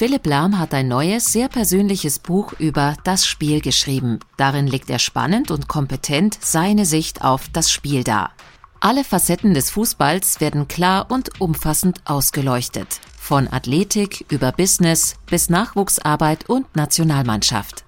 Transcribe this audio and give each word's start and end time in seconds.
Philipp 0.00 0.24
Lahm 0.26 0.58
hat 0.58 0.72
ein 0.72 0.88
neues, 0.88 1.30
sehr 1.30 1.50
persönliches 1.50 2.20
Buch 2.20 2.54
über 2.58 2.96
das 3.04 3.26
Spiel 3.26 3.60
geschrieben. 3.60 4.18
Darin 4.38 4.66
legt 4.66 4.88
er 4.88 4.98
spannend 4.98 5.50
und 5.50 5.68
kompetent 5.68 6.38
seine 6.40 6.86
Sicht 6.86 7.20
auf 7.20 7.50
das 7.50 7.70
Spiel 7.70 8.02
dar. 8.02 8.30
Alle 8.80 9.04
Facetten 9.04 9.52
des 9.52 9.68
Fußballs 9.68 10.40
werden 10.40 10.68
klar 10.68 11.10
und 11.10 11.38
umfassend 11.38 12.00
ausgeleuchtet. 12.06 12.98
Von 13.18 13.46
Athletik 13.46 14.24
über 14.30 14.52
Business 14.52 15.16
bis 15.26 15.50
Nachwuchsarbeit 15.50 16.48
und 16.48 16.74
Nationalmannschaft. 16.74 17.84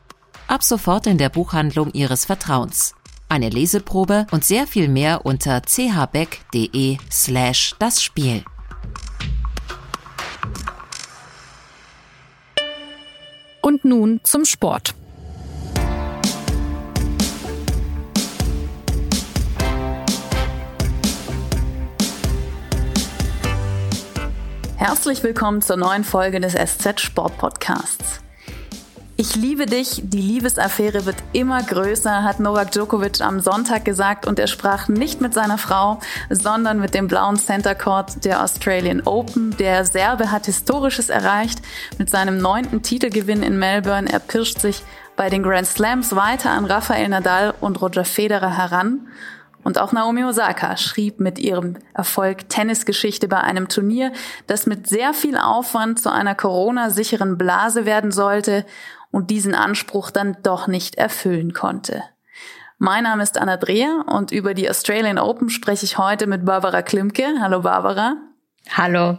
Ab 0.49 0.63
sofort 0.63 1.07
in 1.07 1.17
der 1.17 1.31
Buchhandlung 1.31 1.93
Ihres 1.95 2.27
Vertrauens. 2.27 2.95
Eine 3.31 3.49
Leseprobe 3.49 4.27
und 4.33 4.45
sehr 4.45 4.67
viel 4.67 4.89
mehr 4.89 5.25
unter 5.25 5.63
chbeck.de 5.63 6.99
slash 7.11 7.75
das 7.79 8.03
Spiel. 8.03 8.45
Und 13.63 13.85
nun 13.85 14.21
zum 14.25 14.45
Sport. 14.45 14.93
Herzlich 24.77 25.23
willkommen 25.23 25.63
zur 25.63 25.77
neuen 25.77 26.03
Folge 26.03 26.41
des 26.41 26.55
SZ 26.55 27.01
Sport 27.01 27.39
Podcasts. 27.39 28.22
Ich 29.17 29.37
liebe 29.37 29.67
dich, 29.67 30.01
die 30.03 30.23
Liebesaffäre 30.23 31.05
wird 31.05 31.17
immer 31.35 31.63
größer, 31.63 32.25
hat 32.25 32.41
Novak 32.41 32.73
Djokovic 32.73 33.21
am 33.21 33.41
Sonntag 33.41 33.85
gesagt 33.85 34.27
und 34.27 34.39
er 34.39 34.47
sprach 34.47 34.89
nicht 34.89 35.21
mit 35.21 35.35
seiner 35.35 35.59
Frau, 35.59 36.01
sondern 36.31 36.81
mit 36.81 36.95
dem 36.95 37.09
blauen 37.09 37.37
Center 37.37 37.75
Court 37.75 38.25
der 38.25 38.43
Australian 38.43 39.03
Open. 39.03 39.55
Der 39.59 39.85
Serbe 39.85 40.33
hat 40.33 40.47
Historisches 40.47 41.11
erreicht 41.11 41.61
mit 41.99 42.09
seinem 42.09 42.39
neunten 42.39 42.83
Titelgewinn 42.83 43.43
in 43.43 43.59
Melbourne. 43.59 44.11
Er 44.11 44.19
pirscht 44.19 44.61
sich 44.61 44.83
bei 45.15 45.29
den 45.29 45.43
Grand 45.43 45.67
Slams 45.67 46.17
weiter 46.17 46.51
an 46.51 46.65
Rafael 46.65 47.11
Nadal 47.11 47.53
und 47.61 47.83
Roger 47.83 48.07
Federer 48.07 48.57
heran. 48.57 49.09
Und 49.63 49.79
auch 49.79 49.93
Naomi 49.93 50.25
Osaka 50.25 50.77
schrieb 50.77 51.21
mit 51.21 51.39
ihrem 51.39 51.77
Erfolg 51.95 52.49
Tennisgeschichte 52.49 53.29
bei 53.29 53.39
einem 53.39 53.69
Turnier, 53.69 54.13
das 54.47 54.67
mit 54.67 54.89
sehr 54.89 55.15
viel 55.15 55.37
Aufwand 55.37 56.01
zu 56.01 56.11
einer 56.11 56.35
Corona-sicheren 56.35 57.39
Blase 57.39 57.85
werden 57.85 58.11
sollte 58.11 58.65
und 59.13 59.31
diesen 59.31 59.55
Anspruch 59.55 60.11
dann 60.11 60.37
doch 60.43 60.67
nicht 60.67 60.97
erfüllen 60.97 61.53
konnte. 61.53 62.03
Mein 62.79 63.05
Name 63.05 63.23
ist 63.23 63.39
Anna 63.39 63.57
Dreher 63.57 64.07
und 64.09 64.33
über 64.33 64.55
die 64.55 64.69
Australian 64.69 65.19
Open 65.19 65.51
spreche 65.51 65.85
ich 65.85 65.99
heute 65.99 66.27
mit 66.27 66.45
Barbara 66.45 66.83
Klimke. 66.83 67.37
Hallo 67.41 67.61
Barbara. 67.61 68.17
Hallo. 68.77 69.19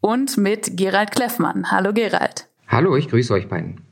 Und 0.00 0.38
mit 0.38 0.78
Gerald 0.78 1.10
Kleffmann. 1.10 1.70
Hallo 1.70 1.92
Gerald. 1.92 2.46
Hallo, 2.66 2.96
ich 2.96 3.10
grüße 3.10 3.34
euch 3.34 3.48
beiden. 3.48 3.82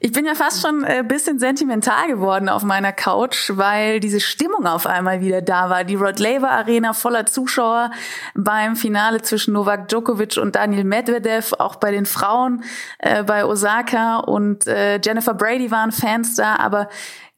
Ich 0.00 0.12
bin 0.12 0.24
ja 0.24 0.34
fast 0.34 0.62
schon 0.62 0.84
ein 0.84 1.00
äh, 1.00 1.02
bisschen 1.02 1.38
sentimental 1.38 2.06
geworden 2.06 2.48
auf 2.48 2.62
meiner 2.62 2.92
Couch, 2.92 3.50
weil 3.54 3.98
diese 3.98 4.20
Stimmung 4.20 4.66
auf 4.66 4.86
einmal 4.86 5.20
wieder 5.20 5.42
da 5.42 5.70
war. 5.70 5.84
Die 5.84 5.96
Rod 5.96 6.20
Laver 6.20 6.50
Arena 6.50 6.92
voller 6.92 7.26
Zuschauer 7.26 7.90
beim 8.34 8.76
Finale 8.76 9.22
zwischen 9.22 9.54
Novak 9.54 9.88
Djokovic 9.88 10.36
und 10.36 10.54
Daniel 10.54 10.84
Medvedev, 10.84 11.54
auch 11.58 11.76
bei 11.76 11.90
den 11.90 12.06
Frauen 12.06 12.62
äh, 12.98 13.24
bei 13.24 13.44
Osaka 13.44 14.18
und 14.18 14.66
äh, 14.66 15.00
Jennifer 15.02 15.34
Brady 15.34 15.70
waren 15.70 15.90
Fans 15.90 16.36
da, 16.36 16.56
aber 16.56 16.88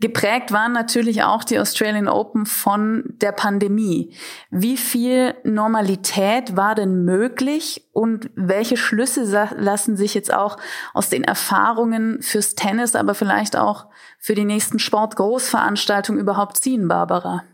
Geprägt 0.01 0.51
waren 0.51 0.73
natürlich 0.73 1.25
auch 1.25 1.45
die 1.45 1.59
Australian 1.59 2.09
Open 2.09 2.47
von 2.47 3.05
der 3.21 3.33
Pandemie. 3.33 4.15
Wie 4.51 4.79
viel 4.79 5.35
Normalität 5.45 6.57
war 6.57 6.75
denn 6.75 7.05
möglich 7.05 7.83
und 7.93 8.31
welche 8.35 8.79
Schlüsse 8.79 9.49
lassen 9.59 9.99
sich 9.99 10.15
jetzt 10.15 10.33
auch 10.33 10.57
aus 10.95 11.11
den 11.11 11.23
Erfahrungen 11.23 12.23
fürs 12.23 12.55
Tennis, 12.55 12.95
aber 12.95 13.15
vielleicht 13.15 13.57
auch 13.57 13.87
für 14.19 14.35
die 14.35 14.47
nächsten 14.47 14.79
Sportgroßveranstaltungen 14.79 16.21
überhaupt 16.21 16.57
ziehen, 16.57 16.89
Barbara? 16.89 17.45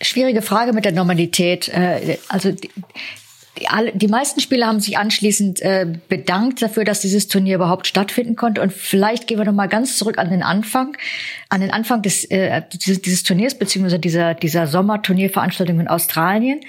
Schwierige 0.00 0.40
Frage 0.40 0.72
mit 0.72 0.86
der 0.86 0.92
Normalität. 0.92 1.68
Äh, 1.68 2.18
also 2.28 2.54
die, 3.58 3.68
alle, 3.68 3.92
die 3.92 4.08
meisten 4.08 4.40
Spieler 4.40 4.66
haben 4.66 4.80
sich 4.80 4.98
anschließend 4.98 5.60
äh, 5.62 5.86
bedankt 6.08 6.62
dafür, 6.62 6.84
dass 6.84 7.00
dieses 7.00 7.28
Turnier 7.28 7.56
überhaupt 7.56 7.86
stattfinden 7.86 8.36
konnte. 8.36 8.62
Und 8.62 8.72
vielleicht 8.72 9.26
gehen 9.26 9.38
wir 9.38 9.44
noch 9.44 9.52
mal 9.52 9.68
ganz 9.68 9.96
zurück 9.98 10.18
an 10.18 10.30
den 10.30 10.42
Anfang, 10.42 10.96
an 11.48 11.60
den 11.60 11.70
Anfang 11.70 12.02
des, 12.02 12.24
äh, 12.24 12.62
dieses, 12.72 13.02
dieses 13.02 13.22
Turniers 13.22 13.58
beziehungsweise 13.58 13.98
dieser 13.98 14.34
dieser 14.34 14.66
Sommerturnierveranstaltung 14.66 15.80
in 15.80 15.88
Australien. 15.88 16.60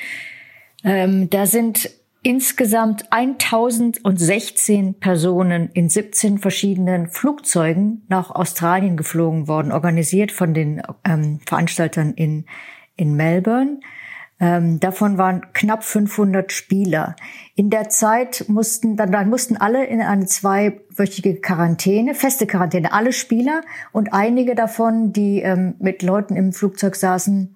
Ähm, 0.83 1.29
da 1.29 1.45
sind 1.45 1.89
insgesamt 2.23 3.11
1016 3.11 4.95
Personen 4.95 5.69
in 5.73 5.89
17 5.89 6.39
verschiedenen 6.39 7.09
Flugzeugen 7.09 8.03
nach 8.09 8.31
Australien 8.31 8.97
geflogen 8.97 9.47
worden, 9.47 9.71
organisiert 9.71 10.31
von 10.31 10.53
den 10.53 10.81
ähm, 11.05 11.39
Veranstaltern 11.45 12.13
in 12.13 12.45
in 12.97 13.15
Melbourne. 13.15 13.79
Ähm, 14.39 14.79
davon 14.79 15.17
waren 15.17 15.41
knapp 15.53 15.83
500 15.83 16.51
Spieler. 16.51 17.15
In 17.55 17.71
der 17.71 17.89
Zeit 17.89 18.45
mussten 18.47 18.95
dann, 18.95 19.11
dann 19.11 19.29
mussten 19.29 19.57
alle 19.57 19.85
in 19.85 19.99
eine 19.99 20.27
zweiwöchige 20.27 21.41
Quarantäne, 21.41 22.13
feste 22.13 22.45
Quarantäne, 22.45 22.93
alle 22.93 23.13
Spieler 23.13 23.61
und 23.91 24.13
einige 24.13 24.53
davon, 24.53 25.11
die 25.11 25.41
ähm, 25.41 25.73
mit 25.79 26.03
Leuten 26.03 26.35
im 26.35 26.53
Flugzeug 26.53 26.95
saßen, 26.95 27.55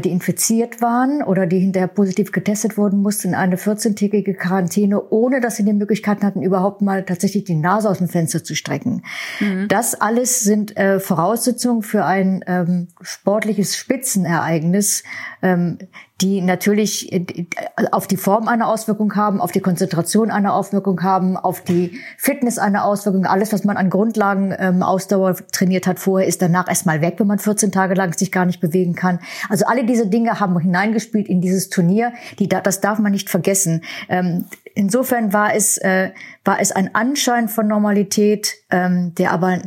die 0.00 0.10
infiziert 0.10 0.80
waren 0.80 1.22
oder 1.22 1.46
die 1.46 1.58
hinterher 1.58 1.88
positiv 1.88 2.32
getestet 2.32 2.76
wurden, 2.76 3.02
mussten 3.02 3.28
in 3.28 3.34
eine 3.34 3.56
14-tägige 3.56 4.34
Quarantäne, 4.34 5.10
ohne 5.10 5.40
dass 5.40 5.56
sie 5.56 5.64
die 5.64 5.72
Möglichkeit 5.72 6.22
hatten, 6.22 6.42
überhaupt 6.42 6.82
mal 6.82 7.04
tatsächlich 7.04 7.44
die 7.44 7.54
Nase 7.54 7.90
aus 7.90 7.98
dem 7.98 8.08
Fenster 8.08 8.44
zu 8.44 8.54
strecken. 8.54 9.02
Mhm. 9.40 9.68
Das 9.68 9.94
alles 10.00 10.40
sind 10.40 10.76
äh, 10.76 11.00
Voraussetzungen 11.00 11.82
für 11.82 12.04
ein 12.04 12.44
ähm, 12.46 12.88
sportliches 13.00 13.76
Spitzenereignis, 13.76 15.02
ähm, 15.42 15.78
die 16.20 16.40
natürlich 16.40 17.12
äh, 17.12 17.46
auf 17.90 18.06
die 18.06 18.16
Form 18.16 18.46
eine 18.46 18.66
Auswirkung 18.66 19.16
haben, 19.16 19.40
auf 19.40 19.50
die 19.50 19.60
Konzentration 19.60 20.30
eine 20.30 20.52
Auswirkung 20.52 21.02
haben, 21.02 21.36
auf 21.36 21.62
die 21.62 21.98
Fitness 22.16 22.58
eine 22.58 22.84
Auswirkung. 22.84 23.26
Alles, 23.26 23.52
was 23.52 23.64
man 23.64 23.76
an 23.76 23.90
Grundlagen 23.90 24.54
ähm, 24.58 24.82
Ausdauer 24.82 25.36
trainiert 25.50 25.86
hat 25.86 25.98
vorher, 25.98 26.28
ist 26.28 26.40
danach 26.40 26.68
erstmal 26.68 27.00
weg, 27.00 27.14
wenn 27.18 27.26
man 27.26 27.38
14 27.38 27.72
Tage 27.72 27.94
lang 27.94 28.12
sich 28.16 28.30
gar 28.30 28.44
nicht 28.44 28.60
bewegen 28.60 28.94
kann. 28.94 29.18
Also 29.48 29.66
alle 29.66 29.84
diese 29.84 30.06
Dinge 30.06 30.38
haben 30.38 30.58
hineingespielt 30.58 31.28
in 31.28 31.40
dieses 31.40 31.70
Turnier. 31.70 32.12
Die, 32.38 32.48
das 32.48 32.80
darf 32.80 32.98
man 32.98 33.12
nicht 33.12 33.30
vergessen. 33.30 33.82
Ähm, 34.08 34.44
insofern 34.74 35.32
war 35.32 35.54
es, 35.54 35.78
äh, 35.78 36.10
war 36.44 36.60
es 36.60 36.72
ein 36.72 36.94
Anschein 36.94 37.48
von 37.48 37.66
Normalität, 37.66 38.54
ähm, 38.70 39.14
der 39.16 39.32
aber 39.32 39.58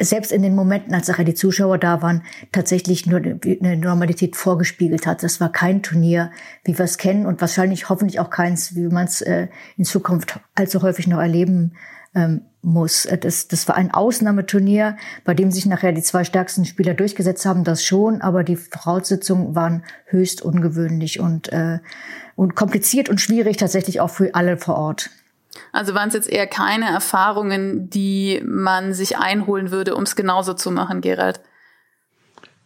selbst 0.00 0.32
in 0.32 0.42
den 0.42 0.54
Momenten, 0.54 0.94
als 0.94 1.08
nachher 1.08 1.24
die 1.24 1.34
Zuschauer 1.34 1.78
da 1.78 2.02
waren, 2.02 2.22
tatsächlich 2.50 3.06
nur 3.06 3.20
eine 3.20 3.76
Normalität 3.76 4.36
vorgespiegelt 4.36 5.06
hat. 5.06 5.22
Das 5.22 5.40
war 5.40 5.52
kein 5.52 5.82
Turnier, 5.82 6.30
wie 6.64 6.76
wir 6.76 6.84
es 6.84 6.98
kennen 6.98 7.26
und 7.26 7.40
wahrscheinlich 7.40 7.88
hoffentlich 7.88 8.18
auch 8.20 8.30
keins, 8.30 8.74
wie 8.74 8.88
man 8.88 9.04
es 9.04 9.20
äh, 9.20 9.48
in 9.76 9.84
Zukunft 9.84 10.40
allzu 10.54 10.82
häufig 10.82 11.06
noch 11.06 11.20
erleben 11.20 11.74
ähm, 12.14 12.42
muss. 12.62 13.08
Das, 13.20 13.48
das 13.48 13.68
war 13.68 13.76
ein 13.76 13.92
Ausnahmeturnier, 13.92 14.96
bei 15.24 15.34
dem 15.34 15.50
sich 15.50 15.66
nachher 15.66 15.92
die 15.92 16.02
zwei 16.02 16.24
stärksten 16.24 16.64
Spieler 16.64 16.94
durchgesetzt 16.94 17.44
haben, 17.44 17.64
das 17.64 17.84
schon, 17.84 18.22
aber 18.22 18.44
die 18.44 18.56
Voraussetzungen 18.56 19.54
waren 19.54 19.84
höchst 20.06 20.42
ungewöhnlich 20.42 21.20
und, 21.20 21.52
äh, 21.52 21.80
und 22.34 22.54
kompliziert 22.54 23.08
und 23.08 23.20
schwierig 23.20 23.56
tatsächlich 23.56 24.00
auch 24.00 24.10
für 24.10 24.34
alle 24.34 24.56
vor 24.56 24.76
Ort. 24.76 25.10
Also 25.72 25.94
waren 25.94 26.08
es 26.08 26.14
jetzt 26.14 26.30
eher 26.30 26.46
keine 26.46 26.86
Erfahrungen, 26.86 27.90
die 27.90 28.42
man 28.44 28.94
sich 28.94 29.18
einholen 29.18 29.70
würde, 29.70 29.94
um 29.94 30.02
es 30.02 30.16
genauso 30.16 30.54
zu 30.54 30.70
machen, 30.70 31.00
Gerald? 31.00 31.40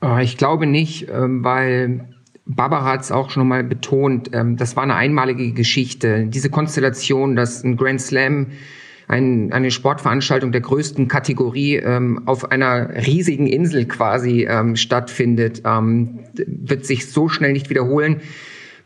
Oh, 0.00 0.18
ich 0.18 0.36
glaube 0.36 0.66
nicht, 0.66 1.08
ähm, 1.08 1.42
weil 1.42 2.08
Barbara 2.44 2.84
hat 2.84 3.00
es 3.00 3.10
auch 3.10 3.30
schon 3.30 3.48
mal 3.48 3.64
betont, 3.64 4.30
ähm, 4.32 4.56
das 4.56 4.76
war 4.76 4.82
eine 4.82 4.94
einmalige 4.94 5.52
Geschichte. 5.52 6.26
Diese 6.26 6.50
Konstellation, 6.50 7.34
dass 7.34 7.64
ein 7.64 7.76
Grand 7.76 8.00
Slam 8.00 8.48
ein, 9.08 9.52
eine 9.52 9.70
Sportveranstaltung 9.70 10.52
der 10.52 10.60
größten 10.60 11.08
Kategorie 11.08 11.76
ähm, 11.76 12.22
auf 12.26 12.50
einer 12.50 13.06
riesigen 13.06 13.46
Insel 13.46 13.86
quasi 13.86 14.48
stattfindet, 14.74 15.62
wird 15.64 16.84
sich 16.84 17.08
so 17.08 17.28
schnell 17.28 17.52
nicht 17.52 17.70
wiederholen. 17.70 18.20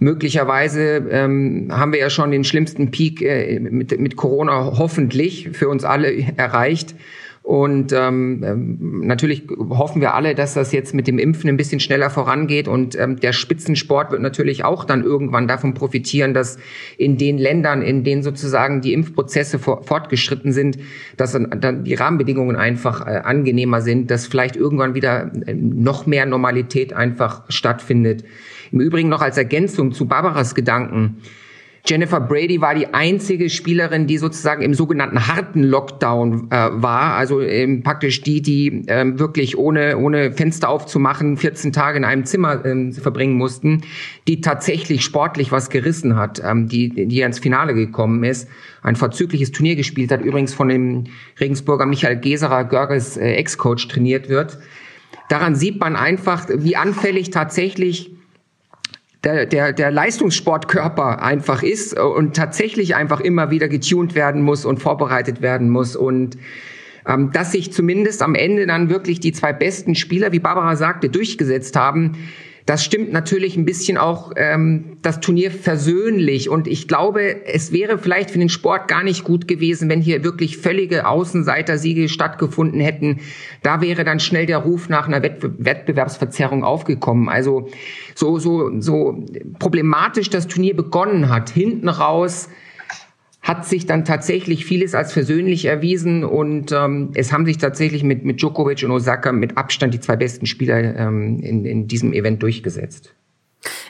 Möglicherweise 0.01 1.07
ähm, 1.11 1.69
haben 1.71 1.93
wir 1.93 2.01
ja 2.01 2.09
schon 2.09 2.31
den 2.31 2.43
schlimmsten 2.43 2.91
Peak 2.91 3.21
äh, 3.21 3.61
mit, 3.61 4.01
mit 4.01 4.17
Corona 4.17 4.73
hoffentlich 4.79 5.51
für 5.53 5.69
uns 5.69 5.85
alle 5.85 6.25
erreicht. 6.37 6.95
Und 7.43 7.93
ähm, 7.93 8.43
ähm, 8.45 9.07
natürlich 9.07 9.45
hoffen 9.71 10.01
wir 10.01 10.15
alle, 10.15 10.35
dass 10.35 10.55
das 10.55 10.73
jetzt 10.73 10.95
mit 10.95 11.07
dem 11.07 11.19
Impfen 11.19 11.51
ein 11.51 11.57
bisschen 11.57 11.81
schneller 11.81 12.09
vorangeht. 12.09 12.67
Und 12.67 12.99
ähm, 12.99 13.17
der 13.17 13.33
Spitzensport 13.33 14.11
wird 14.11 14.23
natürlich 14.23 14.65
auch 14.65 14.85
dann 14.85 15.03
irgendwann 15.03 15.49
davon 15.49 15.75
profitieren, 15.75 16.33
dass 16.33 16.59
in 16.97 17.19
den 17.19 17.37
Ländern, 17.37 17.83
in 17.83 18.03
denen 18.03 18.23
sozusagen 18.23 18.81
die 18.81 18.95
Impfprozesse 18.95 19.59
vor, 19.59 19.83
fortgeschritten 19.83 20.53
sind, 20.53 20.79
dass 21.17 21.33
dann 21.33 21.85
die 21.85 21.95
Rahmenbedingungen 21.95 22.57
einfach 22.57 23.07
äh, 23.07 23.21
angenehmer 23.25 23.83
sind, 23.83 24.11
dass 24.11 24.27
vielleicht 24.27 24.57
irgendwann 24.57 24.95
wieder 24.95 25.31
äh, 25.47 25.53
noch 25.55 26.07
mehr 26.07 26.25
Normalität 26.25 26.95
einfach 26.95 27.43
stattfindet. 27.49 28.25
Im 28.73 28.81
Übrigen 28.81 29.09
noch 29.09 29.21
als 29.21 29.37
Ergänzung 29.37 29.93
zu 29.93 30.07
Barbaras 30.07 30.55
Gedanken. 30.55 31.23
Jennifer 31.87 32.21
Brady 32.21 32.61
war 32.61 32.75
die 32.75 32.93
einzige 32.93 33.49
Spielerin, 33.49 34.07
die 34.07 34.19
sozusagen 34.19 34.63
im 34.63 34.75
sogenannten 34.75 35.27
harten 35.29 35.63
Lockdown 35.63 36.49
äh, 36.51 36.69
war, 36.73 37.15
also 37.15 37.41
ähm, 37.41 37.83
praktisch 37.83 38.21
die, 38.21 38.43
die 38.43 38.85
ähm, 38.87 39.19
wirklich 39.19 39.57
ohne 39.57 39.97
ohne 39.97 40.33
Fenster 40.33 40.69
aufzumachen 40.69 41.39
14 41.39 41.73
Tage 41.73 41.97
in 41.97 42.05
einem 42.05 42.25
Zimmer 42.27 42.65
ähm, 42.67 42.93
verbringen 42.93 43.35
mussten, 43.35 43.83
die 44.29 44.43
tatsächlich 44.43 45.03
sportlich 45.03 45.53
was 45.53 45.71
gerissen 45.71 46.17
hat, 46.17 46.43
ähm, 46.45 46.69
die 46.69 46.91
die 47.07 47.23
ins 47.23 47.39
Finale 47.39 47.75
gekommen 47.75 48.25
ist, 48.25 48.49
ein 48.83 48.97
vorzügliches 48.97 49.51
Turnier 49.51 49.77
gespielt 49.77 50.13
hat, 50.13 50.21
übrigens 50.21 50.53
von 50.53 50.69
dem 50.69 51.05
Regensburger 51.41 51.87
Michael 51.87 52.21
Geserer, 52.21 52.65
Görges 52.65 53.17
äh, 53.17 53.33
Ex-Coach 53.33 53.89
trainiert 53.89 54.29
wird. 54.29 54.59
Daran 55.31 55.55
sieht 55.55 55.81
man 55.81 55.97
einfach, 55.97 56.47
wie 56.53 56.77
anfällig 56.77 57.31
tatsächlich 57.31 58.11
der, 59.25 59.47
der, 59.47 59.73
der 59.73 59.91
Leistungssportkörper 59.91 61.23
einfach 61.23 61.63
ist 61.63 61.99
und 61.99 62.35
tatsächlich 62.35 62.95
einfach 62.95 63.21
immer 63.21 63.51
wieder 63.51 63.69
getuned 63.69 64.15
werden 64.15 64.43
muss 64.43 64.65
und 64.65 64.79
vorbereitet 64.79 65.43
werden 65.43 65.69
muss. 65.69 65.95
Und 65.95 66.39
ähm, 67.07 67.31
dass 67.33 67.53
sich 67.53 67.73
zumindest 67.73 68.23
am 68.23 68.35
Ende 68.35 68.67
dann 68.67 68.89
wirklich 68.89 69.21
die 69.21 69.33
zwei 69.33 69.53
besten 69.53 69.95
Spieler, 69.95 70.33
wie 70.33 70.39
Barbara 70.39 70.77
sagte, 70.77 71.11
durchgesetzt 71.11 71.77
haben, 71.77 72.17
das 72.67 72.85
stimmt 72.85 73.13
natürlich 73.13 73.57
ein 73.57 73.65
bisschen 73.65 73.99
auch 73.99 74.33
ähm, 74.37 74.99
das 75.03 75.21
Turnier 75.21 75.51
versöhnlich. 75.51 76.49
Und 76.49 76.69
ich 76.69 76.89
glaube, 76.89 77.47
es 77.47 77.73
wäre 77.73 77.99
vielleicht 77.99 78.31
für 78.31 78.39
den 78.39 78.49
Sport 78.49 78.89
gar 78.89 79.03
nicht 79.03 79.25
gut 79.25 79.49
gewesen, 79.49 79.89
wenn 79.89 80.01
hier 80.01 80.25
wirklich 80.25 80.59
völlige 80.59 81.07
Außenseiter-Siege 81.07 82.09
stattgefunden 82.09 82.81
hätten. 82.81 83.21
Da 83.63 83.81
wäre 83.81 84.05
dann 84.05 84.21
schnell 84.21 84.47
der 84.47 84.59
Ruf 84.59 84.89
nach 84.89 85.09
einer 85.09 85.23
Wettbewerbsverzerrung 85.23 86.65
aufgekommen. 86.65 87.29
Also 87.29 87.69
so, 88.15 88.39
so, 88.39 88.71
so 88.81 89.25
problematisch 89.59 90.31
das 90.31 90.47
Turnier 90.47 90.77
begonnen 90.77 91.29
hat, 91.29 91.51
hinten 91.51 91.89
raus 91.89 92.49
hat 93.43 93.67
sich 93.67 93.87
dann 93.87 94.05
tatsächlich 94.05 94.65
vieles 94.65 94.95
als 94.95 95.13
versöhnlich 95.13 95.65
erwiesen 95.65 96.25
und 96.25 96.73
ähm, 96.73 97.11
es 97.15 97.33
haben 97.33 97.47
sich 97.47 97.59
tatsächlich 97.59 98.05
mit, 98.05 98.25
mit 98.25 98.41
Djokovic 98.41 98.83
und 98.85 98.91
Osaka 98.91 99.33
mit 99.33 99.57
Abstand 99.57 99.95
die 99.95 100.01
zwei 100.01 100.17
besten 100.17 100.47
Spieler 100.47 100.97
ähm, 100.97 101.41
in, 101.41 101.65
in 101.65 101.89
diesem 101.89 102.13
Event 102.13 102.43
durchgesetzt. 102.43 103.15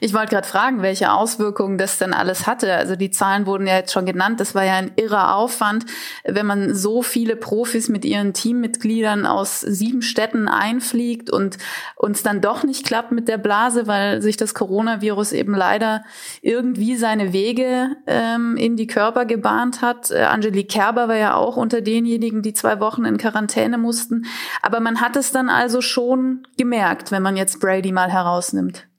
Ich 0.01 0.15
wollte 0.15 0.35
gerade 0.35 0.49
fragen, 0.49 0.83
welche 0.83 1.13
Auswirkungen 1.13 1.79
das 1.79 1.99
denn 1.99 2.13
alles 2.13 2.47
hatte. 2.47 2.75
Also 2.75 2.97
die 2.97 3.11
Zahlen 3.11 3.47
wurden 3.47 3.67
ja 3.67 3.77
jetzt 3.77 3.93
schon 3.93 4.07
genannt. 4.07 4.41
Das 4.41 4.55
war 4.55 4.65
ja 4.65 4.75
ein 4.75 4.93
irrer 4.97 5.37
Aufwand, 5.37 5.87
wenn 6.25 6.47
man 6.47 6.75
so 6.75 7.03
viele 7.03 7.37
Profis 7.37 7.89
mit 7.89 8.05
ihren 8.05 8.33
Teammitgliedern 8.33 9.27
aus 9.27 9.61
sieben 9.61 10.03
Städten 10.03 10.49
einfliegt 10.49 11.31
und 11.31 11.59
uns 11.97 12.23
dann 12.23 12.41
doch 12.41 12.65
nicht 12.65 12.85
klappt 12.85 13.13
mit 13.13 13.29
der 13.29 13.39
Blase, 13.39 13.87
weil 13.87 14.23
sich 14.23 14.37
das 14.37 14.55
Coronavirus 14.55 15.33
eben 15.33 15.55
leider 15.55 16.03
irgendwie 16.43 16.97
seine 16.97 17.33
Wege 17.33 17.97
ähm, 18.07 18.57
in 18.57 18.77
die 18.77 18.89
Körper 18.89 19.25
gebahnt 19.25 19.83
hat. 19.83 20.11
Äh, 20.11 20.25
Angelique 20.25 20.71
Kerber 20.71 21.09
war 21.09 21.17
ja 21.17 21.35
auch 21.35 21.57
unter 21.57 21.81
denjenigen, 21.81 22.43
die 22.43 22.55
zwei 22.55 22.81
Wochen 22.81 23.05
in 23.05 23.19
Quarantäne 23.19 23.79
mussten. 23.79 24.27
Aber 24.63 24.81
man 24.81 25.01
hat 25.01 25.17
es 25.17 25.31
dann 25.31 25.49
also 25.49 25.81
schon 25.81 26.47
gemerkt, 26.57 27.13
wenn 27.13 27.23
man 27.23 27.37
jetzt 27.37 27.61
Brady 27.61 27.93
mal 27.93 28.11
herausnimmt 28.11 28.90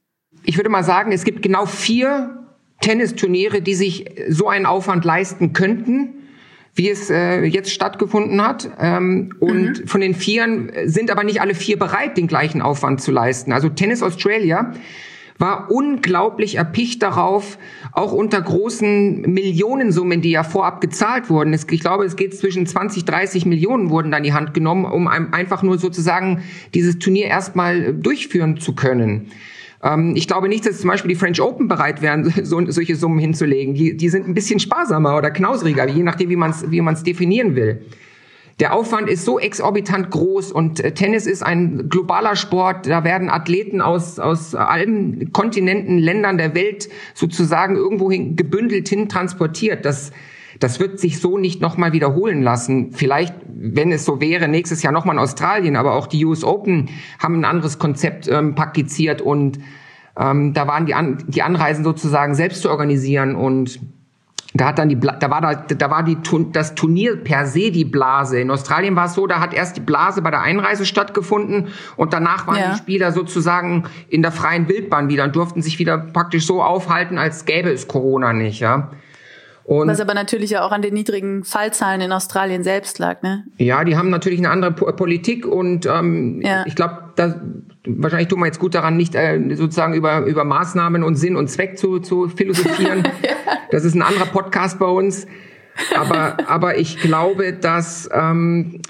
ich 0.44 0.56
würde 0.56 0.68
mal 0.68 0.84
sagen, 0.84 1.12
es 1.12 1.24
gibt 1.24 1.42
genau 1.42 1.66
vier 1.66 2.38
Tennisturniere, 2.80 3.62
die 3.62 3.74
sich 3.74 4.06
so 4.28 4.48
einen 4.48 4.66
Aufwand 4.66 5.04
leisten 5.04 5.52
könnten, 5.52 6.14
wie 6.74 6.88
es 6.90 7.10
äh, 7.10 7.42
jetzt 7.44 7.70
stattgefunden 7.70 8.42
hat. 8.42 8.70
Ähm, 8.78 9.34
und 9.40 9.80
mhm. 9.80 9.86
von 9.86 10.00
den 10.00 10.14
Vieren 10.14 10.72
sind 10.84 11.10
aber 11.10 11.24
nicht 11.24 11.40
alle 11.40 11.54
vier 11.54 11.78
bereit, 11.78 12.16
den 12.16 12.26
gleichen 12.26 12.62
Aufwand 12.62 13.00
zu 13.00 13.12
leisten. 13.12 13.52
Also 13.52 13.68
Tennis 13.68 14.02
Australia 14.02 14.72
war 15.38 15.70
unglaublich 15.70 16.56
erpicht 16.56 17.02
darauf, 17.02 17.58
auch 17.92 18.12
unter 18.12 18.40
großen 18.40 19.22
Millionensummen, 19.22 20.20
die 20.20 20.30
ja 20.30 20.44
vorab 20.44 20.80
gezahlt 20.80 21.30
wurden. 21.30 21.52
Ich 21.52 21.66
glaube, 21.66 22.04
es 22.04 22.16
geht 22.16 22.36
zwischen 22.36 22.66
20, 22.66 23.04
30 23.04 23.44
Millionen 23.44 23.90
wurden 23.90 24.10
da 24.10 24.18
in 24.18 24.24
die 24.24 24.32
Hand 24.32 24.54
genommen, 24.54 24.84
um 24.84 25.08
einfach 25.08 25.62
nur 25.62 25.78
sozusagen 25.78 26.42
dieses 26.74 26.98
Turnier 26.98 27.26
erstmal 27.26 27.92
durchführen 27.92 28.60
zu 28.60 28.74
können. 28.74 29.32
Ähm, 29.82 30.14
ich 30.16 30.26
glaube 30.26 30.48
nicht, 30.48 30.66
dass 30.66 30.80
zum 30.80 30.90
Beispiel 30.90 31.10
die 31.10 31.16
French 31.16 31.40
Open 31.40 31.68
bereit 31.68 32.02
wären, 32.02 32.32
so, 32.44 32.60
solche 32.70 32.96
Summen 32.96 33.18
hinzulegen. 33.18 33.74
Die, 33.74 33.96
die 33.96 34.08
sind 34.08 34.26
ein 34.28 34.34
bisschen 34.34 34.60
sparsamer 34.60 35.16
oder 35.16 35.30
knausriger, 35.30 35.88
je 35.88 36.02
nachdem, 36.02 36.30
wie 36.30 36.36
man 36.36 36.50
es 36.50 36.70
wie 36.70 36.80
man's 36.80 37.02
definieren 37.02 37.56
will. 37.56 37.84
Der 38.60 38.74
Aufwand 38.74 39.08
ist 39.08 39.24
so 39.24 39.38
exorbitant 39.38 40.10
groß 40.10 40.52
und 40.52 40.78
äh, 40.80 40.92
Tennis 40.92 41.26
ist 41.26 41.42
ein 41.42 41.88
globaler 41.88 42.36
Sport. 42.36 42.86
Da 42.86 43.02
werden 43.02 43.28
Athleten 43.28 43.80
aus, 43.80 44.18
aus 44.18 44.54
allen 44.54 45.32
Kontinenten, 45.32 45.98
Ländern 45.98 46.38
der 46.38 46.54
Welt 46.54 46.88
sozusagen 47.14 47.76
irgendwohin 47.76 48.36
gebündelt 48.36 48.88
hin 48.88 49.08
transportiert. 49.08 49.84
Das, 49.84 50.12
das 50.62 50.78
wird 50.78 51.00
sich 51.00 51.20
so 51.20 51.38
nicht 51.38 51.60
nochmal 51.60 51.92
wiederholen 51.92 52.42
lassen. 52.42 52.92
Vielleicht, 52.92 53.34
wenn 53.46 53.90
es 53.90 54.04
so 54.04 54.20
wäre, 54.20 54.48
nächstes 54.48 54.82
Jahr 54.82 54.92
nochmal 54.92 55.16
in 55.16 55.20
Australien, 55.20 55.76
aber 55.76 55.94
auch 55.94 56.06
die 56.06 56.24
US 56.24 56.44
Open 56.44 56.88
haben 57.18 57.40
ein 57.40 57.44
anderes 57.44 57.78
Konzept 57.78 58.28
ähm, 58.28 58.54
praktiziert 58.54 59.20
und 59.20 59.58
ähm, 60.16 60.52
da 60.52 60.66
waren 60.66 60.86
die, 60.86 60.94
An 60.94 61.18
die 61.26 61.42
Anreisen 61.42 61.84
sozusagen 61.84 62.34
selbst 62.34 62.62
zu 62.62 62.70
organisieren 62.70 63.34
und 63.34 63.80
da 64.54 64.66
hat 64.66 64.78
dann 64.78 64.90
die, 64.90 65.00
da 65.00 65.30
war 65.30 65.40
da, 65.40 65.54
da 65.54 65.90
war 65.90 66.02
die, 66.02 66.18
das 66.52 66.74
Turnier 66.74 67.16
per 67.16 67.46
se 67.46 67.70
die 67.70 67.86
Blase. 67.86 68.38
In 68.38 68.50
Australien 68.50 68.94
war 68.94 69.06
es 69.06 69.14
so, 69.14 69.26
da 69.26 69.40
hat 69.40 69.54
erst 69.54 69.78
die 69.78 69.80
Blase 69.80 70.20
bei 70.20 70.30
der 70.30 70.42
Einreise 70.42 70.84
stattgefunden 70.84 71.68
und 71.96 72.12
danach 72.12 72.46
waren 72.46 72.58
ja. 72.58 72.72
die 72.72 72.78
Spieler 72.78 73.12
sozusagen 73.12 73.84
in 74.08 74.20
der 74.20 74.30
freien 74.30 74.68
Wildbahn 74.68 75.08
wieder 75.08 75.24
und 75.24 75.34
durften 75.34 75.62
sich 75.62 75.78
wieder 75.78 75.96
praktisch 75.96 76.46
so 76.46 76.62
aufhalten, 76.62 77.16
als 77.16 77.46
gäbe 77.46 77.70
es 77.70 77.88
Corona 77.88 78.34
nicht, 78.34 78.60
ja. 78.60 78.90
Und 79.64 79.88
Was 79.88 80.00
aber 80.00 80.14
natürlich 80.14 80.50
ja 80.50 80.64
auch 80.64 80.72
an 80.72 80.82
den 80.82 80.94
niedrigen 80.94 81.44
Fallzahlen 81.44 82.00
in 82.00 82.12
Australien 82.12 82.64
selbst 82.64 82.98
lag, 82.98 83.22
ne? 83.22 83.44
Ja, 83.58 83.84
die 83.84 83.96
haben 83.96 84.10
natürlich 84.10 84.40
eine 84.40 84.50
andere 84.50 84.72
Politik 84.72 85.46
und 85.46 85.86
ähm, 85.86 86.40
ja. 86.42 86.64
ich 86.66 86.74
glaube, 86.74 87.12
wahrscheinlich 87.86 88.28
tun 88.28 88.40
wir 88.40 88.46
jetzt 88.46 88.58
gut 88.58 88.74
daran, 88.74 88.96
nicht 88.96 89.14
äh, 89.14 89.40
sozusagen 89.54 89.94
über, 89.94 90.20
über 90.20 90.44
Maßnahmen 90.44 91.04
und 91.04 91.14
Sinn 91.14 91.36
und 91.36 91.48
Zweck 91.48 91.78
zu, 91.78 92.00
zu 92.00 92.28
philosophieren. 92.28 93.04
ja. 93.22 93.30
Das 93.70 93.84
ist 93.84 93.94
ein 93.94 94.02
anderer 94.02 94.26
Podcast 94.26 94.78
bei 94.78 94.86
uns. 94.86 95.26
Aber, 95.96 96.36
aber 96.48 96.78
ich 96.78 96.98
glaube, 96.98 97.52
dass 97.54 98.08
ähm, 98.12 98.82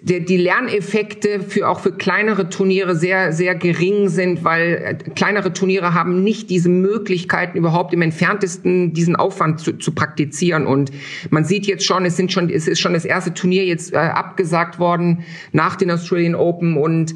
die 0.00 0.36
Lerneffekte 0.36 1.40
für 1.40 1.68
auch 1.68 1.80
für 1.80 1.92
kleinere 1.92 2.48
Turniere 2.48 2.94
sehr 2.94 3.32
sehr 3.32 3.54
gering 3.54 4.08
sind, 4.08 4.44
weil 4.44 4.74
äh, 4.74 4.94
kleinere 4.94 5.52
Turniere 5.52 5.94
haben 5.94 6.22
nicht 6.22 6.50
diese 6.50 6.68
Möglichkeiten 6.68 7.58
überhaupt 7.58 7.92
im 7.92 8.02
entferntesten 8.02 8.92
diesen 8.92 9.16
Aufwand 9.16 9.60
zu, 9.60 9.72
zu 9.72 9.92
praktizieren. 9.92 10.66
Und 10.66 10.92
man 11.30 11.44
sieht 11.44 11.66
jetzt 11.66 11.84
schon, 11.84 12.04
es 12.04 12.16
sind 12.16 12.32
schon 12.32 12.48
es 12.48 12.68
ist 12.68 12.80
schon 12.80 12.92
das 12.92 13.04
erste 13.04 13.34
Turnier 13.34 13.64
jetzt 13.64 13.92
äh, 13.92 13.96
abgesagt 13.96 14.78
worden 14.78 15.24
nach 15.52 15.74
den 15.76 15.90
Australian 15.90 16.34
Open. 16.34 16.76
Und 16.76 17.14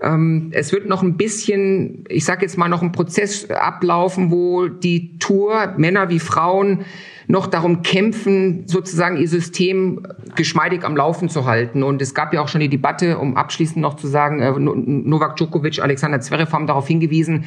ähm, 0.00 0.50
es 0.52 0.72
wird 0.72 0.86
noch 0.86 1.02
ein 1.02 1.16
bisschen, 1.16 2.04
ich 2.08 2.24
sage 2.24 2.42
jetzt 2.42 2.56
mal 2.56 2.68
noch 2.68 2.82
ein 2.82 2.92
Prozess 2.92 3.50
ablaufen, 3.50 4.30
wo 4.30 4.68
die 4.68 5.18
Tour 5.18 5.74
Männer 5.76 6.08
wie 6.08 6.20
Frauen 6.20 6.84
noch 7.26 7.46
darum 7.46 7.82
kämpfen, 7.82 8.62
sozusagen 8.66 9.16
ihr 9.16 9.28
System 9.28 10.02
geschmeidig 10.34 10.84
am 10.84 10.96
Laufen 10.96 11.28
zu 11.28 11.44
halten. 11.44 11.82
Und 11.82 12.00
es 12.00 12.14
gab 12.14 12.32
ja 12.32 12.40
auch 12.40 12.48
schon 12.48 12.60
die 12.60 12.68
Debatte, 12.68 13.18
um 13.18 13.36
abschließend 13.36 13.78
noch 13.78 13.96
zu 13.96 14.06
sagen, 14.06 14.40
äh, 14.40 14.52
Novak 14.58 15.36
Djokovic, 15.36 15.80
Alexander 15.80 16.20
Zverev 16.20 16.52
haben 16.52 16.66
darauf 16.66 16.86
hingewiesen, 16.86 17.44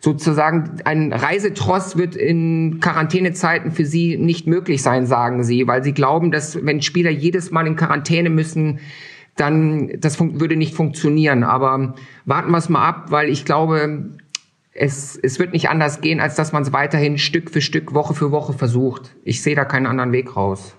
sozusagen 0.00 0.80
ein 0.84 1.12
Reisetross 1.12 1.96
wird 1.96 2.14
in 2.14 2.78
Quarantänezeiten 2.80 3.72
für 3.72 3.84
sie 3.84 4.16
nicht 4.16 4.46
möglich 4.46 4.82
sein, 4.82 5.06
sagen 5.06 5.42
sie, 5.42 5.66
weil 5.66 5.82
sie 5.82 5.92
glauben, 5.92 6.30
dass 6.30 6.64
wenn 6.64 6.80
Spieler 6.80 7.10
jedes 7.10 7.50
Mal 7.50 7.66
in 7.66 7.74
Quarantäne 7.74 8.30
müssen, 8.30 8.78
dann 9.40 10.00
das 10.00 10.18
würde 10.20 10.56
nicht 10.56 10.74
funktionieren. 10.74 11.44
Aber 11.44 11.94
warten 12.24 12.50
wir 12.50 12.58
es 12.58 12.68
mal 12.68 12.86
ab, 12.86 13.10
weil 13.10 13.28
ich 13.28 13.44
glaube, 13.44 14.18
es, 14.72 15.16
es 15.16 15.38
wird 15.38 15.52
nicht 15.52 15.68
anders 15.68 16.00
gehen, 16.00 16.20
als 16.20 16.34
dass 16.34 16.52
man 16.52 16.62
es 16.62 16.72
weiterhin 16.72 17.18
Stück 17.18 17.50
für 17.50 17.60
Stück, 17.60 17.94
Woche 17.94 18.14
für 18.14 18.30
Woche 18.30 18.52
versucht. 18.52 19.14
Ich 19.24 19.42
sehe 19.42 19.56
da 19.56 19.64
keinen 19.64 19.86
anderen 19.86 20.12
Weg 20.12 20.36
raus. 20.36 20.74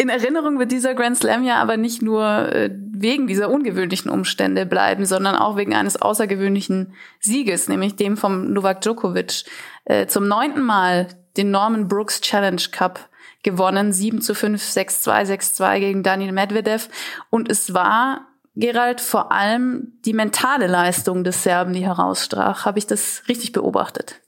In 0.00 0.10
Erinnerung 0.10 0.60
wird 0.60 0.70
dieser 0.70 0.94
Grand 0.94 1.16
Slam 1.16 1.42
ja 1.42 1.56
aber 1.56 1.76
nicht 1.76 2.02
nur 2.02 2.52
äh, 2.54 2.70
wegen 2.92 3.26
dieser 3.26 3.50
ungewöhnlichen 3.50 4.12
Umstände 4.12 4.64
bleiben, 4.64 5.04
sondern 5.04 5.34
auch 5.34 5.56
wegen 5.56 5.74
eines 5.74 6.00
außergewöhnlichen 6.00 6.92
Sieges, 7.18 7.68
nämlich 7.68 7.96
dem 7.96 8.16
vom 8.16 8.52
Novak 8.52 8.80
Djokovic. 8.80 9.44
Äh, 9.86 10.06
zum 10.06 10.28
neunten 10.28 10.62
Mal 10.62 11.08
den 11.36 11.50
Norman 11.50 11.88
Brooks 11.88 12.20
Challenge 12.20 12.62
Cup 12.70 13.08
gewonnen, 13.50 13.92
7 13.92 14.20
zu 14.20 14.34
5, 14.34 14.62
6-2, 14.62 15.26
6-2 15.26 15.80
gegen 15.80 16.02
Daniel 16.02 16.32
Medvedev. 16.32 16.88
Und 17.30 17.50
es 17.50 17.74
war 17.74 18.26
Gerald, 18.56 19.00
vor 19.00 19.30
allem 19.30 19.92
die 20.04 20.12
mentale 20.12 20.66
Leistung 20.66 21.22
des 21.22 21.42
Serben, 21.44 21.72
die 21.72 21.86
herausstrach. 21.86 22.66
Habe 22.66 22.78
ich 22.78 22.86
das 22.86 23.22
richtig 23.28 23.52
beobachtet? 23.52 24.20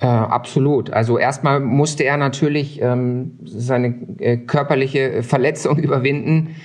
Äh, 0.00 0.06
absolut. 0.06 0.90
Also 0.90 1.18
erstmal 1.18 1.60
musste 1.60 2.04
er 2.04 2.16
natürlich 2.16 2.80
ähm, 2.80 3.38
seine 3.44 3.94
äh, 4.18 4.36
körperliche 4.36 5.22
Verletzung 5.22 5.78
überwinden, 5.86 6.56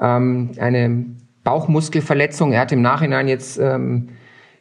ähm, 0.00 0.52
eine 0.58 1.06
Bauchmuskelverletzung. 1.44 2.52
Er 2.52 2.60
hat 2.60 2.72
im 2.72 2.82
Nachhinein 2.82 3.28
jetzt 3.28 3.58
ähm, 3.58 4.10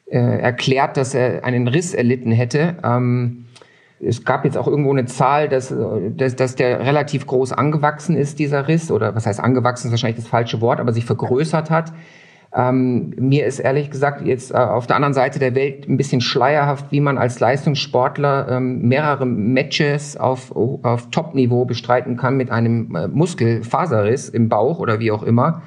äh, 0.05 0.17
erklärt, 0.17 0.97
dass 0.97 1.13
er 1.13 1.43
einen 1.43 1.67
Riss 1.67 1.93
erlitten 1.93 2.31
hätte. 2.31 2.77
Ähm, 2.83 3.45
es 4.01 4.23
gab 4.23 4.45
jetzt 4.45 4.57
auch 4.57 4.67
irgendwo 4.67 4.91
eine 4.91 5.05
Zahl, 5.05 5.49
dass, 5.49 5.73
dass, 6.15 6.35
dass 6.35 6.55
der 6.55 6.79
relativ 6.79 7.27
groß 7.27 7.51
angewachsen 7.51 8.15
ist, 8.15 8.39
dieser 8.39 8.67
Riss, 8.67 8.91
oder 8.91 9.15
was 9.15 9.25
heißt 9.25 9.39
angewachsen, 9.39 9.87
ist 9.87 9.91
wahrscheinlich 9.91 10.19
das 10.19 10.27
falsche 10.27 10.61
Wort, 10.61 10.79
aber 10.79 10.93
sich 10.93 11.05
vergrößert 11.05 11.69
hat. 11.69 11.91
Ähm, 12.51 13.13
mir 13.17 13.45
ist 13.45 13.59
ehrlich 13.59 13.91
gesagt 13.91 14.25
jetzt 14.25 14.51
äh, 14.51 14.55
auf 14.55 14.87
der 14.87 14.95
anderen 14.95 15.13
Seite 15.13 15.37
der 15.37 15.53
Welt 15.53 15.87
ein 15.87 15.97
bisschen 15.97 16.19
schleierhaft, 16.19 16.91
wie 16.91 16.99
man 16.99 17.19
als 17.19 17.39
Leistungssportler 17.39 18.47
ähm, 18.49 18.87
mehrere 18.87 19.27
Matches 19.27 20.17
auf, 20.17 20.55
auf 20.55 21.11
Top-Niveau 21.11 21.65
bestreiten 21.65 22.17
kann 22.17 22.37
mit 22.37 22.49
einem 22.49 22.95
äh, 22.95 23.07
Muskelfaserriss 23.07 24.29
im 24.29 24.49
Bauch 24.49 24.79
oder 24.79 24.99
wie 24.99 25.11
auch 25.11 25.21
immer. 25.21 25.61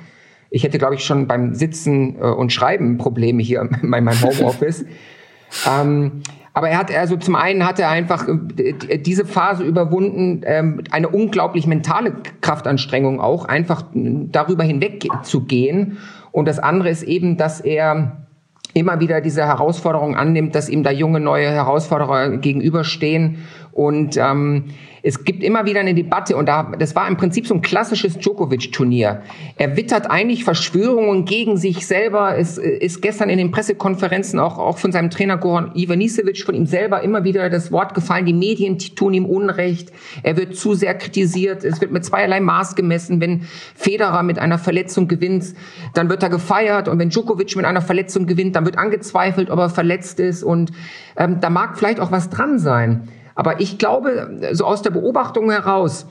Ich 0.51 0.65
hätte, 0.65 0.79
glaube 0.79 0.97
ich, 0.97 1.05
schon 1.05 1.29
beim 1.29 1.55
Sitzen 1.55 2.17
äh, 2.17 2.25
und 2.25 2.53
Schreiben 2.53 2.99
Probleme 2.99 3.43
hier 3.43 3.61
in 3.83 3.89
meinem 3.89 4.21
Homeoffice. 4.21 4.85
ähm, 5.71 6.23
aber 6.55 6.69
er 6.69 6.79
hat 6.79 6.95
also 6.95 7.17
zum 7.17 7.35
einen 7.35 7.67
hat 7.67 7.79
er 7.79 7.89
einfach 7.89 8.29
äh, 8.29 8.99
diese 8.99 9.25
Phase 9.25 9.65
überwunden, 9.65 10.43
ähm, 10.45 10.83
eine 10.91 11.09
unglaublich 11.09 11.67
mentale 11.67 12.15
Kraftanstrengung 12.41 13.21
auch, 13.21 13.47
einfach 13.47 13.85
darüber 13.95 14.65
hinweg 14.65 15.07
zu 15.23 15.45
gehen. 15.45 15.99
Und 16.31 16.47
das 16.47 16.59
andere 16.59 16.91
ist 16.91 17.03
eben, 17.03 17.37
dass 17.37 17.61
er 17.61 18.27
immer 18.75 19.01
wieder 19.01 19.21
diese 19.21 19.45
Herausforderung 19.45 20.17
annimmt, 20.17 20.55
dass 20.55 20.69
ihm 20.69 20.83
da 20.83 20.91
junge 20.91 21.21
neue 21.21 21.51
Herausforderer 21.51 22.37
gegenüberstehen 22.39 23.39
und 23.73 24.17
ähm, 24.19 24.67
es 25.03 25.25
gibt 25.25 25.43
immer 25.43 25.67
wieder 25.67 25.81
eine 25.81 25.95
Debatte 25.95 26.37
und 26.37 26.47
da, 26.47 26.71
das 26.79 26.95
war 26.95 27.09
im 27.09 27.17
Prinzip 27.17 27.47
so 27.47 27.55
ein 27.55 27.63
klassisches 27.63 28.19
Djokovic-Turnier. 28.19 29.23
Er 29.57 29.77
wittert 29.77 30.09
eigentlich 30.09 30.45
Verschwörungen 30.45 31.25
gegen 31.25 31.57
sich 31.57 31.87
selber. 31.87 32.39
Es 32.39 32.57
ist 32.57 33.03
gestern 33.03 33.29
in 33.29 33.39
den 33.39 33.51
Pressekonferenzen 33.51 34.39
auch, 34.39 34.59
auch 34.59 34.79
von 34.79 34.93
seinem 34.93 35.11
Trainer 35.11 35.39
Goran 35.39 35.73
Ivanisevic, 35.75 36.45
von 36.45 36.55
ihm 36.55 36.67
selber 36.67 37.03
immer 37.03 37.25
wieder 37.25 37.51
das 37.51 37.73
Wort 37.73 37.95
gefallen, 37.95 38.27
die 38.27 38.33
Medien 38.33 38.79
tun 38.79 39.13
ihm 39.15 39.27
Unrecht. 39.27 39.91
Er 40.23 40.37
wird 40.37 40.55
zu 40.55 40.75
sehr 40.75 40.95
kritisiert. 40.95 41.65
Es 41.65 41.81
wird 41.81 41.91
mit 41.91 42.05
zweierlei 42.05 42.41
Maß 42.41 42.77
gemessen. 42.77 43.21
Wenn 43.21 43.43
Federer 43.75 44.23
mit 44.23 44.39
einer 44.39 44.59
Verletzung 44.59 45.09
gewinnt, 45.09 45.55
dann 45.95 46.11
wird 46.11 46.23
er 46.23 46.29
gefeiert 46.29 46.87
und 46.87 47.01
wenn 47.01 47.09
Djokovic 47.09 47.57
mit 47.57 47.65
einer 47.65 47.83
Verletzung 47.83 48.27
gewinnt, 48.27 48.55
dann 48.55 48.67
wird 48.67 48.79
angezweifelt, 48.79 49.51
ob 49.51 49.59
er 49.59 49.71
verletzt 49.71 50.21
ist 50.21 50.45
und 50.45 50.71
ähm, 51.17 51.41
da 51.41 51.51
mag 51.51 51.77
vielleicht 51.77 51.99
auch 51.99 52.13
was 52.13 52.31
dran 52.31 52.59
sein. 52.59 53.09
Aber 53.35 53.61
ich 53.61 53.79
glaube, 53.79 54.39
so 54.53 54.65
aus 54.65 54.83
der 54.83 54.91
Beobachtung 54.91 55.51
heraus, 55.51 56.07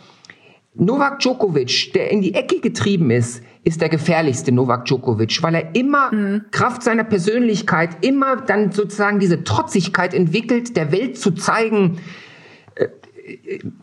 Novak 0.73 1.19
Djokovic, 1.19 1.91
der 1.93 2.11
in 2.11 2.21
die 2.21 2.33
Ecke 2.33 2.61
getrieben 2.61 3.11
ist, 3.11 3.43
ist 3.63 3.81
der 3.81 3.89
gefährlichste 3.89 4.51
Novak 4.51 4.85
Djokovic, 4.85 5.43
weil 5.43 5.55
er 5.55 5.75
immer 5.75 6.13
mhm. 6.13 6.45
Kraft 6.51 6.83
seiner 6.83 7.03
Persönlichkeit 7.03 8.03
immer 8.05 8.37
dann 8.37 8.71
sozusagen 8.71 9.19
diese 9.19 9.43
Trotzigkeit 9.43 10.13
entwickelt, 10.13 10.77
der 10.77 10.91
Welt 10.91 11.17
zu 11.17 11.31
zeigen, 11.31 11.99
äh, 12.75 12.87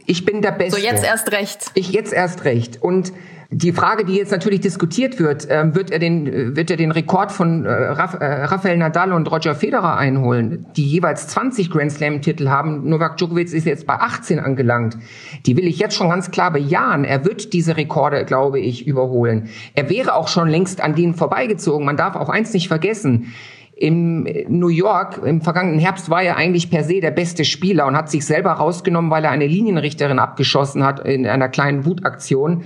ich 0.06 0.24
bin 0.24 0.42
der 0.42 0.52
Beste. 0.52 0.80
So 0.80 0.86
jetzt 0.86 1.04
erst 1.04 1.30
recht. 1.32 1.70
Ich 1.74 1.92
jetzt 1.92 2.12
erst 2.12 2.44
recht. 2.44 2.82
Und 2.82 3.12
die 3.50 3.72
Frage, 3.72 4.04
die 4.04 4.14
jetzt 4.14 4.30
natürlich 4.30 4.60
diskutiert 4.60 5.18
wird, 5.18 5.48
äh, 5.48 5.74
wird 5.74 5.90
er 5.90 5.98
den, 5.98 6.54
wird 6.54 6.70
er 6.70 6.76
den 6.76 6.90
Rekord 6.90 7.32
von 7.32 7.64
äh, 7.64 7.68
äh, 7.68 7.92
Rafael 7.92 8.76
Nadal 8.76 9.14
und 9.14 9.30
Roger 9.30 9.54
Federer 9.54 9.96
einholen, 9.96 10.66
die 10.76 10.84
jeweils 10.84 11.28
20 11.28 11.70
Grand 11.70 11.90
Slam 11.90 12.20
Titel 12.20 12.50
haben. 12.50 12.86
Novak 12.90 13.16
Djokovic 13.16 13.50
ist 13.54 13.64
jetzt 13.64 13.86
bei 13.86 13.94
18 13.94 14.38
angelangt. 14.38 14.98
Die 15.46 15.56
will 15.56 15.66
ich 15.66 15.78
jetzt 15.78 15.96
schon 15.96 16.10
ganz 16.10 16.30
klar 16.30 16.50
bejahen. 16.50 17.04
Er 17.04 17.24
wird 17.24 17.54
diese 17.54 17.78
Rekorde, 17.78 18.26
glaube 18.26 18.60
ich, 18.60 18.86
überholen. 18.86 19.48
Er 19.74 19.88
wäre 19.88 20.14
auch 20.14 20.28
schon 20.28 20.48
längst 20.48 20.82
an 20.82 20.94
denen 20.94 21.14
vorbeigezogen. 21.14 21.86
Man 21.86 21.96
darf 21.96 22.16
auch 22.16 22.28
eins 22.28 22.52
nicht 22.52 22.68
vergessen. 22.68 23.32
Im 23.74 24.28
New 24.48 24.68
York 24.68 25.22
im 25.24 25.40
vergangenen 25.40 25.78
Herbst 25.78 26.10
war 26.10 26.22
er 26.22 26.36
eigentlich 26.36 26.68
per 26.68 26.84
se 26.84 27.00
der 27.00 27.12
beste 27.12 27.46
Spieler 27.46 27.86
und 27.86 27.96
hat 27.96 28.10
sich 28.10 28.26
selber 28.26 28.50
rausgenommen, 28.50 29.10
weil 29.10 29.24
er 29.24 29.30
eine 29.30 29.46
Linienrichterin 29.46 30.18
abgeschossen 30.18 30.84
hat 30.84 31.00
in 31.00 31.26
einer 31.26 31.48
kleinen 31.48 31.86
Wutaktion 31.86 32.64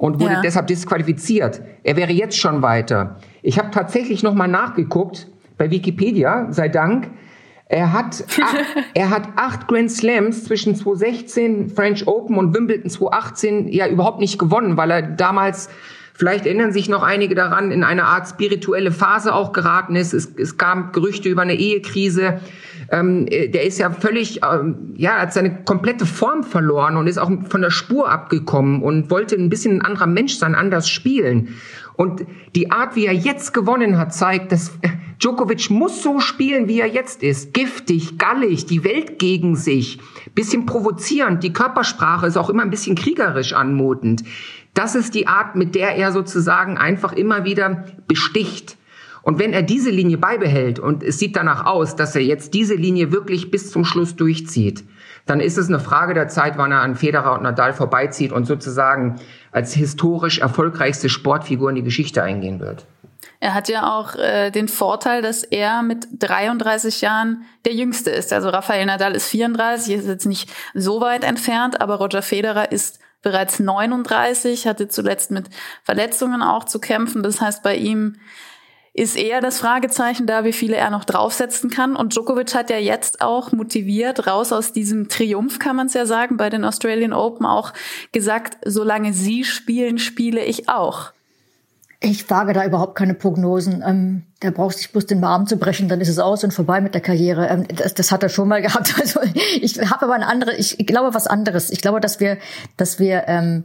und 0.00 0.18
wurde 0.18 0.32
ja. 0.32 0.40
deshalb 0.40 0.66
disqualifiziert. 0.66 1.60
Er 1.84 1.94
wäre 1.94 2.10
jetzt 2.10 2.38
schon 2.38 2.62
weiter. 2.62 3.16
Ich 3.42 3.58
habe 3.58 3.70
tatsächlich 3.70 4.22
noch 4.22 4.32
mal 4.32 4.48
nachgeguckt 4.48 5.28
bei 5.58 5.70
Wikipedia, 5.70 6.46
sei 6.50 6.70
Dank. 6.70 7.10
Er 7.66 7.92
hat, 7.92 8.24
acht, 8.42 8.56
er 8.94 9.10
hat 9.10 9.28
acht 9.36 9.68
Grand 9.68 9.90
Slams 9.90 10.44
zwischen 10.44 10.74
2016, 10.74 11.68
French 11.68 12.08
Open 12.08 12.38
und 12.38 12.54
Wimbledon 12.54 12.88
2018 12.88 13.68
ja 13.68 13.88
überhaupt 13.88 14.20
nicht 14.20 14.38
gewonnen, 14.38 14.78
weil 14.78 14.90
er 14.90 15.02
damals 15.02 15.68
Vielleicht 16.20 16.44
erinnern 16.44 16.70
sich 16.70 16.90
noch 16.90 17.02
einige 17.02 17.34
daran, 17.34 17.70
in 17.70 17.82
eine 17.82 18.04
Art 18.04 18.28
spirituelle 18.28 18.92
Phase 18.92 19.34
auch 19.34 19.54
geraten 19.54 19.96
ist. 19.96 20.12
Es, 20.12 20.30
es 20.36 20.58
gab 20.58 20.92
Gerüchte 20.92 21.30
über 21.30 21.40
eine 21.40 21.54
Ehekrise. 21.54 22.40
Ähm, 22.90 23.24
äh, 23.30 23.48
der 23.48 23.64
ist 23.64 23.78
ja 23.78 23.90
völlig, 23.90 24.42
ähm, 24.44 24.92
ja, 24.98 25.12
hat 25.12 25.32
seine 25.32 25.64
komplette 25.64 26.04
Form 26.04 26.42
verloren 26.42 26.98
und 26.98 27.06
ist 27.06 27.16
auch 27.16 27.30
von 27.48 27.62
der 27.62 27.70
Spur 27.70 28.10
abgekommen 28.10 28.82
und 28.82 29.10
wollte 29.10 29.34
ein 29.34 29.48
bisschen 29.48 29.78
ein 29.78 29.80
anderer 29.80 30.08
Mensch 30.08 30.34
sein, 30.34 30.54
anders 30.54 30.90
spielen. 30.90 31.56
Und 31.96 32.26
die 32.54 32.70
Art, 32.70 32.96
wie 32.96 33.06
er 33.06 33.14
jetzt 33.14 33.54
gewonnen 33.54 33.96
hat, 33.96 34.12
zeigt, 34.12 34.52
dass 34.52 34.72
Djokovic 35.20 35.70
muss 35.70 36.02
so 36.02 36.20
spielen, 36.20 36.68
wie 36.68 36.80
er 36.80 36.86
jetzt 36.86 37.22
ist. 37.22 37.54
Giftig, 37.54 38.18
gallig, 38.18 38.66
die 38.66 38.84
Welt 38.84 39.18
gegen 39.18 39.56
sich, 39.56 40.00
bisschen 40.34 40.66
provozierend. 40.66 41.42
Die 41.42 41.52
Körpersprache 41.52 42.26
ist 42.26 42.36
auch 42.36 42.50
immer 42.50 42.62
ein 42.62 42.70
bisschen 42.70 42.94
kriegerisch 42.94 43.54
anmutend. 43.54 44.22
Das 44.80 44.94
ist 44.94 45.14
die 45.14 45.26
Art, 45.26 45.56
mit 45.56 45.74
der 45.74 45.94
er 45.96 46.10
sozusagen 46.10 46.78
einfach 46.78 47.12
immer 47.12 47.44
wieder 47.44 47.84
besticht. 48.08 48.78
Und 49.20 49.38
wenn 49.38 49.52
er 49.52 49.60
diese 49.60 49.90
Linie 49.90 50.16
beibehält 50.16 50.78
und 50.78 51.02
es 51.02 51.18
sieht 51.18 51.36
danach 51.36 51.66
aus, 51.66 51.96
dass 51.96 52.16
er 52.16 52.22
jetzt 52.22 52.54
diese 52.54 52.76
Linie 52.76 53.12
wirklich 53.12 53.50
bis 53.50 53.70
zum 53.70 53.84
Schluss 53.84 54.16
durchzieht, 54.16 54.82
dann 55.26 55.38
ist 55.38 55.58
es 55.58 55.68
eine 55.68 55.80
Frage 55.80 56.14
der 56.14 56.28
Zeit, 56.28 56.56
wann 56.56 56.72
er 56.72 56.80
an 56.80 56.94
Federer 56.94 57.34
und 57.34 57.42
Nadal 57.42 57.74
vorbeizieht 57.74 58.32
und 58.32 58.46
sozusagen 58.46 59.16
als 59.52 59.74
historisch 59.74 60.38
erfolgreichste 60.38 61.10
Sportfigur 61.10 61.68
in 61.68 61.76
die 61.76 61.82
Geschichte 61.82 62.22
eingehen 62.22 62.58
wird. 62.58 62.86
Er 63.38 63.52
hat 63.52 63.68
ja 63.68 63.98
auch 63.98 64.14
äh, 64.14 64.50
den 64.50 64.66
Vorteil, 64.66 65.20
dass 65.20 65.42
er 65.42 65.82
mit 65.82 66.08
33 66.20 67.02
Jahren 67.02 67.42
der 67.66 67.74
Jüngste 67.74 68.08
ist. 68.08 68.32
Also 68.32 68.48
Rafael 68.48 68.86
Nadal 68.86 69.14
ist 69.14 69.28
34, 69.28 69.94
ist 69.94 70.06
jetzt 70.06 70.24
nicht 70.24 70.50
so 70.72 71.02
weit 71.02 71.22
entfernt, 71.22 71.82
aber 71.82 71.96
Roger 71.96 72.22
Federer 72.22 72.72
ist 72.72 72.98
bereits 73.22 73.60
39, 73.60 74.66
hatte 74.66 74.88
zuletzt 74.88 75.30
mit 75.30 75.48
Verletzungen 75.84 76.42
auch 76.42 76.64
zu 76.64 76.78
kämpfen. 76.80 77.22
Das 77.22 77.40
heißt, 77.40 77.62
bei 77.62 77.76
ihm 77.76 78.16
ist 78.92 79.16
eher 79.16 79.40
das 79.40 79.60
Fragezeichen 79.60 80.26
da, 80.26 80.44
wie 80.44 80.52
viele 80.52 80.76
er 80.76 80.90
noch 80.90 81.04
draufsetzen 81.04 81.70
kann. 81.70 81.94
Und 81.94 82.14
Djokovic 82.14 82.54
hat 82.54 82.70
ja 82.70 82.78
jetzt 82.78 83.20
auch 83.20 83.52
motiviert, 83.52 84.26
raus 84.26 84.52
aus 84.52 84.72
diesem 84.72 85.08
Triumph, 85.08 85.58
kann 85.58 85.76
man 85.76 85.86
es 85.86 85.94
ja 85.94 86.06
sagen, 86.06 86.36
bei 86.36 86.50
den 86.50 86.64
Australian 86.64 87.12
Open 87.12 87.46
auch 87.46 87.72
gesagt, 88.12 88.58
solange 88.64 89.12
Sie 89.12 89.44
spielen, 89.44 89.98
spiele 89.98 90.44
ich 90.44 90.68
auch. 90.68 91.12
Ich 92.02 92.30
wage 92.30 92.54
da 92.54 92.64
überhaupt 92.64 92.94
keine 92.96 93.12
Prognosen. 93.12 93.84
Ähm, 93.86 94.22
der 94.42 94.52
braucht 94.52 94.78
sich 94.78 94.90
bloß 94.90 95.04
den 95.04 95.22
Arm 95.22 95.46
zu 95.46 95.58
brechen, 95.58 95.88
dann 95.88 96.00
ist 96.00 96.08
es 96.08 96.18
aus 96.18 96.42
und 96.44 96.54
vorbei 96.54 96.80
mit 96.80 96.94
der 96.94 97.02
Karriere. 97.02 97.46
Ähm, 97.48 97.66
das, 97.68 97.92
das 97.92 98.10
hat 98.10 98.22
er 98.22 98.30
schon 98.30 98.48
mal 98.48 98.62
gehabt. 98.62 98.94
Also 98.98 99.20
ich 99.60 99.78
habe 99.78 100.06
aber 100.06 100.14
ein 100.14 100.22
anderes, 100.22 100.74
ich 100.78 100.86
glaube 100.86 101.14
was 101.14 101.26
anderes. 101.26 101.70
Ich 101.70 101.82
glaube, 101.82 102.00
dass 102.00 102.18
wir, 102.18 102.38
dass 102.78 102.98
wir 102.98 103.24
ähm, 103.26 103.64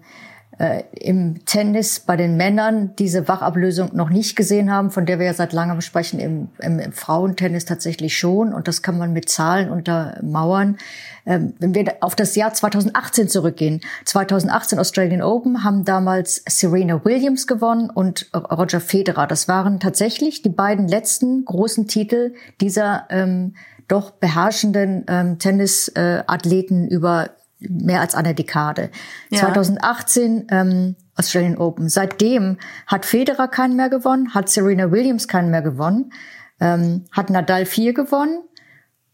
äh, 0.58 0.84
im 0.92 1.44
Tennis 1.46 2.00
bei 2.00 2.16
den 2.16 2.38
Männern 2.38 2.96
diese 2.98 3.28
Wachablösung 3.28 3.90
noch 3.94 4.10
nicht 4.10 4.36
gesehen 4.36 4.72
haben, 4.72 4.92
von 4.92 5.06
der 5.06 5.20
wir 5.20 5.26
ja 5.26 5.34
seit 5.34 5.54
langem 5.54 5.82
sprechen, 5.82 6.20
im, 6.20 6.50
im, 6.60 6.80
im 6.80 6.92
Frauentennis 6.94 7.66
tatsächlich 7.66 8.18
schon. 8.18 8.54
Und 8.54 8.68
das 8.68 8.82
kann 8.82 8.98
man 8.98 9.14
mit 9.14 9.30
Zahlen 9.30 9.70
untermauern. 9.70 10.78
Ähm, 11.26 11.54
wenn 11.60 11.74
wir 11.74 11.96
auf 12.02 12.16
das 12.16 12.36
Jahr 12.36 12.54
2018 12.54 13.28
zurückgehen, 13.28 13.82
2018 14.06 14.80
Australian 14.80 15.22
Open 15.22 15.64
haben 15.64 15.84
damals 15.84 16.44
Serena 16.48 17.04
Williams 17.04 17.48
gewonnen 17.48 17.90
und 17.90 18.30
Roger 18.34 18.80
Federer. 18.80 19.28
Das 19.28 19.48
waren 19.48 19.80
tatsächlich 19.80 20.42
die 20.42 20.50
beiden 20.50 20.88
letzten 20.88 21.44
großen 21.46 21.88
Titel 21.88 22.34
dieser 22.62 23.08
ähm, 23.10 23.56
doch 23.88 24.12
beherrschenden 24.12 25.06
ähm, 25.08 25.38
Tennisathleten 25.40 26.88
äh, 26.88 26.94
über 26.94 27.30
mehr 27.60 28.02
als 28.02 28.16
eine 28.16 28.36
Dekade. 28.36 28.90
Ja. 29.30 29.40
2018 29.40 30.48
ähm, 30.50 30.96
Australian 31.16 31.58
Open. 31.58 31.90
Seitdem 31.90 32.58
hat 32.88 33.06
Federer 33.06 33.48
keinen 33.48 33.76
mehr 33.76 33.90
gewonnen, 33.90 34.34
hat 34.34 34.50
Serena 34.50 34.92
Williams 34.92 35.28
keinen 35.28 35.52
mehr 35.52 35.62
gewonnen, 35.62 36.12
ähm, 36.60 37.06
hat 37.12 37.30
Nadal 37.30 37.66
vier 37.66 37.94
gewonnen, 37.94 38.44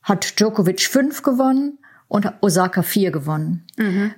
hat 0.01 0.39
Djokovic 0.39 0.81
fünf 0.81 1.21
gewonnen 1.21 1.79
und 2.07 2.31
Osaka 2.41 2.81
vier 2.81 3.11
gewonnen. 3.11 3.65
Mhm. 3.77 4.13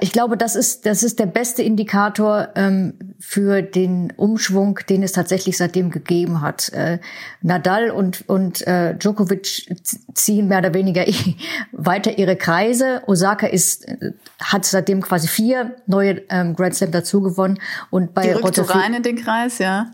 Ich 0.00 0.12
glaube, 0.12 0.36
das 0.36 0.56
ist, 0.56 0.86
das 0.86 1.02
ist 1.02 1.18
der 1.18 1.26
beste 1.26 1.62
Indikator 1.62 2.48
ähm, 2.56 2.94
für 3.18 3.62
den 3.62 4.12
Umschwung, 4.16 4.80
den 4.88 5.02
es 5.02 5.12
tatsächlich 5.12 5.56
seitdem 5.56 5.90
gegeben 5.90 6.40
hat. 6.40 6.70
Äh, 6.72 6.98
Nadal 7.42 7.90
und, 7.90 8.28
und 8.28 8.66
äh, 8.66 8.94
Djokovic 8.96 9.76
ziehen 10.14 10.48
mehr 10.48 10.58
oder 10.58 10.74
weniger 10.74 11.04
weiter 11.72 12.18
ihre 12.18 12.36
Kreise. 12.36 13.02
Osaka 13.06 13.46
ist, 13.46 13.88
äh, 13.88 14.12
hat 14.40 14.64
seitdem 14.64 15.00
quasi 15.02 15.28
vier 15.28 15.76
neue 15.86 16.22
ähm, 16.30 16.56
Grand 16.56 16.74
Slam 16.74 16.90
dazu 16.90 17.20
gewonnen. 17.20 17.58
Und 17.90 18.14
bei 18.14 18.22
Die 18.22 18.30
rückt 18.32 18.56
so 18.56 18.62
rein 18.62 18.94
in 18.94 19.02
den 19.02 19.16
Kreis, 19.16 19.58
ja. 19.58 19.90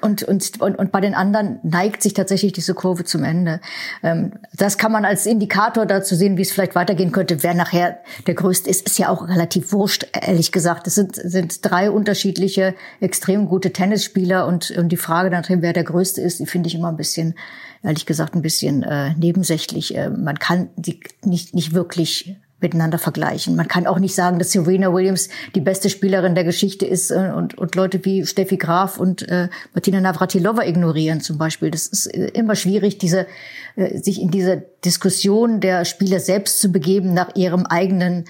Und, 0.00 0.22
und, 0.22 0.60
und, 0.60 0.78
und 0.78 0.92
bei 0.92 1.00
den 1.00 1.14
anderen 1.14 1.58
neigt 1.62 2.02
sich 2.02 2.14
tatsächlich 2.14 2.52
diese 2.52 2.74
Kurve 2.74 3.04
zum 3.04 3.24
Ende. 3.24 3.60
Ähm, 4.02 4.32
das 4.54 4.78
kann 4.78 4.92
man 4.92 5.04
als 5.04 5.26
Indikator 5.26 5.86
dazu 5.86 6.14
sehen, 6.14 6.36
wie 6.36 6.42
es 6.42 6.52
vielleicht 6.52 6.74
weitergehen 6.74 7.12
könnte. 7.12 7.42
Wer 7.42 7.54
nachher 7.54 7.98
der 8.26 8.34
Größte 8.34 8.70
ist, 8.70 8.86
ist 8.86 8.98
ja 8.98 9.08
auch 9.08 9.28
relativ 9.28 9.72
wurscht, 9.72 10.06
ehrlich 10.12 10.52
gesagt. 10.52 10.86
Es 10.86 10.94
sind, 10.94 11.16
sind 11.16 11.64
drei 11.68 11.90
unterschiedliche, 11.90 12.74
extrem 13.00 13.48
gute 13.48 13.72
Tennisspieler 13.72 14.46
und, 14.46 14.70
und 14.70 14.90
die 14.90 14.96
Frage 14.96 15.30
nach 15.30 15.46
dem, 15.46 15.62
wer 15.62 15.72
der 15.72 15.84
Größte 15.84 16.20
ist, 16.20 16.40
die 16.40 16.46
finde 16.46 16.68
ich 16.68 16.74
immer 16.74 16.88
ein 16.88 16.96
bisschen, 16.96 17.34
ehrlich 17.82 18.06
gesagt, 18.06 18.34
ein 18.34 18.42
bisschen 18.42 18.82
äh, 18.82 19.14
nebensächlich. 19.14 19.96
Äh, 19.96 20.10
man 20.10 20.38
kann 20.38 20.70
die 20.76 21.00
nicht, 21.24 21.54
nicht 21.54 21.74
wirklich 21.74 22.36
miteinander 22.66 22.98
vergleichen. 22.98 23.54
Man 23.54 23.68
kann 23.68 23.86
auch 23.86 24.00
nicht 24.00 24.16
sagen, 24.16 24.40
dass 24.40 24.50
Serena 24.50 24.92
Williams 24.92 25.28
die 25.54 25.60
beste 25.60 25.88
Spielerin 25.88 26.34
der 26.34 26.42
Geschichte 26.42 26.84
ist 26.84 27.12
äh, 27.12 27.30
und, 27.34 27.56
und 27.56 27.76
Leute 27.76 28.04
wie 28.04 28.26
Steffi 28.26 28.56
Graf 28.56 28.98
und 28.98 29.28
äh, 29.28 29.48
Martina 29.72 30.00
Navratilova 30.00 30.64
ignorieren 30.64 31.20
zum 31.20 31.38
Beispiel. 31.38 31.70
Das 31.70 31.86
ist 31.86 32.06
äh, 32.06 32.26
immer 32.34 32.56
schwierig, 32.56 32.98
diese, 32.98 33.28
äh, 33.76 33.98
sich 33.98 34.20
in 34.20 34.32
diese 34.32 34.64
Diskussion 34.84 35.60
der 35.60 35.84
Spieler 35.84 36.18
selbst 36.18 36.60
zu 36.60 36.72
begeben 36.72 37.14
nach 37.14 37.36
ihrem 37.36 37.66
eigenen 37.66 38.24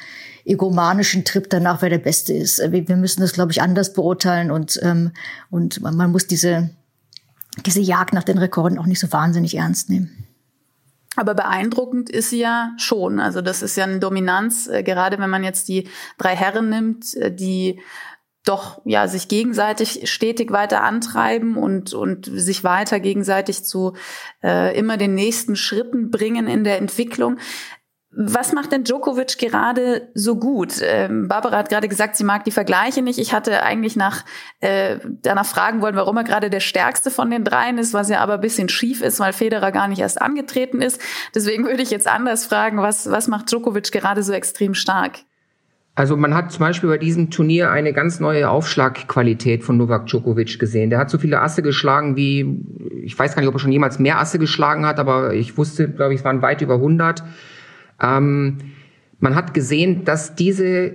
egomanischen 0.44 1.24
Trip 1.24 1.48
danach, 1.48 1.80
wer 1.80 1.88
der 1.88 1.98
Beste 1.98 2.34
ist. 2.34 2.58
Äh, 2.58 2.72
wir, 2.72 2.86
wir 2.86 2.96
müssen 2.96 3.22
das, 3.22 3.32
glaube 3.32 3.52
ich, 3.52 3.62
anders 3.62 3.94
beurteilen 3.94 4.50
und, 4.50 4.78
ähm, 4.82 5.12
und 5.50 5.80
man, 5.80 5.96
man 5.96 6.12
muss 6.12 6.26
diese, 6.26 6.68
diese 7.64 7.80
Jagd 7.80 8.12
nach 8.12 8.24
den 8.24 8.36
Rekorden 8.36 8.78
auch 8.78 8.86
nicht 8.86 9.00
so 9.00 9.10
wahnsinnig 9.10 9.56
ernst 9.56 9.88
nehmen. 9.88 10.25
Aber 11.16 11.34
beeindruckend 11.34 12.10
ist 12.10 12.30
sie 12.30 12.40
ja 12.40 12.72
schon. 12.76 13.20
Also 13.20 13.40
das 13.40 13.62
ist 13.62 13.76
ja 13.76 13.84
eine 13.84 13.98
Dominanz, 13.98 14.68
äh, 14.68 14.82
gerade 14.82 15.18
wenn 15.18 15.30
man 15.30 15.44
jetzt 15.44 15.68
die 15.68 15.88
drei 16.18 16.36
Herren 16.36 16.68
nimmt, 16.68 17.14
äh, 17.14 17.34
die 17.34 17.80
doch 18.46 18.80
ja 18.84 19.08
sich 19.08 19.26
gegenseitig 19.26 20.08
stetig 20.08 20.52
weiter 20.52 20.82
antreiben 20.82 21.56
und 21.56 21.94
und 21.94 22.26
sich 22.26 22.62
weiter 22.62 23.00
gegenseitig 23.00 23.64
zu 23.64 23.94
äh, 24.42 24.78
immer 24.78 24.96
den 24.96 25.14
nächsten 25.14 25.56
Schritten 25.56 26.10
bringen 26.10 26.46
in 26.46 26.62
der 26.62 26.78
Entwicklung. 26.78 27.38
Was 28.18 28.54
macht 28.54 28.72
denn 28.72 28.82
Djokovic 28.82 29.36
gerade 29.36 30.08
so 30.14 30.36
gut? 30.36 30.80
Ähm, 30.82 31.28
Barbara 31.28 31.58
hat 31.58 31.68
gerade 31.68 31.86
gesagt, 31.86 32.16
sie 32.16 32.24
mag 32.24 32.44
die 32.44 32.50
Vergleiche 32.50 33.02
nicht. 33.02 33.18
Ich 33.18 33.34
hatte 33.34 33.62
eigentlich 33.62 33.94
nach 33.94 34.24
äh, 34.60 34.98
danach 35.20 35.44
fragen 35.44 35.82
wollen, 35.82 35.96
warum 35.96 36.16
er 36.16 36.24
gerade 36.24 36.48
der 36.48 36.60
stärkste 36.60 37.10
von 37.10 37.30
den 37.30 37.44
dreien 37.44 37.76
ist, 37.76 37.92
was 37.92 38.08
ja 38.08 38.20
aber 38.20 38.34
ein 38.34 38.40
bisschen 38.40 38.70
schief 38.70 39.02
ist, 39.02 39.20
weil 39.20 39.34
Federer 39.34 39.70
gar 39.70 39.86
nicht 39.86 39.98
erst 39.98 40.22
angetreten 40.22 40.80
ist. 40.80 40.98
Deswegen 41.34 41.66
würde 41.66 41.82
ich 41.82 41.90
jetzt 41.90 42.08
anders 42.08 42.46
fragen, 42.46 42.78
was, 42.78 43.10
was 43.10 43.28
macht 43.28 43.50
Djokovic 43.52 43.92
gerade 43.92 44.22
so 44.22 44.32
extrem 44.32 44.72
stark? 44.72 45.18
Also 45.94 46.16
man 46.16 46.34
hat 46.34 46.52
zum 46.52 46.60
Beispiel 46.60 46.88
bei 46.88 46.98
diesem 46.98 47.30
Turnier 47.30 47.70
eine 47.70 47.92
ganz 47.92 48.18
neue 48.18 48.48
Aufschlagqualität 48.48 49.62
von 49.62 49.76
Novak 49.76 50.06
Djokovic 50.06 50.58
gesehen. 50.58 50.88
Der 50.88 50.98
hat 50.98 51.10
so 51.10 51.18
viele 51.18 51.42
Asse 51.42 51.60
geschlagen 51.60 52.16
wie, 52.16 52.62
ich 53.02 53.18
weiß 53.18 53.34
gar 53.34 53.42
nicht, 53.42 53.48
ob 53.48 53.56
er 53.56 53.58
schon 53.58 53.72
jemals 53.72 53.98
mehr 53.98 54.18
Asse 54.18 54.38
geschlagen 54.38 54.86
hat, 54.86 54.98
aber 54.98 55.34
ich 55.34 55.58
wusste, 55.58 55.90
glaube 55.90 56.14
ich, 56.14 56.20
es 56.20 56.24
waren 56.24 56.40
weit 56.40 56.62
über 56.62 56.74
100. 56.74 57.22
Ähm, 58.00 58.58
man 59.18 59.34
hat 59.34 59.54
gesehen, 59.54 60.04
dass 60.04 60.34
diese 60.34 60.94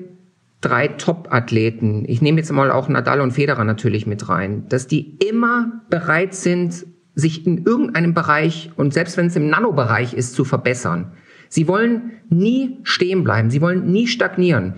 drei 0.62 0.88
Top-Athleten, 0.88 2.06
ich 2.08 2.22
nehme 2.22 2.38
jetzt 2.40 2.52
mal 2.52 2.72
auch 2.72 2.88
Nadal 2.88 3.20
und 3.22 3.32
Federer 3.32 3.64
natürlich 3.64 4.06
mit 4.06 4.30
rein, 4.30 4.66
dass 4.70 4.88
die 4.88 5.18
immer 5.18 5.82
bereit 5.90 6.36
sind, 6.36 6.86
sich 7.16 7.46
in 7.46 7.66
irgendeinem 7.66 8.14
Bereich 8.14 8.72
und 8.76 8.94
selbst 8.94 9.18
wenn 9.18 9.26
es 9.26 9.36
im 9.36 9.50
Nanobereich 9.50 10.14
ist, 10.14 10.34
zu 10.34 10.46
verbessern. 10.46 11.12
Sie 11.50 11.68
wollen 11.68 12.12
nie 12.30 12.78
stehen 12.84 13.24
bleiben, 13.24 13.50
sie 13.50 13.60
wollen 13.60 13.92
nie 13.92 14.08
stagnieren. 14.08 14.76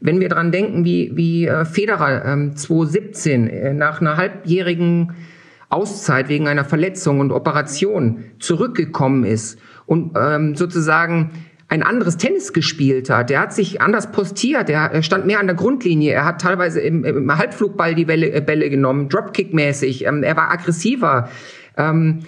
Wenn 0.00 0.20
wir 0.20 0.28
dran 0.28 0.52
denken, 0.52 0.84
wie, 0.84 1.12
wie 1.14 1.46
äh, 1.46 1.64
Federer 1.64 2.24
ähm, 2.24 2.56
2017 2.56 3.48
äh, 3.48 3.74
nach 3.74 4.00
einer 4.00 4.16
halbjährigen 4.16 5.12
Auszeit 5.68 6.28
wegen 6.28 6.46
einer 6.46 6.64
Verletzung 6.64 7.20
und 7.20 7.32
Operation 7.32 8.24
zurückgekommen 8.38 9.24
ist 9.24 9.58
und 9.86 10.12
ähm, 10.16 10.54
sozusagen 10.54 11.30
ein 11.68 11.82
anderes 11.82 12.16
Tennis 12.16 12.52
gespielt 12.52 13.10
hat. 13.10 13.30
Der 13.30 13.40
hat 13.40 13.52
sich 13.52 13.80
anders 13.80 14.12
postiert, 14.12 14.68
der 14.68 15.02
stand 15.02 15.26
mehr 15.26 15.40
an 15.40 15.46
der 15.46 15.56
Grundlinie, 15.56 16.12
er 16.12 16.24
hat 16.24 16.40
teilweise 16.40 16.80
im, 16.80 17.04
im 17.04 17.36
Halbflugball 17.36 17.94
die 17.94 18.04
Bälle, 18.04 18.30
äh, 18.32 18.40
Bälle 18.40 18.70
genommen, 18.70 19.08
Dropkick-mäßig, 19.08 20.06
ähm, 20.06 20.22
er 20.22 20.36
war 20.36 20.50
aggressiver. 20.50 21.28
Ähm, 21.76 22.20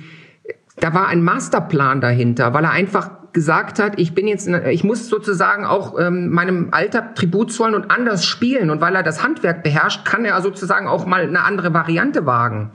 da 0.78 0.92
war 0.92 1.08
ein 1.08 1.22
Masterplan 1.22 2.00
dahinter, 2.00 2.52
weil 2.52 2.64
er 2.64 2.70
einfach 2.70 3.10
gesagt 3.32 3.78
hat, 3.78 3.98
ich 3.98 4.14
bin 4.14 4.26
jetzt, 4.26 4.48
ich 4.48 4.82
muss 4.82 5.08
sozusagen 5.08 5.66
auch 5.66 5.98
ähm, 5.98 6.30
meinem 6.30 6.68
Alter 6.70 7.14
Tribut 7.14 7.52
zollen 7.52 7.74
und 7.74 7.90
anders 7.90 8.24
spielen. 8.24 8.70
Und 8.70 8.80
weil 8.80 8.94
er 8.94 9.02
das 9.02 9.22
Handwerk 9.22 9.62
beherrscht, 9.62 10.06
kann 10.06 10.24
er 10.24 10.40
sozusagen 10.40 10.88
auch 10.88 11.04
mal 11.04 11.22
eine 11.22 11.44
andere 11.44 11.74
Variante 11.74 12.24
wagen. 12.24 12.70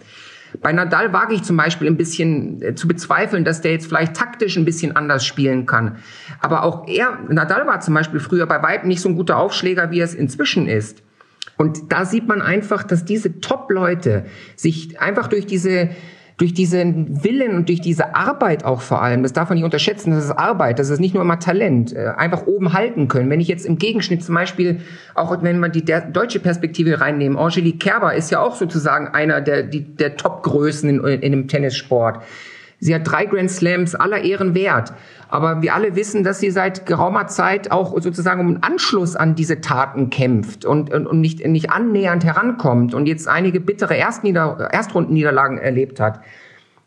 Bei 0.60 0.74
Nadal 0.74 1.14
wage 1.14 1.34
ich 1.34 1.44
zum 1.44 1.58
Beispiel 1.58 1.88
ein 1.88 1.98
bisschen 1.98 2.62
äh, 2.62 2.76
zu 2.76 2.88
bezweifeln, 2.88 3.46
dass 3.46 3.62
der 3.62 3.72
jetzt 3.72 3.88
vielleicht 3.88 4.16
taktisch 4.16 4.58
ein 4.58 4.66
bisschen 4.66 4.96
anders 4.96 5.26
spielen 5.26 5.66
kann. 5.66 5.98
Aber 6.40 6.64
auch 6.64 6.88
er, 6.88 7.20
Nadal 7.30 7.66
war 7.68 7.80
zum 7.80 7.94
Beispiel 7.94 8.20
früher 8.20 8.46
bei 8.46 8.62
weitem 8.62 8.88
nicht 8.88 9.02
so 9.02 9.10
ein 9.10 9.16
guter 9.16 9.38
Aufschläger, 9.38 9.92
wie 9.92 10.00
er 10.00 10.06
es 10.06 10.14
inzwischen 10.14 10.68
ist. 10.68 11.04
Und 11.58 11.92
da 11.92 12.06
sieht 12.06 12.28
man 12.28 12.42
einfach, 12.42 12.84
dass 12.84 13.06
diese 13.06 13.40
Top-Leute 13.40 14.26
sich 14.56 15.00
einfach 15.00 15.28
durch 15.28 15.46
diese 15.46 15.90
durch 16.38 16.54
diesen 16.54 17.24
Willen 17.24 17.56
und 17.56 17.70
durch 17.70 17.82
diese 17.82 18.16
Arbeit 18.16 18.66
auch 18.66 18.82
vor 18.82 19.02
allem, 19.02 19.24
das 19.24 19.34
darf 19.34 19.50
man 19.50 19.58
nicht 19.58 19.66
unterschätzen, 19.66 20.12
das 20.12 20.26
ist 20.26 20.32
Arbeit, 20.32 20.80
das 20.80 20.90
ist 20.90 21.00
nicht 21.00 21.14
nur 21.14 21.24
immer 21.24 21.40
Talent, 21.40 21.94
äh, 21.94 22.08
einfach 22.18 22.48
oben 22.48 22.74
halten 22.74 23.08
können. 23.08 23.30
Wenn 23.30 23.40
ich 23.40 23.48
jetzt 23.48 23.66
im 23.66 23.78
Gegenschnitt 23.78 24.24
zum 24.24 24.36
Beispiel, 24.36 24.82
auch 25.16 25.42
wenn 25.44 25.60
man 25.60 25.72
die 25.72 25.84
deutsche 25.84 26.40
Perspektive 26.40 27.02
reinnehmen, 27.02 27.38
Angelique 27.38 27.80
Kerber 27.80 28.14
ist 28.16 28.32
ja 28.32 28.40
auch 28.40 28.56
sozusagen 28.56 29.08
einer 29.08 29.42
der, 29.42 29.64
die, 29.64 29.96
der 29.96 30.18
Top-Größen 30.18 30.90
in, 30.90 31.04
in 31.04 31.32
dem 31.32 31.48
Tennissport. 31.48 32.24
Sie 32.84 32.96
hat 32.96 33.10
drei 33.10 33.26
Grand 33.26 33.50
Slams 33.50 33.94
aller 33.94 34.24
Ehren 34.24 34.56
wert. 34.56 34.92
Aber 35.30 35.62
wir 35.62 35.76
alle 35.76 35.96
wissen, 35.96 36.24
dass 36.24 36.40
sie 36.40 36.50
seit 36.50 36.88
geraumer 36.88 37.28
Zeit 37.28 37.72
auch 37.72 37.94
sozusagen 38.02 38.42
um 38.42 38.48
einen 38.48 38.64
Anschluss 38.64 39.16
an 39.16 39.36
diese 39.36 39.62
Taten 39.62 40.10
kämpft 40.10 40.66
und, 40.66 40.92
und, 40.92 41.06
und 41.06 41.22
nicht, 41.22 41.46
nicht 41.46 41.70
annähernd 41.70 42.26
herankommt 42.26 42.96
und 42.96 43.06
jetzt 43.06 43.28
einige 43.28 43.62
bittere 43.62 43.96
Erstnieder 43.96 44.70
Erstrundenniederlagen 44.74 45.60
erlebt 45.60 46.00
hat. 46.00 46.22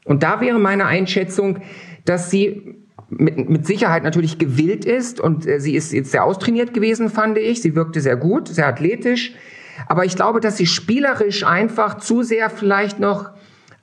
Und 0.04 0.24
da 0.24 0.40
wäre 0.40 0.59
meine 0.59 0.87
Einschätzung, 0.87 1.61
dass 2.04 2.28
sie 2.28 2.74
mit, 3.09 3.48
mit 3.48 3.64
Sicherheit 3.64 4.02
natürlich 4.02 4.38
gewillt 4.38 4.85
ist 4.85 5.20
und 5.20 5.46
äh, 5.46 5.61
sie 5.61 5.76
ist 5.76 5.92
jetzt 5.92 6.11
sehr 6.11 6.24
austrainiert 6.24 6.74
gewesen, 6.74 7.09
fand 7.09 7.38
ich. 7.38 7.62
Sie 7.62 7.76
wirkte 7.76 8.00
sehr 8.00 8.16
gut, 8.16 8.48
sehr 8.48 8.66
athletisch. 8.66 9.33
Aber 9.87 10.04
ich 10.04 10.16
glaube, 10.16 10.40
dass 10.40 10.57
sie 10.57 10.66
spielerisch 10.66 11.46
einfach 11.46 11.98
zu 11.98 12.22
sehr 12.22 12.50
vielleicht 12.50 12.98
noch 12.98 13.30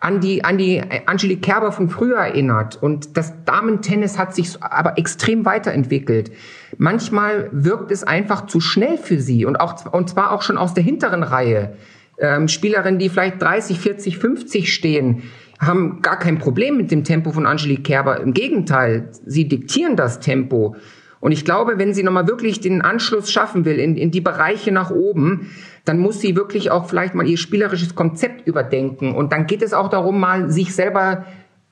an 0.02 0.20
die, 0.20 0.44
an 0.44 0.58
die 0.58 0.82
Angelique 1.06 1.44
Kerber 1.44 1.72
von 1.72 1.88
früher 1.88 2.18
erinnert. 2.18 2.82
Und 2.82 3.16
das 3.18 3.34
Damentennis 3.46 4.18
hat 4.18 4.36
sich 4.36 4.62
aber 4.62 4.98
extrem 4.98 5.46
weiterentwickelt. 5.46 6.32
Manchmal 6.78 7.50
wirkt 7.52 7.92
es 7.92 8.04
einfach 8.04 8.48
zu 8.48 8.60
schnell 8.60 8.98
für 8.98 9.20
sie 9.20 9.46
und 9.46 9.58
auch, 9.58 9.94
und 9.94 10.10
zwar 10.10 10.32
auch 10.32 10.42
schon 10.42 10.58
aus 10.58 10.74
der 10.74 10.84
hinteren 10.84 11.22
Reihe. 11.22 11.78
Ähm, 12.18 12.48
Spielerinnen, 12.48 13.00
die 13.00 13.10
vielleicht 13.10 13.42
30, 13.42 13.80
40, 13.80 14.18
50 14.18 14.74
stehen, 14.74 15.24
haben 15.60 16.02
gar 16.02 16.18
kein 16.18 16.40
Problem 16.40 16.78
mit 16.78 16.90
dem 16.90 17.04
Tempo 17.04 17.32
von 17.32 17.46
Angelique 17.46 17.84
Kerber. 17.84 18.20
Im 18.22 18.34
Gegenteil, 18.34 19.10
sie 19.26 19.48
diktieren 19.48 19.96
das 19.96 20.20
Tempo. 20.20 20.76
Und 21.20 21.32
ich 21.32 21.46
glaube, 21.46 21.78
wenn 21.78 21.94
sie 21.94 22.02
nochmal 22.02 22.28
wirklich 22.28 22.60
den 22.60 22.82
Anschluss 22.82 23.32
schaffen 23.32 23.64
will 23.66 23.78
in, 23.78 23.96
in 23.96 24.10
die 24.10 24.22
Bereiche 24.22 24.72
nach 24.72 24.90
oben, 24.90 25.52
dann 25.86 26.00
muss 26.00 26.20
sie 26.20 26.36
wirklich 26.36 26.72
auch 26.72 26.88
vielleicht 26.88 27.16
mal 27.16 27.28
ihr 27.28 27.38
spielerisches 27.38 27.96
Konzept 27.96 28.48
überdenken. 28.48 29.16
Und 29.16 29.32
dann 29.32 29.48
geht 29.48 29.62
es 29.62 29.74
auch 29.74 29.90
darum, 29.90 30.20
mal 30.20 30.50
sich 30.50 30.76
selber, 30.76 31.26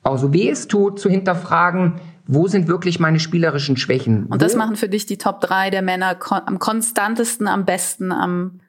auch 0.04 0.18
so 0.18 0.34
wie 0.34 0.50
es 0.50 0.68
tut, 0.68 1.00
zu 1.00 1.10
hinterfragen, 1.10 2.00
wo 2.26 2.48
sind 2.48 2.68
wirklich 2.68 3.00
meine 3.00 3.20
spielerischen 3.20 3.76
Schwächen? 3.76 4.28
Und 4.28 4.42
das 4.42 4.56
machen 4.56 4.76
für 4.76 4.88
dich 4.88 5.06
die 5.08 5.18
Top 5.18 5.42
3 5.42 5.72
der 5.72 5.82
Männer 5.82 6.18
am 6.46 6.60
konstantesten, 6.60 7.48
am 7.48 7.66
besten, 7.66 8.12
am 8.12 8.60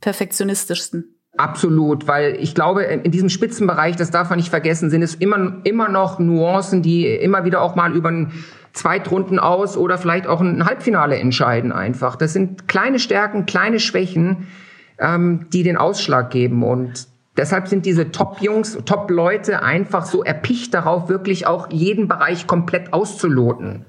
perfektionistischsten. 0.00 1.16
Absolut, 1.36 2.08
weil 2.08 2.36
ich 2.40 2.54
glaube, 2.54 2.82
in 2.82 3.10
diesem 3.10 3.28
Spitzenbereich, 3.28 3.96
das 3.96 4.10
darf 4.10 4.30
man 4.30 4.38
nicht 4.38 4.50
vergessen, 4.50 4.90
sind 4.90 5.02
es 5.02 5.14
immer, 5.14 5.60
immer 5.64 5.88
noch 5.88 6.18
Nuancen, 6.18 6.82
die 6.82 7.06
immer 7.06 7.44
wieder 7.44 7.60
auch 7.62 7.76
mal 7.76 7.94
über 7.94 8.08
einen 8.08 8.32
Zweitrunden 8.72 9.38
aus 9.38 9.76
oder 9.76 9.98
vielleicht 9.98 10.26
auch 10.26 10.40
ein 10.40 10.64
Halbfinale 10.64 11.16
entscheiden 11.16 11.72
einfach. 11.72 12.16
Das 12.16 12.32
sind 12.32 12.66
kleine 12.66 12.98
Stärken, 12.98 13.46
kleine 13.46 13.78
Schwächen, 13.78 14.48
ähm, 14.98 15.46
die 15.52 15.62
den 15.62 15.76
Ausschlag 15.76 16.30
geben. 16.30 16.62
Und 16.62 17.06
deshalb 17.36 17.68
sind 17.68 17.86
diese 17.86 18.10
Top-Jungs, 18.10 18.78
Top-Leute 18.84 19.62
einfach 19.62 20.06
so 20.06 20.22
erpicht 20.22 20.74
darauf, 20.74 21.08
wirklich 21.08 21.46
auch 21.46 21.70
jeden 21.70 22.08
Bereich 22.08 22.46
komplett 22.46 22.92
auszuloten. 22.92 23.86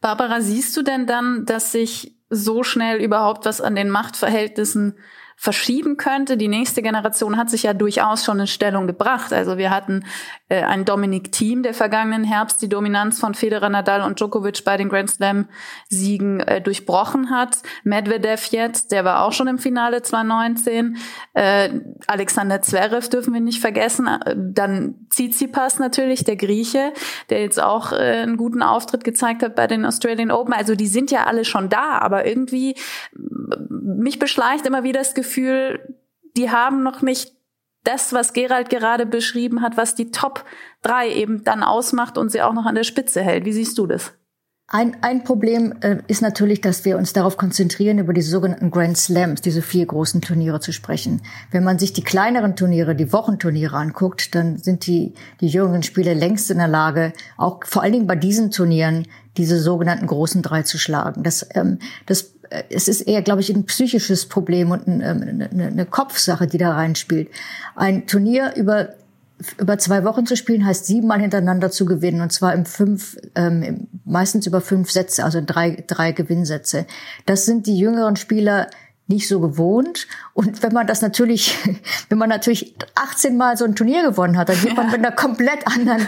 Barbara, 0.00 0.40
siehst 0.40 0.76
du 0.76 0.82
denn 0.82 1.06
dann, 1.06 1.46
dass 1.46 1.72
sich 1.72 2.14
so 2.30 2.62
schnell 2.62 3.00
überhaupt 3.00 3.46
was 3.46 3.60
an 3.60 3.76
den 3.76 3.90
Machtverhältnissen 3.90 4.94
verschieben 5.36 5.96
könnte. 5.96 6.36
Die 6.36 6.48
nächste 6.48 6.82
Generation 6.82 7.36
hat 7.36 7.50
sich 7.50 7.64
ja 7.64 7.74
durchaus 7.74 8.24
schon 8.24 8.40
in 8.40 8.46
Stellung 8.46 8.86
gebracht. 8.86 9.32
Also 9.32 9.58
wir 9.58 9.70
hatten 9.70 10.04
äh, 10.48 10.62
ein 10.62 10.84
Dominic 10.84 11.32
Team, 11.32 11.62
der 11.62 11.74
vergangenen 11.74 12.24
Herbst 12.24 12.62
die 12.62 12.68
Dominanz 12.68 13.18
von 13.18 13.34
Federer, 13.34 13.68
Nadal 13.68 14.02
und 14.02 14.20
Djokovic 14.20 14.64
bei 14.64 14.76
den 14.76 14.88
Grand 14.88 15.10
Slam 15.10 15.48
Siegen 15.88 16.40
äh, 16.40 16.60
durchbrochen 16.60 17.30
hat. 17.30 17.58
Medvedev 17.82 18.46
jetzt, 18.50 18.92
der 18.92 19.04
war 19.04 19.24
auch 19.24 19.32
schon 19.32 19.48
im 19.48 19.58
Finale 19.58 20.02
2019. 20.02 20.96
Äh, 21.34 21.70
Alexander 22.06 22.62
Zverev 22.62 23.08
dürfen 23.08 23.34
wir 23.34 23.40
nicht 23.40 23.60
vergessen. 23.60 24.06
Äh, 24.06 24.34
dann 24.36 25.06
Tsitsipas 25.10 25.78
natürlich, 25.78 26.24
der 26.24 26.36
Grieche, 26.36 26.92
der 27.30 27.42
jetzt 27.42 27.62
auch 27.62 27.92
äh, 27.92 27.96
einen 27.96 28.36
guten 28.36 28.62
Auftritt 28.62 29.04
gezeigt 29.04 29.42
hat 29.42 29.54
bei 29.54 29.66
den 29.66 29.84
Australian 29.84 30.30
Open. 30.30 30.54
Also 30.54 30.74
die 30.74 30.86
sind 30.86 31.10
ja 31.10 31.24
alle 31.24 31.44
schon 31.44 31.68
da, 31.68 31.98
aber 31.98 32.26
irgendwie 32.26 32.76
mich 33.70 34.18
beschleicht 34.18 34.66
immer 34.66 34.84
wieder 34.84 35.00
das 35.00 35.14
Gefühl, 35.14 35.23
die 36.36 36.50
haben 36.50 36.82
noch 36.82 37.02
nicht 37.02 37.32
das, 37.84 38.12
was 38.12 38.32
Gerald 38.32 38.70
gerade 38.70 39.06
beschrieben 39.06 39.60
hat, 39.62 39.76
was 39.76 39.94
die 39.94 40.10
Top 40.10 40.44
3 40.82 41.10
eben 41.10 41.44
dann 41.44 41.62
ausmacht 41.62 42.18
und 42.18 42.30
sie 42.30 42.42
auch 42.42 42.54
noch 42.54 42.66
an 42.66 42.74
der 42.74 42.84
Spitze 42.84 43.22
hält. 43.22 43.44
Wie 43.44 43.52
siehst 43.52 43.78
du 43.78 43.86
das? 43.86 44.12
Ein, 44.66 44.96
ein 45.02 45.24
Problem 45.24 45.74
äh, 45.82 45.98
ist 46.06 46.22
natürlich, 46.22 46.62
dass 46.62 46.86
wir 46.86 46.96
uns 46.96 47.12
darauf 47.12 47.36
konzentrieren, 47.36 47.98
über 47.98 48.14
diese 48.14 48.30
sogenannten 48.30 48.70
Grand 48.70 48.96
Slams, 48.96 49.42
diese 49.42 49.60
vier 49.60 49.84
großen 49.84 50.22
Turniere 50.22 50.58
zu 50.58 50.72
sprechen. 50.72 51.20
Wenn 51.50 51.64
man 51.64 51.78
sich 51.78 51.92
die 51.92 52.02
kleineren 52.02 52.56
Turniere, 52.56 52.96
die 52.96 53.12
Wochenturniere 53.12 53.76
anguckt, 53.76 54.34
dann 54.34 54.56
sind 54.56 54.86
die, 54.86 55.12
die 55.42 55.48
jüngeren 55.48 55.82
Spieler 55.82 56.14
längst 56.14 56.50
in 56.50 56.56
der 56.56 56.68
Lage, 56.68 57.12
auch 57.36 57.60
vor 57.66 57.82
allen 57.82 57.92
Dingen 57.92 58.06
bei 58.06 58.16
diesen 58.16 58.50
Turnieren, 58.50 59.06
diese 59.36 59.60
sogenannten 59.60 60.06
großen 60.06 60.40
drei 60.40 60.62
zu 60.62 60.78
schlagen. 60.78 61.22
Das, 61.22 61.46
ähm, 61.54 61.78
das 62.06 62.33
es 62.70 62.88
ist 62.88 63.02
eher, 63.02 63.22
glaube 63.22 63.40
ich, 63.40 63.50
ein 63.50 63.64
psychisches 63.64 64.26
Problem 64.26 64.70
und 64.70 64.86
ein, 64.86 65.00
ähm, 65.00 65.48
eine, 65.50 65.66
eine 65.66 65.86
Kopfsache, 65.86 66.46
die 66.46 66.58
da 66.58 66.72
reinspielt. 66.72 67.28
Ein 67.74 68.06
Turnier 68.06 68.52
über 68.56 68.94
über 69.58 69.78
zwei 69.78 70.04
Wochen 70.04 70.26
zu 70.26 70.36
spielen 70.36 70.64
heißt 70.64 70.86
siebenmal 70.86 71.20
hintereinander 71.20 71.70
zu 71.70 71.86
gewinnen 71.86 72.20
und 72.20 72.32
zwar 72.32 72.54
im 72.54 72.64
fünf, 72.64 73.16
ähm, 73.34 73.88
meistens 74.04 74.46
über 74.46 74.60
fünf 74.60 74.90
Sätze, 74.90 75.24
also 75.24 75.42
drei, 75.44 75.82
drei 75.86 76.12
Gewinnsätze. 76.12 76.86
Das 77.26 77.44
sind 77.44 77.66
die 77.66 77.76
jüngeren 77.76 78.16
Spieler 78.16 78.68
nicht 79.06 79.28
so 79.28 79.40
gewohnt. 79.40 80.06
Und 80.32 80.62
wenn 80.62 80.72
man 80.72 80.86
das 80.86 81.02
natürlich, 81.02 81.56
wenn 82.08 82.18
man 82.18 82.28
natürlich 82.28 82.74
18 82.94 83.36
Mal 83.36 83.56
so 83.56 83.64
ein 83.64 83.74
Turnier 83.74 84.02
gewonnen 84.02 84.38
hat, 84.38 84.48
dann 84.48 84.60
geht 84.60 84.76
man 84.76 84.86
mit 84.86 84.96
einer 84.96 85.12
komplett 85.12 85.66
anderen, 85.66 86.06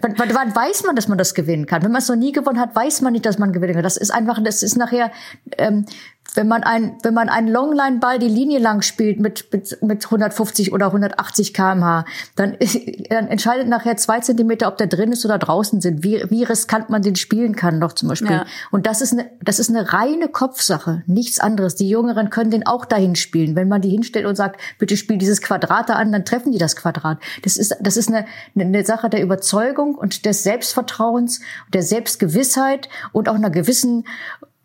wann, 0.00 0.34
wann 0.34 0.54
weiß 0.54 0.84
man, 0.84 0.96
dass 0.96 1.08
man 1.08 1.18
das 1.18 1.34
gewinnen 1.34 1.66
kann? 1.66 1.82
Wenn 1.82 1.92
man 1.92 2.02
es 2.02 2.08
noch 2.08 2.16
nie 2.16 2.32
gewonnen 2.32 2.60
hat, 2.60 2.76
weiß 2.76 3.00
man 3.00 3.12
nicht, 3.12 3.24
dass 3.26 3.38
man 3.38 3.52
gewinnen 3.52 3.74
kann. 3.74 3.82
Das 3.82 3.96
ist 3.96 4.10
einfach, 4.10 4.42
das 4.42 4.62
ist 4.62 4.76
nachher, 4.76 5.10
ähm, 5.56 5.86
wenn 6.34 6.48
man 6.48 6.64
ein, 6.64 6.96
wenn 7.02 7.14
man 7.14 7.28
einen 7.28 7.48
Longline-Ball 7.48 8.18
die 8.18 8.28
Linie 8.28 8.58
lang 8.58 8.82
spielt 8.82 9.20
mit, 9.20 9.52
mit, 9.52 9.78
mit 9.82 10.04
150 10.04 10.72
oder 10.72 10.86
180 10.86 11.54
kmh, 11.54 12.04
dann, 12.36 12.56
dann 13.10 13.28
entscheidet 13.28 13.68
nachher 13.68 13.96
zwei 13.96 14.20
Zentimeter, 14.20 14.68
ob 14.68 14.76
der 14.76 14.88
drin 14.88 15.12
ist 15.12 15.24
oder 15.24 15.38
draußen 15.38 15.80
sind, 15.80 16.02
wie, 16.02 16.24
wie 16.28 16.42
riskant 16.42 16.90
man 16.90 17.02
den 17.02 17.16
spielen 17.16 17.54
kann 17.54 17.78
noch 17.78 17.92
zum 17.92 18.08
Beispiel. 18.08 18.30
Ja. 18.30 18.46
Und 18.70 18.86
das 18.86 19.00
ist 19.00 19.12
eine, 19.12 19.30
das 19.42 19.58
ist 19.58 19.70
eine 19.70 19.92
reine 19.92 20.28
Kopfsache, 20.28 21.02
nichts 21.06 21.38
anderes. 21.38 21.76
Die 21.76 21.88
Jüngeren 21.88 22.30
können 22.30 22.50
den 22.50 22.66
auch 22.66 22.84
dahin 22.84 23.14
spielen. 23.14 23.54
Wenn 23.54 23.68
man 23.68 23.80
die 23.80 23.90
hinstellt 23.90 24.26
und 24.26 24.36
sagt, 24.36 24.60
bitte 24.78 24.96
spiel 24.96 25.18
dieses 25.18 25.40
Quadrat 25.40 25.88
da 25.88 25.94
an, 25.94 26.10
dann 26.10 26.24
treffen 26.24 26.52
die 26.52 26.58
das 26.58 26.76
Quadrat. 26.76 27.18
Das 27.42 27.56
ist, 27.56 27.76
das 27.80 27.96
ist 27.96 28.08
eine, 28.08 28.26
eine 28.58 28.84
Sache 28.84 29.08
der 29.08 29.22
Überzeugung 29.22 29.94
und 29.94 30.24
des 30.24 30.42
Selbstvertrauens, 30.42 31.40
der 31.72 31.82
Selbstgewissheit 31.82 32.88
und 33.12 33.28
auch 33.28 33.34
einer 33.34 33.50
gewissen 33.50 34.04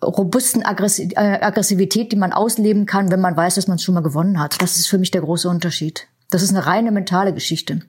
robusten 0.04 0.62
äh, 0.62 0.66
Aggressivität, 1.42 2.12
die 2.12 2.18
man 2.18 2.34
ausleben 2.34 2.86
kann, 2.86 3.12
wenn 3.12 3.22
man 3.22 3.36
weiß, 3.36 3.56
dass 3.56 3.68
man 3.68 3.76
es 3.76 3.84
schon 3.84 3.96
mal 3.96 4.02
gewonnen 4.02 4.40
hat. 4.40 4.62
Das 4.62 4.78
ist 4.78 4.88
für 4.88 4.98
mich 4.98 5.12
der 5.12 5.22
große 5.22 5.50
Unterschied. 5.50 6.08
Das 6.30 6.44
ist 6.44 6.52
eine 6.52 6.66
reine 6.66 6.92
mentale 6.92 7.34
Geschichte. 7.34 7.82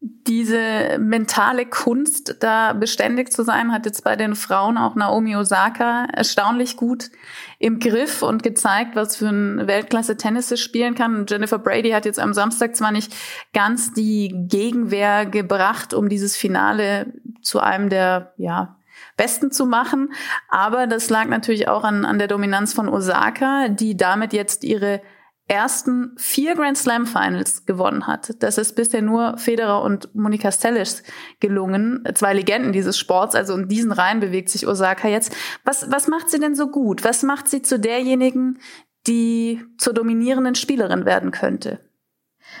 Diese 0.00 0.98
mentale 0.98 1.66
Kunst, 1.66 2.36
da 2.40 2.74
beständig 2.74 3.32
zu 3.32 3.44
sein, 3.44 3.72
hat 3.72 3.86
jetzt 3.86 4.04
bei 4.04 4.14
den 4.14 4.34
Frauen 4.34 4.76
auch 4.76 4.94
Naomi 4.94 5.34
Osaka 5.36 6.06
erstaunlich 6.12 6.76
gut 6.76 7.10
im 7.58 7.80
Griff 7.80 8.22
und 8.22 8.42
gezeigt, 8.42 8.94
was 8.94 9.16
für 9.16 9.28
ein 9.28 9.66
Weltklasse-Tennis 9.66 10.50
es 10.50 10.60
spielen 10.60 10.94
kann. 10.94 11.24
Jennifer 11.26 11.58
Brady 11.58 11.90
hat 11.90 12.04
jetzt 12.04 12.20
am 12.20 12.34
Samstag 12.34 12.76
zwar 12.76 12.92
nicht 12.92 13.16
ganz 13.54 13.94
die 13.94 14.32
Gegenwehr 14.48 15.24
gebracht, 15.26 15.94
um 15.94 16.08
dieses 16.08 16.36
Finale 16.36 17.14
zu 17.40 17.60
einem 17.60 17.88
der, 17.88 18.34
ja, 18.36 18.75
Besten 19.16 19.50
zu 19.50 19.66
machen. 19.66 20.12
Aber 20.48 20.86
das 20.86 21.10
lag 21.10 21.26
natürlich 21.26 21.68
auch 21.68 21.84
an, 21.84 22.04
an 22.04 22.18
der 22.18 22.28
Dominanz 22.28 22.72
von 22.72 22.88
Osaka, 22.88 23.68
die 23.68 23.96
damit 23.96 24.32
jetzt 24.32 24.64
ihre 24.64 25.00
ersten 25.48 26.12
vier 26.16 26.56
Grand 26.56 26.76
Slam 26.76 27.06
Finals 27.06 27.66
gewonnen 27.66 28.06
hat. 28.06 28.42
Das 28.42 28.58
ist 28.58 28.74
bisher 28.74 29.00
nur 29.00 29.38
Federer 29.38 29.82
und 29.82 30.12
Monika 30.14 30.50
Seles 30.50 31.04
gelungen, 31.38 32.02
zwei 32.14 32.34
Legenden 32.34 32.72
dieses 32.72 32.98
Sports. 32.98 33.36
Also 33.36 33.54
in 33.54 33.68
diesen 33.68 33.92
Reihen 33.92 34.18
bewegt 34.18 34.50
sich 34.50 34.66
Osaka 34.66 35.08
jetzt. 35.08 35.34
Was, 35.64 35.90
was 35.90 36.08
macht 36.08 36.30
sie 36.30 36.40
denn 36.40 36.56
so 36.56 36.68
gut? 36.68 37.04
Was 37.04 37.22
macht 37.22 37.48
sie 37.48 37.62
zu 37.62 37.78
derjenigen, 37.78 38.58
die 39.06 39.62
zur 39.78 39.94
dominierenden 39.94 40.56
Spielerin 40.56 41.04
werden 41.04 41.30
könnte? 41.30 41.78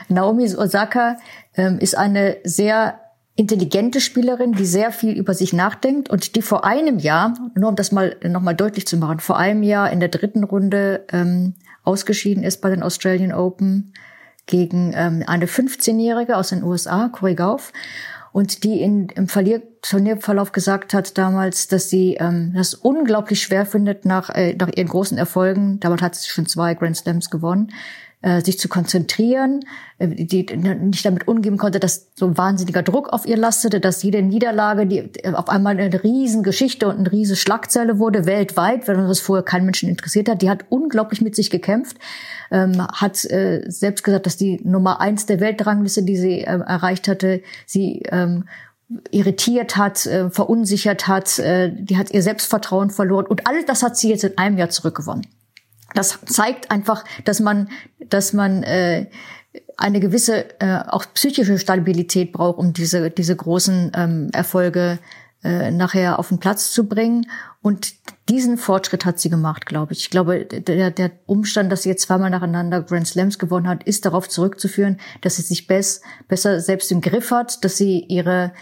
Naomi 0.08 0.44
Osaka 0.54 1.16
ähm, 1.54 1.78
ist 1.78 1.96
eine 1.96 2.38
sehr 2.44 3.00
intelligente 3.36 4.00
Spielerin, 4.00 4.52
die 4.52 4.64
sehr 4.64 4.90
viel 4.90 5.12
über 5.12 5.34
sich 5.34 5.52
nachdenkt 5.52 6.08
und 6.08 6.34
die 6.34 6.42
vor 6.42 6.64
einem 6.64 6.98
Jahr, 6.98 7.34
nur 7.54 7.68
um 7.68 7.76
das 7.76 7.92
mal 7.92 8.16
nochmal 8.24 8.54
deutlich 8.54 8.86
zu 8.86 8.96
machen, 8.96 9.20
vor 9.20 9.36
einem 9.36 9.62
Jahr 9.62 9.90
in 9.90 10.00
der 10.00 10.08
dritten 10.08 10.42
Runde 10.42 11.04
ähm, 11.12 11.54
ausgeschieden 11.84 12.42
ist 12.42 12.62
bei 12.62 12.70
den 12.70 12.82
Australian 12.82 13.32
Open 13.32 13.92
gegen 14.46 14.92
ähm, 14.94 15.22
eine 15.26 15.46
15-Jährige 15.46 16.36
aus 16.36 16.48
den 16.48 16.62
USA, 16.62 17.08
Corey 17.08 17.34
Gauff, 17.34 17.72
und 18.32 18.64
die 18.64 18.80
in, 18.80 19.08
im 19.10 19.28
Verlier 19.28 19.62
Turnierverlauf 19.80 20.52
gesagt 20.52 20.92
hat 20.92 21.16
damals, 21.16 21.68
dass 21.68 21.88
sie 21.88 22.14
ähm, 22.14 22.52
das 22.54 22.74
unglaublich 22.74 23.40
schwer 23.42 23.64
findet 23.64 24.04
nach, 24.04 24.30
äh, 24.30 24.54
nach 24.54 24.68
ihren 24.74 24.88
großen 24.88 25.16
Erfolgen. 25.16 25.80
Damals 25.80 26.02
hat 26.02 26.14
sie 26.16 26.28
schon 26.28 26.46
zwei 26.46 26.74
Grand 26.74 26.96
Slams 26.96 27.30
gewonnen 27.30 27.72
sich 28.40 28.58
zu 28.58 28.68
konzentrieren, 28.68 29.60
äh, 29.98 30.08
die 30.08 30.44
nicht 30.56 31.04
damit 31.04 31.28
umgehen 31.28 31.58
konnte, 31.58 31.80
dass 31.80 32.08
so 32.14 32.26
ein 32.26 32.36
wahnsinniger 32.36 32.82
Druck 32.82 33.12
auf 33.12 33.26
ihr 33.26 33.36
lastete, 33.36 33.78
dass 33.78 34.02
jede 34.02 34.22
Niederlage 34.22 34.86
die 34.86 34.98
äh, 34.98 35.32
auf 35.32 35.48
einmal 35.48 35.78
eine 35.78 36.02
riesen 36.02 36.42
Geschichte 36.42 36.88
und 36.88 36.98
eine 36.98 37.12
riesen 37.12 37.36
Schlagzeile 37.36 37.98
wurde 37.98 38.26
weltweit, 38.26 38.88
wenn 38.88 38.96
das 38.96 39.20
vorher 39.20 39.44
kein 39.44 39.64
Menschen 39.64 39.88
interessiert 39.88 40.28
hat. 40.28 40.42
Die 40.42 40.50
hat 40.50 40.64
unglaublich 40.70 41.20
mit 41.20 41.36
sich 41.36 41.50
gekämpft, 41.50 41.98
ähm, 42.50 42.86
hat 42.88 43.24
äh, 43.26 43.64
selbst 43.68 44.02
gesagt, 44.02 44.26
dass 44.26 44.36
die 44.36 44.60
Nummer 44.64 45.00
eins 45.00 45.26
der 45.26 45.40
Weltrangliste, 45.40 46.02
die 46.02 46.16
sie 46.16 46.40
äh, 46.40 46.44
erreicht 46.44 47.08
hatte, 47.08 47.42
sie 47.66 48.02
ähm, 48.10 48.44
irritiert 49.10 49.76
hat, 49.76 50.06
äh, 50.06 50.30
verunsichert 50.30 51.06
hat, 51.06 51.38
äh, 51.38 51.70
die 51.72 51.96
hat 51.96 52.12
ihr 52.12 52.22
Selbstvertrauen 52.22 52.90
verloren 52.90 53.26
und 53.26 53.46
all 53.46 53.64
das 53.64 53.82
hat 53.82 53.96
sie 53.96 54.10
jetzt 54.10 54.24
in 54.24 54.38
einem 54.38 54.58
Jahr 54.58 54.70
zurückgewonnen 54.70 55.26
das 55.96 56.18
zeigt 56.26 56.70
einfach, 56.70 57.04
dass 57.24 57.40
man, 57.40 57.68
dass 58.08 58.32
man 58.32 58.62
äh, 58.62 59.06
eine 59.76 60.00
gewisse 60.00 60.60
äh, 60.60 60.80
auch 60.86 61.04
psychische 61.14 61.58
Stabilität 61.58 62.32
braucht, 62.32 62.58
um 62.58 62.72
diese 62.72 63.10
diese 63.10 63.36
großen 63.36 63.92
ähm, 63.94 64.30
Erfolge 64.32 64.98
äh, 65.44 65.70
nachher 65.70 66.18
auf 66.18 66.28
den 66.28 66.38
Platz 66.38 66.72
zu 66.72 66.88
bringen. 66.88 67.26
Und 67.62 67.94
diesen 68.28 68.58
Fortschritt 68.58 69.04
hat 69.04 69.20
sie 69.20 69.30
gemacht, 69.30 69.66
glaube 69.66 69.92
ich. 69.92 70.00
Ich 70.00 70.10
glaube, 70.10 70.44
der, 70.44 70.90
der 70.90 71.10
Umstand, 71.26 71.70
dass 71.70 71.82
sie 71.82 71.88
jetzt 71.88 72.02
zweimal 72.02 72.30
nacheinander 72.30 72.82
Grand 72.82 73.06
Slams 73.06 73.38
gewonnen 73.38 73.68
hat, 73.68 73.84
ist 73.84 74.04
darauf 74.06 74.28
zurückzuführen, 74.28 74.98
dass 75.20 75.36
sie 75.36 75.42
sich 75.42 75.66
bess, 75.66 76.00
besser 76.26 76.60
selbst 76.60 76.90
im 76.90 77.00
Griff 77.00 77.30
hat, 77.30 77.64
dass 77.64 77.76
sie 77.76 78.00
ihre 78.00 78.52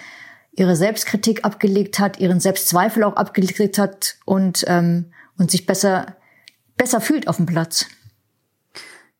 ihre 0.57 0.77
Selbstkritik 0.77 1.45
abgelegt 1.45 1.99
hat, 1.99 2.21
ihren 2.21 2.39
Selbstzweifel 2.39 3.03
auch 3.03 3.17
abgelegt 3.17 3.79
hat 3.79 4.17
und 4.25 4.65
ähm, 4.69 5.07
und 5.37 5.51
sich 5.51 5.67
besser 5.67 6.17
besser 6.77 7.01
fühlt 7.01 7.29
auf 7.29 7.37
dem 7.37 7.47
Platz. 7.47 7.87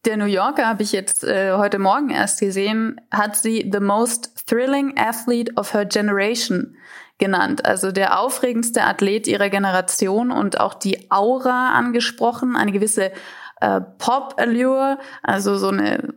Der 0.05 0.19
New 0.19 0.27
Yorker 0.27 0.67
habe 0.67 0.83
ich 0.83 0.93
jetzt 0.93 1.25
äh, 1.25 1.53
heute 1.53 1.79
Morgen 1.79 2.11
erst 2.11 2.41
gesehen, 2.41 3.01
hat 3.11 3.37
sie 3.37 3.71
the 3.73 3.81
most 3.81 4.47
thrilling 4.47 4.99
athlete 4.99 5.55
of 5.55 5.73
her 5.73 5.87
generation 5.87 6.77
genannt. 7.19 7.65
Also 7.65 7.91
der 7.91 8.21
aufregendste 8.21 8.83
Athlet 8.83 9.27
ihrer 9.27 9.49
Generation 9.49 10.31
und 10.31 10.61
auch 10.61 10.75
die 10.75 11.11
Aura 11.11 11.71
angesprochen, 11.71 12.55
eine 12.57 12.73
gewisse 12.73 13.13
äh, 13.61 13.81
Pop-Allure, 13.99 14.99
also 15.23 15.57
so 15.57 15.69
eine, 15.69 16.15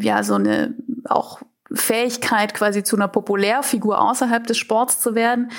ja, 0.00 0.24
so 0.24 0.34
eine 0.34 0.74
auch 1.04 1.40
Fähigkeit 1.72 2.54
quasi 2.54 2.82
zu 2.82 2.96
einer 2.96 3.08
Populärfigur 3.08 4.00
außerhalb 4.00 4.46
des 4.46 4.58
Sports 4.58 5.00
zu 5.00 5.14
werden. 5.14 5.50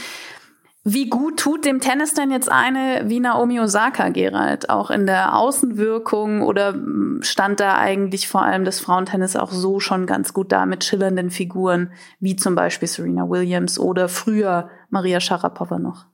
Wie 0.86 1.10
gut 1.10 1.38
tut 1.38 1.66
dem 1.66 1.82
Tennis 1.82 2.14
denn 2.14 2.32
jetzt 2.32 2.50
eine 2.50 3.04
wie 3.08 3.20
Naomi 3.20 3.60
Osaka, 3.60 4.10
Gerald? 4.10 4.70
Auch 4.70 4.90
in 4.90 5.06
der 5.06 5.36
Außenwirkung 5.36 6.42
oder 6.42 6.74
stand 7.20 7.60
da 7.60 7.78
eigentlich 7.78 8.28
vor 8.28 8.44
allem 8.44 8.64
das 8.64 8.80
Frauentennis 8.80 9.36
auch 9.36 9.52
so 9.52 9.80
schon 9.80 10.06
ganz 10.06 10.34
gut 10.34 10.52
da 10.52 10.66
mit 10.66 10.86
schillernden 10.86 11.32
Figuren 11.32 11.92
wie 12.20 12.38
zum 12.38 12.56
Beispiel 12.56 12.88
Serena 12.88 13.30
Williams 13.30 13.78
oder 13.78 14.08
früher 14.08 14.70
Maria 14.90 15.20
Sharapova 15.20 15.80
noch? 15.80 16.06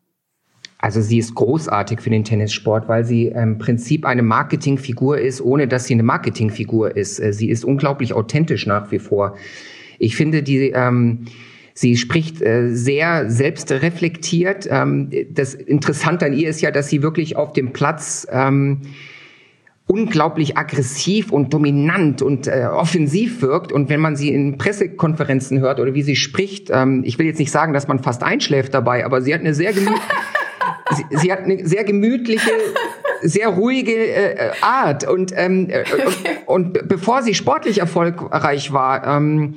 also 0.85 1.01
sie 1.01 1.17
ist 1.17 1.33
großartig 1.33 1.99
für 1.99 2.11
den 2.11 2.23
Tennissport, 2.23 2.87
weil 2.87 3.03
sie 3.05 3.29
im 3.29 3.57
Prinzip 3.57 4.05
eine 4.05 4.21
Marketingfigur 4.21 5.17
ist, 5.17 5.41
ohne 5.41 5.67
dass 5.67 5.85
sie 5.85 5.95
eine 5.95 6.03
Marketingfigur 6.03 6.95
ist. 6.95 7.19
Äh, 7.19 7.33
sie 7.33 7.49
ist 7.49 7.65
unglaublich 7.65 8.13
authentisch 8.13 8.67
nach 8.67 8.91
wie 8.91 8.99
vor. 8.99 9.35
Ich 9.97 10.15
finde, 10.15 10.43
die 10.43 10.69
ähm, 10.75 11.25
Sie 11.77 11.97
spricht 11.97 12.41
äh, 12.41 12.69
sehr 12.73 13.29
selbstreflektiert. 13.29 14.65
Ähm, 14.71 15.09
das 15.29 15.53
Interessante 15.53 16.25
an 16.25 16.31
ihr 16.31 16.47
ist 16.47 16.61
ja, 16.61 16.71
dass 16.71 16.87
sie 16.87 17.03
wirklich 17.03 17.35
auf 17.35 17.51
dem 17.51 17.73
Platz 17.73 18.25
ähm, 18.31 18.79
unglaublich 19.85 20.57
aggressiv 20.57 21.33
und 21.33 21.53
dominant 21.53 22.21
und 22.21 22.47
äh, 22.47 22.65
offensiv 22.71 23.41
wirkt. 23.41 23.73
Und 23.73 23.89
wenn 23.89 23.99
man 23.99 24.15
sie 24.15 24.29
in 24.29 24.57
Pressekonferenzen 24.57 25.59
hört 25.59 25.81
oder 25.81 25.93
wie 25.93 26.01
sie 26.01 26.15
spricht, 26.15 26.69
ähm, 26.71 27.03
ich 27.05 27.19
will 27.19 27.25
jetzt 27.25 27.39
nicht 27.39 27.51
sagen, 27.51 27.73
dass 27.73 27.89
man 27.89 28.01
fast 28.01 28.23
einschläft 28.23 28.73
dabei, 28.73 29.05
aber 29.05 29.21
sie 29.21 29.33
hat 29.33 29.41
eine 29.41 29.53
sehr 29.53 29.73
gemütliche, 29.73 30.01
sie, 30.95 31.17
sie, 31.17 31.31
hat 31.33 31.39
eine 31.39 31.67
sehr 31.67 31.83
gemütliche, 31.83 32.51
sehr 33.21 33.49
ruhige 33.49 33.91
äh, 33.91 34.51
Art. 34.61 35.05
Und, 35.05 35.33
ähm, 35.35 35.69
äh, 35.69 35.83
und, 36.47 36.73
und 36.73 36.87
bevor 36.87 37.21
sie 37.21 37.33
sportlich 37.33 37.79
erfolgreich 37.79 38.71
war, 38.71 39.05
ähm, 39.05 39.55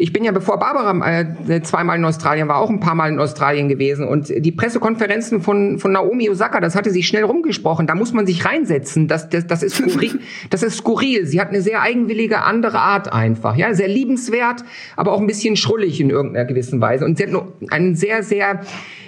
ich 0.00 0.12
bin 0.12 0.22
ja, 0.22 0.30
bevor 0.30 0.60
Barbara 0.60 1.26
äh, 1.48 1.60
zweimal 1.62 1.98
in 1.98 2.04
Australien 2.04 2.46
war, 2.46 2.58
auch 2.58 2.70
ein 2.70 2.78
paar 2.78 2.94
Mal 2.94 3.10
in 3.10 3.18
Australien 3.18 3.68
gewesen. 3.68 4.06
Und 4.06 4.28
die 4.28 4.52
Pressekonferenzen 4.52 5.40
von, 5.40 5.80
von 5.80 5.90
Naomi 5.90 6.30
Osaka, 6.30 6.60
das 6.60 6.76
hatte 6.76 6.90
sie 6.90 7.02
schnell 7.02 7.24
rumgesprochen. 7.24 7.88
Da 7.88 7.96
muss 7.96 8.12
man 8.12 8.24
sich 8.24 8.44
reinsetzen. 8.44 9.08
Das, 9.08 9.28
das, 9.28 9.48
das, 9.48 9.64
ist 9.64 9.74
skurril, 9.74 10.20
das 10.50 10.62
ist 10.62 10.76
skurril. 10.76 11.26
Sie 11.26 11.40
hat 11.40 11.48
eine 11.48 11.62
sehr 11.62 11.82
eigenwillige, 11.82 12.42
andere 12.42 12.78
Art 12.78 13.12
einfach. 13.12 13.56
Ja, 13.56 13.74
sehr 13.74 13.88
liebenswert, 13.88 14.62
aber 14.94 15.10
auch 15.10 15.20
ein 15.20 15.26
bisschen 15.26 15.56
schrullig 15.56 16.00
in 16.00 16.10
irgendeiner 16.10 16.46
gewissen 16.46 16.80
Weise. 16.80 17.04
Und 17.04 17.18
sie 17.18 17.24
hat 17.24 17.44
einen 17.70 17.96
sehr, 17.96 18.22
sehr 18.22 18.60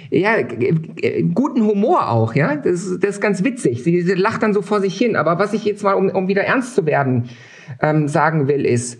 ja, 0.09 0.41
guten 1.33 1.65
Humor 1.65 2.09
auch, 2.09 2.35
ja. 2.35 2.57
Das, 2.57 2.99
das 2.99 3.11
ist 3.11 3.21
ganz 3.21 3.45
witzig. 3.45 3.85
Sie, 3.85 4.01
sie 4.01 4.13
lacht 4.15 4.43
dann 4.43 4.53
so 4.53 4.61
vor 4.61 4.81
sich 4.81 4.97
hin. 4.97 5.15
Aber 5.15 5.39
was 5.39 5.53
ich 5.53 5.63
jetzt 5.63 5.83
mal, 5.83 5.93
um, 5.93 6.09
um 6.09 6.27
wieder 6.27 6.43
ernst 6.43 6.75
zu 6.75 6.85
werden, 6.85 7.29
ähm, 7.81 8.09
sagen 8.09 8.49
will, 8.49 8.65
ist, 8.65 8.99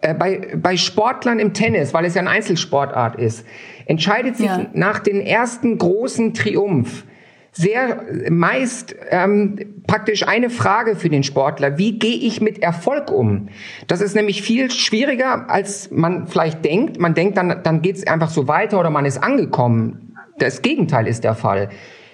äh, 0.00 0.14
bei, 0.14 0.48
bei 0.56 0.76
Sportlern 0.76 1.38
im 1.38 1.52
Tennis, 1.52 1.92
weil 1.94 2.04
es 2.04 2.14
ja 2.14 2.20
eine 2.20 2.30
Einzelsportart 2.30 3.16
ist, 3.16 3.44
entscheidet 3.86 4.36
sich 4.36 4.46
ja. 4.46 4.66
nach 4.72 5.00
den 5.00 5.20
ersten 5.20 5.78
großen 5.78 6.34
Triumph 6.34 7.04
sehr 7.52 8.04
meist 8.30 8.94
ähm, 9.10 9.82
praktisch 9.86 10.26
eine 10.26 10.50
Frage 10.50 10.94
für 10.94 11.08
den 11.08 11.24
Sportler. 11.24 11.78
Wie 11.78 11.98
gehe 11.98 12.14
ich 12.14 12.40
mit 12.40 12.62
Erfolg 12.62 13.10
um? 13.10 13.48
Das 13.88 14.00
ist 14.00 14.14
nämlich 14.14 14.42
viel 14.42 14.70
schwieriger, 14.70 15.50
als 15.50 15.90
man 15.90 16.28
vielleicht 16.28 16.64
denkt. 16.64 17.00
Man 17.00 17.14
denkt, 17.14 17.36
dann, 17.36 17.60
dann 17.62 17.82
geht 17.82 17.96
es 17.96 18.06
einfach 18.06 18.30
so 18.30 18.46
weiter 18.46 18.78
oder 18.78 18.90
man 18.90 19.04
ist 19.04 19.22
angekommen. 19.22 20.14
Das 20.38 20.62
Gegenteil 20.62 21.08
ist 21.08 21.24
der 21.24 21.34
Fall. 21.34 21.70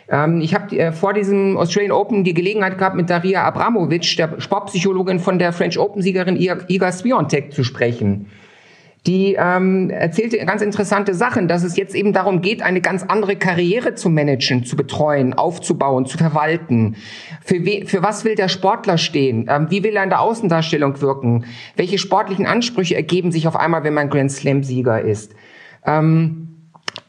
Ähm, 0.08 0.40
ich 0.40 0.54
habe 0.54 0.76
äh, 0.76 0.92
vor 0.92 1.12
diesem 1.12 1.56
Australian 1.56 1.92
Open 1.92 2.24
die 2.24 2.34
Gelegenheit 2.34 2.78
gehabt, 2.78 2.96
mit 2.96 3.10
Daria 3.10 3.44
Abramovic, 3.44 4.16
der 4.16 4.40
Sportpsychologin 4.40 5.18
von 5.18 5.38
der 5.38 5.52
French 5.52 5.78
Open-Siegerin 5.78 6.36
Iga 6.36 6.92
Swiatek 6.92 7.52
zu 7.52 7.64
sprechen. 7.64 8.26
Die 9.06 9.36
ähm, 9.38 9.88
erzählte 9.90 10.36
ganz 10.38 10.62
interessante 10.62 11.14
Sachen, 11.14 11.46
dass 11.46 11.62
es 11.62 11.76
jetzt 11.76 11.94
eben 11.94 12.12
darum 12.12 12.42
geht, 12.42 12.60
eine 12.60 12.80
ganz 12.80 13.04
andere 13.04 13.36
Karriere 13.36 13.94
zu 13.94 14.10
managen, 14.10 14.64
zu 14.64 14.74
betreuen, 14.74 15.32
aufzubauen, 15.32 16.06
zu 16.06 16.18
verwalten. 16.18 16.96
Für, 17.44 17.64
we 17.64 17.86
für 17.86 18.02
was 18.02 18.24
will 18.24 18.34
der 18.34 18.48
Sportler 18.48 18.98
stehen? 18.98 19.46
Ähm, 19.48 19.68
wie 19.70 19.84
will 19.84 19.94
er 19.94 20.02
in 20.02 20.10
der 20.10 20.20
Außendarstellung 20.20 21.00
wirken? 21.00 21.44
Welche 21.76 21.98
sportlichen 21.98 22.46
Ansprüche 22.46 22.96
ergeben 22.96 23.30
sich 23.30 23.46
auf 23.46 23.54
einmal, 23.54 23.84
wenn 23.84 23.94
man 23.94 24.10
Grand 24.10 24.32
Slam-Sieger 24.32 25.00
ist? 25.02 25.36
Ähm, 25.84 26.55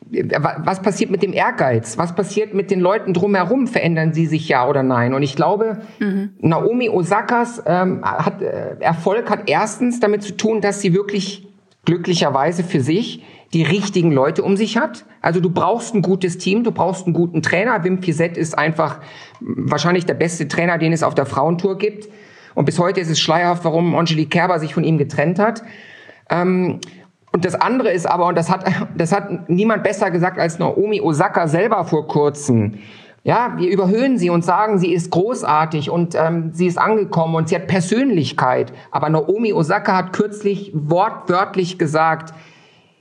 was 0.09 0.81
passiert 0.81 1.11
mit 1.11 1.23
dem 1.23 1.33
Ehrgeiz? 1.33 1.97
Was 1.97 2.15
passiert 2.15 2.53
mit 2.53 2.71
den 2.71 2.79
Leuten 2.79 3.13
drumherum? 3.13 3.67
Verändern 3.67 4.13
sie 4.13 4.25
sich 4.25 4.47
ja 4.47 4.67
oder 4.67 4.83
nein? 4.83 5.13
Und 5.13 5.23
ich 5.23 5.35
glaube, 5.35 5.79
mhm. 5.99 6.31
Naomi 6.39 6.89
Osakas 6.89 7.61
ähm, 7.65 8.03
hat, 8.03 8.41
äh, 8.41 8.75
Erfolg 8.79 9.29
hat 9.29 9.49
erstens 9.49 9.99
damit 9.99 10.23
zu 10.23 10.37
tun, 10.37 10.61
dass 10.61 10.81
sie 10.81 10.93
wirklich 10.93 11.47
glücklicherweise 11.85 12.63
für 12.63 12.81
sich 12.81 13.23
die 13.53 13.63
richtigen 13.63 14.11
Leute 14.11 14.43
um 14.43 14.57
sich 14.57 14.77
hat. 14.77 15.05
Also 15.21 15.39
du 15.39 15.49
brauchst 15.49 15.95
ein 15.95 16.01
gutes 16.01 16.37
Team, 16.37 16.63
du 16.63 16.71
brauchst 16.71 17.05
einen 17.05 17.13
guten 17.13 17.41
Trainer. 17.41 17.83
Wim 17.83 18.03
Fizet 18.03 18.37
ist 18.37 18.57
einfach 18.57 18.99
wahrscheinlich 19.39 20.05
der 20.05 20.15
beste 20.15 20.47
Trainer, 20.47 20.77
den 20.77 20.91
es 20.91 21.03
auf 21.03 21.15
der 21.15 21.25
Frauentour 21.25 21.77
gibt. 21.77 22.09
Und 22.55 22.65
bis 22.65 22.79
heute 22.79 22.99
ist 22.99 23.09
es 23.09 23.19
schleierhaft, 23.19 23.63
warum 23.63 23.95
Angelique 23.95 24.31
Kerber 24.31 24.59
sich 24.59 24.73
von 24.73 24.83
ihm 24.83 24.97
getrennt 24.97 25.39
hat. 25.39 25.63
Ähm, 26.29 26.79
und 27.37 27.45
das 27.45 27.53
andere 27.53 27.91
ist 27.91 28.07
aber, 28.07 28.25
und 28.25 28.35
das 28.35 28.49
hat, 28.49 28.65
das 28.97 29.11
hat 29.11 29.47
niemand 29.47 29.83
besser 29.83 30.09
gesagt 30.09 30.39
als 30.39 30.57
Naomi 30.57 31.01
Osaka 31.01 31.47
selber 31.47 31.85
vor 31.85 32.07
kurzem. 32.07 32.79
Ja, 33.23 33.53
wir 33.57 33.69
überhöhen 33.69 34.17
sie 34.17 34.31
und 34.31 34.43
sagen, 34.43 34.79
sie 34.79 34.91
ist 34.91 35.11
großartig 35.11 35.91
und 35.91 36.15
ähm, 36.15 36.49
sie 36.51 36.65
ist 36.65 36.79
angekommen 36.79 37.35
und 37.35 37.47
sie 37.47 37.53
hat 37.53 37.67
Persönlichkeit. 37.67 38.73
Aber 38.89 39.07
Naomi 39.09 39.53
Osaka 39.53 39.95
hat 39.95 40.13
kürzlich 40.13 40.71
wortwörtlich 40.73 41.77
gesagt, 41.77 42.33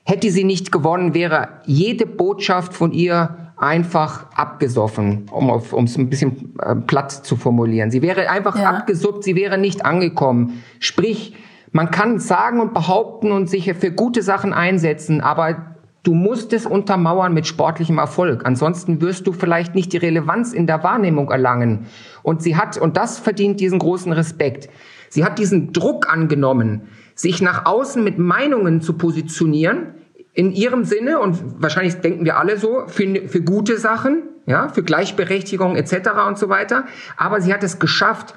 hätte 0.05 0.31
sie 0.31 0.45
nicht 0.45 0.71
gewonnen, 0.71 1.15
wäre 1.15 1.49
jede 1.65 2.05
Botschaft 2.05 2.75
von 2.75 2.93
ihr 2.93 3.55
einfach 3.57 4.27
abgesoffen, 4.35 5.31
um 5.31 5.49
es 5.85 5.97
ein 5.97 6.11
bisschen 6.11 6.53
äh, 6.61 6.75
platt 6.75 7.11
zu 7.11 7.37
formulieren. 7.37 7.91
Sie 7.91 8.03
wäre 8.03 8.29
einfach 8.29 8.59
ja. 8.59 8.69
abgesuppt, 8.69 9.25
sie 9.25 9.35
wäre 9.35 9.57
nicht 9.57 9.87
angekommen. 9.87 10.63
Sprich, 10.79 11.35
man 11.77 11.91
kann 11.91 12.19
sagen 12.19 12.59
und 12.61 12.73
behaupten 12.73 13.31
und 13.33 13.51
sich 13.51 13.71
für 13.75 13.93
gute 13.93 14.23
Sachen 14.23 14.55
einsetzen, 14.55 15.21
aber 15.21 15.77
du 16.03 16.15
musst 16.15 16.55
es 16.55 16.65
untermauern 16.65 17.35
mit 17.35 17.47
sportlichem 17.47 17.99
Erfolg. 17.99 18.47
Ansonsten 18.47 19.03
wirst 19.03 19.27
du 19.27 19.33
vielleicht 19.33 19.75
nicht 19.75 19.93
die 19.93 19.99
Relevanz 19.99 20.55
in 20.55 20.67
der 20.67 20.83
Wahrnehmung 20.83 21.31
erlangen. 21.31 21.87
Und 22.23 22.43
sie 22.43 22.57
hat, 22.57 22.79
und 22.79 22.97
das 22.97 23.19
verdient 23.19 23.61
diesen 23.61 23.79
großen 23.79 24.11
Respekt, 24.13 24.71
sie 25.11 25.23
hat 25.23 25.39
diesen 25.39 25.75
Druck 25.75 26.11
angenommen, 26.11 26.89
sich 27.15 27.43
nach 27.43 27.67
außen 27.67 28.03
mit 28.03 28.19
Meinungen 28.19 28.81
zu 28.81 28.95
positionieren, 28.95 29.97
in 30.33 30.53
ihrem 30.53 30.85
Sinne, 30.85 31.19
und 31.19 31.63
wahrscheinlich 31.63 31.97
denken 31.97 32.25
wir 32.25 32.39
alle 32.39 32.57
so, 32.57 32.85
für, 32.87 33.29
für 33.29 33.43
gute 33.43 33.77
Sachen, 33.77 34.23
ja, 34.47 34.69
für 34.69 34.83
Gleichberechtigung 34.83 35.77
etc. 35.77 36.11
und 36.27 36.39
so 36.39 36.49
weiter. 36.49 36.85
Aber 37.19 37.43
sie 37.43 37.53
hat 37.53 37.63
es 37.63 37.79
geschafft, 37.79 38.35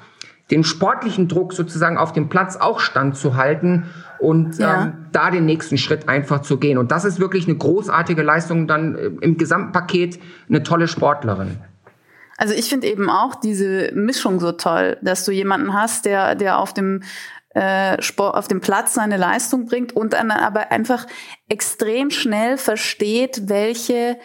den 0.50 0.64
sportlichen 0.64 1.28
Druck 1.28 1.52
sozusagen 1.52 1.96
auf 1.98 2.12
dem 2.12 2.28
Platz 2.28 2.56
auch 2.56 2.80
standzuhalten 2.80 3.86
und 4.18 4.58
ja. 4.58 4.84
ähm, 4.84 5.06
da 5.12 5.30
den 5.30 5.44
nächsten 5.44 5.78
Schritt 5.78 6.08
einfach 6.08 6.42
zu 6.42 6.58
gehen. 6.58 6.78
Und 6.78 6.90
das 6.90 7.04
ist 7.04 7.20
wirklich 7.20 7.46
eine 7.46 7.56
großartige 7.56 8.22
Leistung, 8.22 8.66
dann 8.66 8.96
äh, 8.96 9.06
im 9.20 9.36
Gesamtpaket 9.36 10.18
eine 10.48 10.62
tolle 10.62 10.88
Sportlerin. 10.88 11.58
Also 12.36 12.54
ich 12.54 12.68
finde 12.68 12.86
eben 12.86 13.10
auch 13.10 13.34
diese 13.34 13.92
Mischung 13.94 14.40
so 14.40 14.52
toll, 14.52 14.96
dass 15.02 15.24
du 15.24 15.32
jemanden 15.32 15.74
hast, 15.74 16.06
der, 16.06 16.34
der 16.34 16.58
auf 16.58 16.72
dem 16.72 17.02
äh, 17.50 18.00
Sport, 18.00 18.34
auf 18.34 18.48
dem 18.48 18.60
Platz 18.60 18.94
seine 18.94 19.16
Leistung 19.16 19.66
bringt 19.66 19.92
und 19.92 20.14
dann 20.14 20.30
aber 20.30 20.70
einfach 20.70 21.06
extrem 21.48 22.10
schnell 22.10 22.56
versteht, 22.56 23.42
welche 23.48 24.16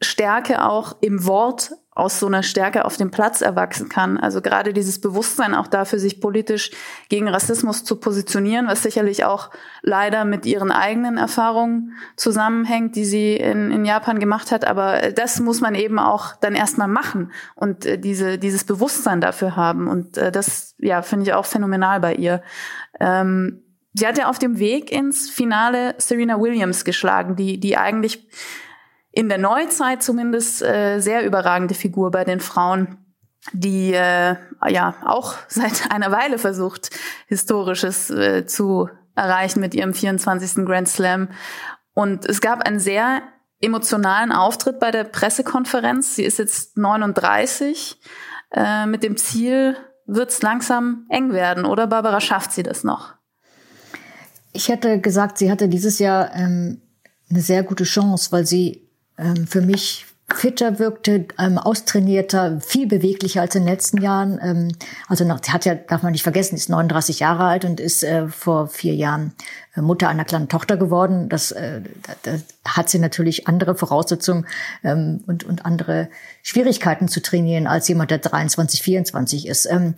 Stärke 0.00 0.64
auch 0.64 0.96
im 1.00 1.26
Wort 1.26 1.72
aus 1.98 2.20
so 2.20 2.26
einer 2.26 2.42
Stärke 2.42 2.84
auf 2.84 2.96
dem 2.96 3.10
Platz 3.10 3.40
erwachsen 3.40 3.88
kann. 3.88 4.18
Also 4.18 4.40
gerade 4.40 4.72
dieses 4.72 5.00
Bewusstsein 5.00 5.54
auch 5.54 5.66
dafür, 5.66 5.98
sich 5.98 6.20
politisch 6.20 6.70
gegen 7.08 7.28
Rassismus 7.28 7.82
zu 7.82 7.96
positionieren, 7.96 8.68
was 8.68 8.82
sicherlich 8.82 9.24
auch 9.24 9.50
leider 9.82 10.24
mit 10.24 10.46
ihren 10.46 10.70
eigenen 10.70 11.18
Erfahrungen 11.18 11.94
zusammenhängt, 12.16 12.94
die 12.94 13.04
sie 13.04 13.36
in, 13.36 13.72
in 13.72 13.84
Japan 13.84 14.20
gemacht 14.20 14.52
hat. 14.52 14.64
Aber 14.64 15.10
das 15.12 15.40
muss 15.40 15.60
man 15.60 15.74
eben 15.74 15.98
auch 15.98 16.36
dann 16.36 16.54
erstmal 16.54 16.88
machen 16.88 17.32
und 17.56 17.84
äh, 17.84 17.98
diese, 17.98 18.38
dieses 18.38 18.64
Bewusstsein 18.64 19.20
dafür 19.20 19.56
haben. 19.56 19.88
Und 19.88 20.16
äh, 20.16 20.30
das, 20.30 20.76
ja, 20.78 21.02
finde 21.02 21.24
ich 21.24 21.32
auch 21.32 21.46
phänomenal 21.46 21.98
bei 22.00 22.14
ihr. 22.14 22.42
Ähm, 23.00 23.62
sie 23.94 24.06
hat 24.06 24.18
ja 24.18 24.28
auf 24.28 24.38
dem 24.38 24.58
Weg 24.58 24.92
ins 24.92 25.28
Finale 25.28 25.96
Serena 25.98 26.40
Williams 26.40 26.84
geschlagen, 26.84 27.34
die, 27.34 27.58
die 27.58 27.76
eigentlich 27.76 28.28
in 29.18 29.28
der 29.28 29.38
Neuzeit 29.38 30.00
zumindest 30.00 30.62
äh, 30.62 31.00
sehr 31.00 31.26
überragende 31.26 31.74
Figur 31.74 32.12
bei 32.12 32.22
den 32.22 32.38
Frauen, 32.38 32.98
die 33.52 33.92
äh, 33.92 34.36
ja 34.68 34.94
auch 35.04 35.34
seit 35.48 35.90
einer 35.90 36.12
Weile 36.12 36.38
versucht, 36.38 36.90
Historisches 37.26 38.10
äh, 38.10 38.46
zu 38.46 38.88
erreichen 39.16 39.58
mit 39.58 39.74
ihrem 39.74 39.92
24. 39.92 40.64
Grand 40.64 40.88
Slam. 40.88 41.30
Und 41.94 42.26
es 42.26 42.40
gab 42.40 42.64
einen 42.64 42.78
sehr 42.78 43.22
emotionalen 43.60 44.30
Auftritt 44.30 44.78
bei 44.78 44.92
der 44.92 45.02
Pressekonferenz. 45.02 46.14
Sie 46.14 46.22
ist 46.22 46.38
jetzt 46.38 46.76
39 46.76 48.00
äh, 48.52 48.86
mit 48.86 49.02
dem 49.02 49.16
Ziel, 49.16 49.76
wird 50.06 50.30
es 50.30 50.42
langsam 50.42 51.06
eng 51.08 51.32
werden, 51.32 51.64
oder 51.64 51.88
Barbara 51.88 52.20
schafft 52.20 52.52
sie 52.52 52.62
das 52.62 52.84
noch? 52.84 53.14
Ich 54.52 54.68
hätte 54.68 55.00
gesagt, 55.00 55.38
sie 55.38 55.50
hatte 55.50 55.68
dieses 55.68 55.98
Jahr 55.98 56.32
ähm, 56.36 56.82
eine 57.28 57.40
sehr 57.40 57.64
gute 57.64 57.82
Chance, 57.82 58.30
weil 58.30 58.46
sie 58.46 58.87
ähm, 59.18 59.46
für 59.46 59.60
mich 59.60 60.06
fitter 60.30 60.78
wirkte, 60.78 61.26
ähm, 61.38 61.56
austrainierter, 61.56 62.60
viel 62.60 62.86
beweglicher 62.86 63.40
als 63.40 63.54
in 63.54 63.62
den 63.62 63.70
letzten 63.70 64.02
Jahren. 64.02 64.38
Ähm, 64.42 64.68
also 65.08 65.24
noch, 65.24 65.40
hat 65.48 65.64
ja, 65.64 65.74
darf 65.74 66.02
man 66.02 66.12
nicht 66.12 66.22
vergessen, 66.22 66.54
ist 66.54 66.68
39 66.68 67.20
Jahre 67.20 67.44
alt 67.44 67.64
und 67.64 67.80
ist 67.80 68.04
äh, 68.04 68.28
vor 68.28 68.68
vier 68.68 68.94
Jahren 68.94 69.32
äh, 69.74 69.80
Mutter 69.80 70.08
einer 70.08 70.26
kleinen 70.26 70.48
Tochter 70.48 70.76
geworden. 70.76 71.30
Das, 71.30 71.50
äh, 71.52 71.80
da 72.22 72.32
hat 72.66 72.90
sie 72.90 72.98
natürlich 72.98 73.48
andere 73.48 73.74
Voraussetzungen 73.74 74.46
ähm, 74.84 75.24
und, 75.26 75.44
und 75.44 75.64
andere 75.64 76.10
Schwierigkeiten 76.42 77.08
zu 77.08 77.22
trainieren 77.22 77.66
als 77.66 77.88
jemand, 77.88 78.10
der 78.10 78.18
23, 78.18 78.82
24 78.82 79.48
ist. 79.48 79.64
Ähm, 79.64 79.94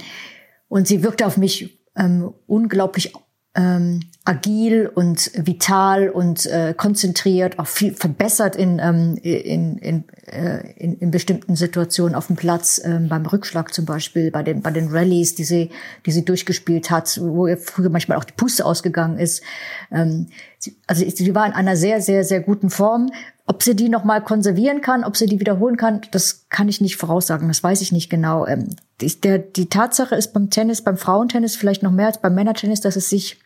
und 0.68 0.86
sie 0.86 1.02
wirkte 1.02 1.26
auf 1.26 1.38
mich 1.38 1.80
ähm, 1.96 2.32
unglaublich 2.46 3.14
ähm, 3.56 4.00
agil 4.24 4.86
und 4.86 5.32
vital 5.34 6.08
und 6.08 6.46
äh, 6.46 6.72
konzentriert, 6.76 7.58
auch 7.58 7.66
viel 7.66 7.94
verbessert 7.94 8.54
in, 8.54 8.78
ähm, 8.78 9.18
in, 9.22 9.76
in, 9.78 10.04
äh, 10.26 10.72
in, 10.76 10.98
in 10.98 11.10
bestimmten 11.10 11.56
Situationen 11.56 12.14
auf 12.14 12.28
dem 12.28 12.36
Platz, 12.36 12.80
ähm, 12.84 13.08
beim 13.08 13.26
Rückschlag 13.26 13.74
zum 13.74 13.86
Beispiel, 13.86 14.30
bei 14.30 14.44
den, 14.44 14.62
bei 14.62 14.70
den 14.70 14.88
Rallyes, 14.88 15.34
die 15.34 15.42
sie, 15.42 15.70
die 16.06 16.12
sie 16.12 16.24
durchgespielt 16.24 16.90
hat, 16.90 17.18
wo 17.20 17.48
ihr 17.48 17.56
früher 17.56 17.90
manchmal 17.90 18.18
auch 18.18 18.24
die 18.24 18.34
Puste 18.34 18.64
ausgegangen 18.64 19.18
ist. 19.18 19.42
Ähm, 19.90 20.28
sie, 20.58 20.76
also 20.86 21.04
sie 21.08 21.34
war 21.34 21.46
in 21.46 21.52
einer 21.52 21.76
sehr, 21.76 22.00
sehr, 22.00 22.22
sehr 22.22 22.40
guten 22.40 22.70
Form. 22.70 23.10
Ob 23.50 23.64
sie 23.64 23.74
die 23.74 23.88
nochmal 23.88 24.22
konservieren 24.22 24.80
kann, 24.80 25.02
ob 25.02 25.16
sie 25.16 25.26
die 25.26 25.40
wiederholen 25.40 25.76
kann, 25.76 26.02
das 26.12 26.46
kann 26.50 26.68
ich 26.68 26.80
nicht 26.80 26.94
voraussagen, 26.94 27.48
das 27.48 27.64
weiß 27.64 27.80
ich 27.80 27.90
nicht 27.90 28.08
genau. 28.08 28.46
Ähm, 28.46 28.76
die, 29.00 29.20
der, 29.20 29.38
die 29.38 29.68
Tatsache 29.68 30.14
ist 30.14 30.32
beim 30.32 30.50
Tennis, 30.50 30.82
beim 30.82 30.96
Frauentennis 30.96 31.56
vielleicht 31.56 31.82
noch 31.82 31.90
mehr 31.90 32.06
als 32.06 32.18
beim 32.18 32.36
Männertennis, 32.36 32.80
dass 32.80 32.94
es 32.94 33.10
sich 33.10 33.40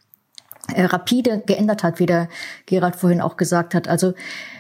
äh, 0.75 0.85
rapide 0.85 1.43
geändert 1.47 1.83
hat, 1.83 2.01
wie 2.01 2.05
der 2.05 2.29
Gerald 2.67 2.97
vorhin 2.97 3.23
auch 3.23 3.39
gesagt 3.39 3.75
hat. 3.75 3.89
Also 3.89 4.13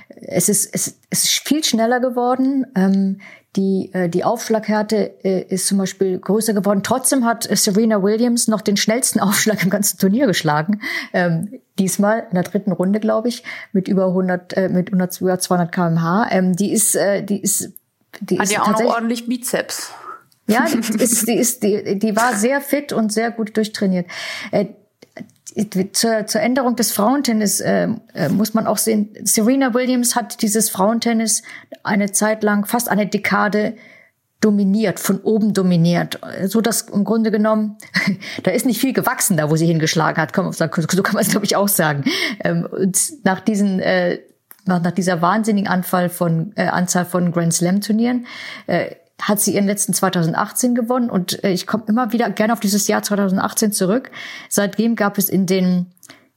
es 0.09 0.49
ist, 0.49 0.75
es, 0.75 0.99
es 1.11 1.25
ist 1.25 1.47
viel 1.47 1.63
schneller 1.63 2.01
geworden. 2.01 2.65
Ähm, 2.75 3.21
die, 3.57 3.91
äh, 3.93 4.09
die 4.09 4.25
Aufschlaghärte 4.25 5.25
äh, 5.25 5.43
ist 5.43 5.67
zum 5.67 5.79
Beispiel 5.79 6.19
größer 6.19 6.55
geworden. 6.55 6.83
Trotzdem 6.83 7.25
hat 7.25 7.49
Serena 7.51 8.03
Williams 8.03 8.49
noch 8.49 8.61
den 8.61 8.77
schnellsten 8.77 9.21
Aufschlag 9.21 9.63
im 9.63 9.71
ganzen 9.71 9.99
Turnier 9.99 10.27
geschlagen. 10.27 10.81
Ähm, 11.13 11.61
diesmal 11.79 12.27
in 12.31 12.35
der 12.35 12.43
dritten 12.43 12.73
Runde, 12.73 13.01
glaube 13.01 13.29
ich, 13.29 13.45
mit 13.73 13.89
über 13.89 14.07
100, 14.07 14.57
äh, 14.57 14.69
mit 14.69 14.89
100, 14.89 15.13
200 15.13 15.73
kmh. 15.73 16.29
Ähm, 16.31 16.57
die 16.57 16.73
ist, 16.73 16.95
äh, 16.97 17.23
die 17.23 17.41
ist, 17.41 17.73
die 18.21 18.39
hat 18.39 18.47
ist 18.47 18.53
ja 18.53 18.63
auch 18.63 18.73
noch 18.73 18.85
ordentlich 18.85 19.27
Bizeps. 19.27 19.93
Ja, 20.47 20.67
die 20.69 21.03
ist, 21.03 21.27
die 21.27 21.35
ist, 21.35 21.63
die, 21.63 21.99
die 21.99 22.17
war 22.17 22.35
sehr 22.35 22.61
fit 22.61 22.93
und 22.93 23.13
sehr 23.13 23.31
gut 23.31 23.57
durchtrainiert. 23.57 24.07
Äh, 24.51 24.67
zur, 25.93 26.27
zur 26.27 26.41
Änderung 26.41 26.77
des 26.77 26.93
Frauentennis 26.93 27.61
äh, 27.61 27.89
äh, 28.15 28.29
muss 28.29 28.55
man 28.55 28.67
auch 28.67 28.79
sehen, 28.79 29.11
Serena 29.23 29.75
Williams 29.75 30.17
hat 30.17 30.43
dieses 30.43 30.71
Frauentennis 30.71 31.43
eine 31.83 32.13
Zeit 32.13 32.43
lang, 32.43 32.67
fast 32.67 32.89
eine 32.89 33.07
Dekade 33.07 33.75
dominiert, 34.41 35.01
von 35.01 35.21
oben 35.21 35.55
dominiert, 35.55 36.19
so 36.47 36.61
dass 36.61 36.83
im 36.83 37.05
Grunde 37.05 37.31
genommen, 37.31 37.79
da 38.43 38.51
ist 38.51 38.67
nicht 38.67 38.81
viel 38.81 38.93
gewachsen, 38.93 39.37
da 39.37 39.51
wo 39.51 39.57
sie 39.57 39.67
hingeschlagen 39.67 40.21
hat, 40.21 40.35
so 40.35 40.69
kann 40.69 41.15
man 41.15 41.23
es 41.23 41.31
glaube 41.31 41.47
ich 41.47 41.57
auch 41.57 41.69
sagen. 41.69 42.05
Ähm, 42.43 42.67
und 42.71 43.25
nach 43.25 43.41
diesen 43.41 43.81
äh, 43.81 44.19
nach, 44.67 44.83
nach 44.83 44.93
dieser 44.93 45.23
wahnsinnigen 45.23 45.69
Anfall 45.69 46.09
von 46.09 46.53
äh, 46.57 46.67
Anzahl 46.67 47.05
von 47.05 47.33
Grand 47.33 47.55
Slam 47.55 47.81
Turnieren 47.81 48.27
äh, 48.67 48.97
hat 49.21 49.41
sie 49.41 49.55
ihren 49.55 49.67
letzten 49.67 49.95
2018 49.95 50.75
gewonnen 50.75 51.11
und 51.11 51.43
äh, 51.45 51.51
ich 51.51 51.67
komme 51.67 51.85
immer 51.87 52.13
wieder 52.13 52.31
gerne 52.31 52.53
auf 52.53 52.61
dieses 52.61 52.89
Jahr 52.89 53.03
2018 53.03 53.73
zurück. 53.73 54.11
Seitdem 54.49 54.97
gab 54.97 55.19
es 55.19 55.29
in 55.29 55.47
den 55.47 55.87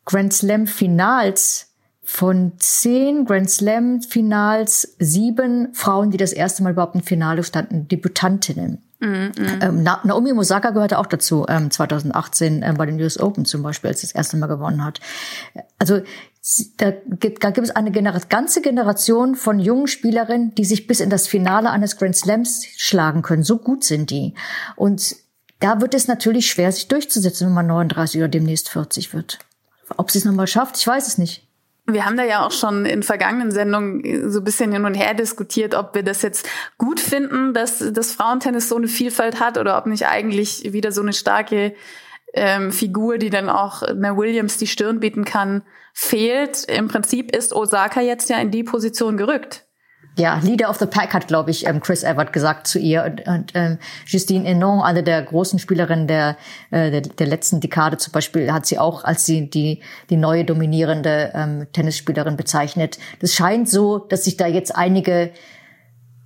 Grand 0.06 0.34
Slam 0.34 0.68
Finals 0.68 1.68
von 2.04 2.54
zehn 2.58 3.26
Grand 3.26 3.50
Slam 3.50 4.02
Finals 4.02 4.96
sieben 5.00 5.74
Frauen, 5.74 6.12
die 6.12 6.18
das 6.18 6.32
erste 6.32 6.64
Mal 6.64 6.72
überhaupt 6.72 6.96
im 6.96 7.04
Finale 7.04 7.44
standen, 7.44 7.88
Debütantinnen. 7.90 8.82
Mm 9.00 9.06
-hmm. 9.06 9.64
ähm, 9.64 9.84
Naomi 9.84 10.32
Osaka 10.32 10.72
gehörte 10.72 10.98
auch 10.98 11.06
dazu, 11.06 11.46
ähm, 11.50 11.70
2018 11.70 12.64
ähm, 12.64 12.78
bei 12.78 12.86
den 12.86 13.00
US 13.02 13.20
Open 13.20 13.46
zum 13.46 13.62
Beispiel, 13.62 13.90
als 13.90 14.00
sie 14.02 14.08
das 14.08 14.16
erste 14.16 14.38
Mal 14.38 14.48
gewonnen 14.48 14.84
hat. 14.84 15.02
Also 15.78 16.02
da 16.78 16.92
gibt, 16.92 17.44
da 17.44 17.50
gibt 17.50 17.68
es 17.68 17.76
eine 17.76 17.92
Gener 17.92 18.20
ganze 18.30 18.62
Generation 18.62 19.36
von 19.36 19.60
jungen 19.60 19.88
Spielerinnen, 19.88 20.56
die 20.56 20.66
sich 20.66 20.88
bis 20.88 21.02
in 21.02 21.10
das 21.10 21.28
Finale 21.28 21.70
eines 21.72 21.98
Grand 21.98 22.16
Slams 22.16 22.66
schlagen 22.78 23.22
können. 23.22 23.44
So 23.44 23.58
gut 23.58 23.84
sind 23.84 24.12
die. 24.12 24.34
Und 24.76 25.16
da 25.60 25.82
wird 25.82 25.94
es 25.94 26.08
natürlich 26.08 26.50
schwer, 26.50 26.72
sich 26.72 26.88
durchzusetzen, 26.88 27.48
wenn 27.48 27.54
man 27.54 27.68
39 27.68 28.22
oder 28.22 28.30
demnächst 28.30 28.70
40 28.70 29.14
wird. 29.14 29.40
Ob 29.98 30.12
sie 30.12 30.20
es 30.20 30.26
nochmal 30.26 30.48
schafft, 30.48 30.78
ich 30.78 30.88
weiß 30.88 31.08
es 31.08 31.18
nicht. 31.18 31.44
Wir 31.86 32.06
haben 32.06 32.18
da 32.18 32.24
ja 32.24 32.46
auch 32.46 32.52
schon 32.52 32.86
in 32.86 33.02
vergangenen 33.02 33.52
Sendungen 33.52 34.30
so 34.30 34.40
ein 34.40 34.44
bisschen 34.44 34.74
hin 34.74 34.84
und 34.84 34.94
her 34.94 35.14
diskutiert, 35.14 35.74
ob 35.74 35.96
wir 35.96 36.04
das 36.04 36.22
jetzt 36.22 36.48
gut 36.78 37.00
finden, 37.00 37.54
dass 37.54 37.82
das 37.94 38.12
Frauentennis 38.12 38.68
so 38.68 38.76
eine 38.76 38.90
Vielfalt 38.90 39.40
hat 39.40 39.58
oder 39.58 39.78
ob 39.78 39.86
nicht 39.86 40.06
eigentlich 40.06 40.74
wieder 40.74 40.92
so 40.92 41.02
eine 41.02 41.14
starke 41.14 41.74
ähm, 42.38 42.72
Figur, 42.72 43.18
die 43.18 43.30
dann 43.30 43.50
auch 43.50 43.82
einer 43.82 44.16
Williams 44.16 44.58
die 44.58 44.68
Stirn 44.68 45.00
bieten 45.00 45.26
kann, 45.26 45.64
fehlt. 45.94 46.64
Im 46.66 46.88
Prinzip 46.88 47.36
ist 47.36 47.54
Osaka 47.54 48.02
jetzt 48.02 48.30
ja 48.30 48.38
in 48.38 48.52
die 48.52 48.64
Position 48.64 49.18
gerückt. 49.18 49.68
Ja, 50.18 50.40
Leader 50.42 50.70
of 50.72 50.78
the 50.78 50.88
Pack 50.88 51.14
hat, 51.14 51.28
glaube 51.28 51.52
ich, 51.52 51.68
ähm, 51.68 51.80
Chris 51.80 52.04
Evert 52.04 52.34
gesagt 52.34 52.66
zu 52.66 52.80
ihr. 52.80 53.04
Und, 53.04 53.28
und 53.28 53.52
ähm, 53.54 53.78
Justine 54.08 54.46
Henon, 54.46 54.82
eine 54.82 55.04
der 55.04 55.22
großen 55.22 55.60
Spielerinnen 55.60 56.08
der, 56.08 56.38
äh, 56.72 56.90
der, 56.90 57.02
der 57.02 57.28
letzten 57.28 57.60
Dekade 57.60 57.98
zum 57.98 58.14
Beispiel, 58.14 58.52
hat 58.52 58.66
sie 58.66 58.80
auch 58.80 59.04
als 59.04 59.26
sie 59.26 59.48
die, 59.48 59.84
die 60.10 60.18
neue 60.18 60.44
dominierende 60.44 61.32
ähm, 61.36 61.68
Tennisspielerin 61.72 62.36
bezeichnet. 62.36 62.98
Das 63.20 63.36
scheint 63.36 63.70
so, 63.70 64.00
dass 64.00 64.24
sich 64.24 64.38
da 64.38 64.48
jetzt 64.48 64.76
einige 64.76 65.32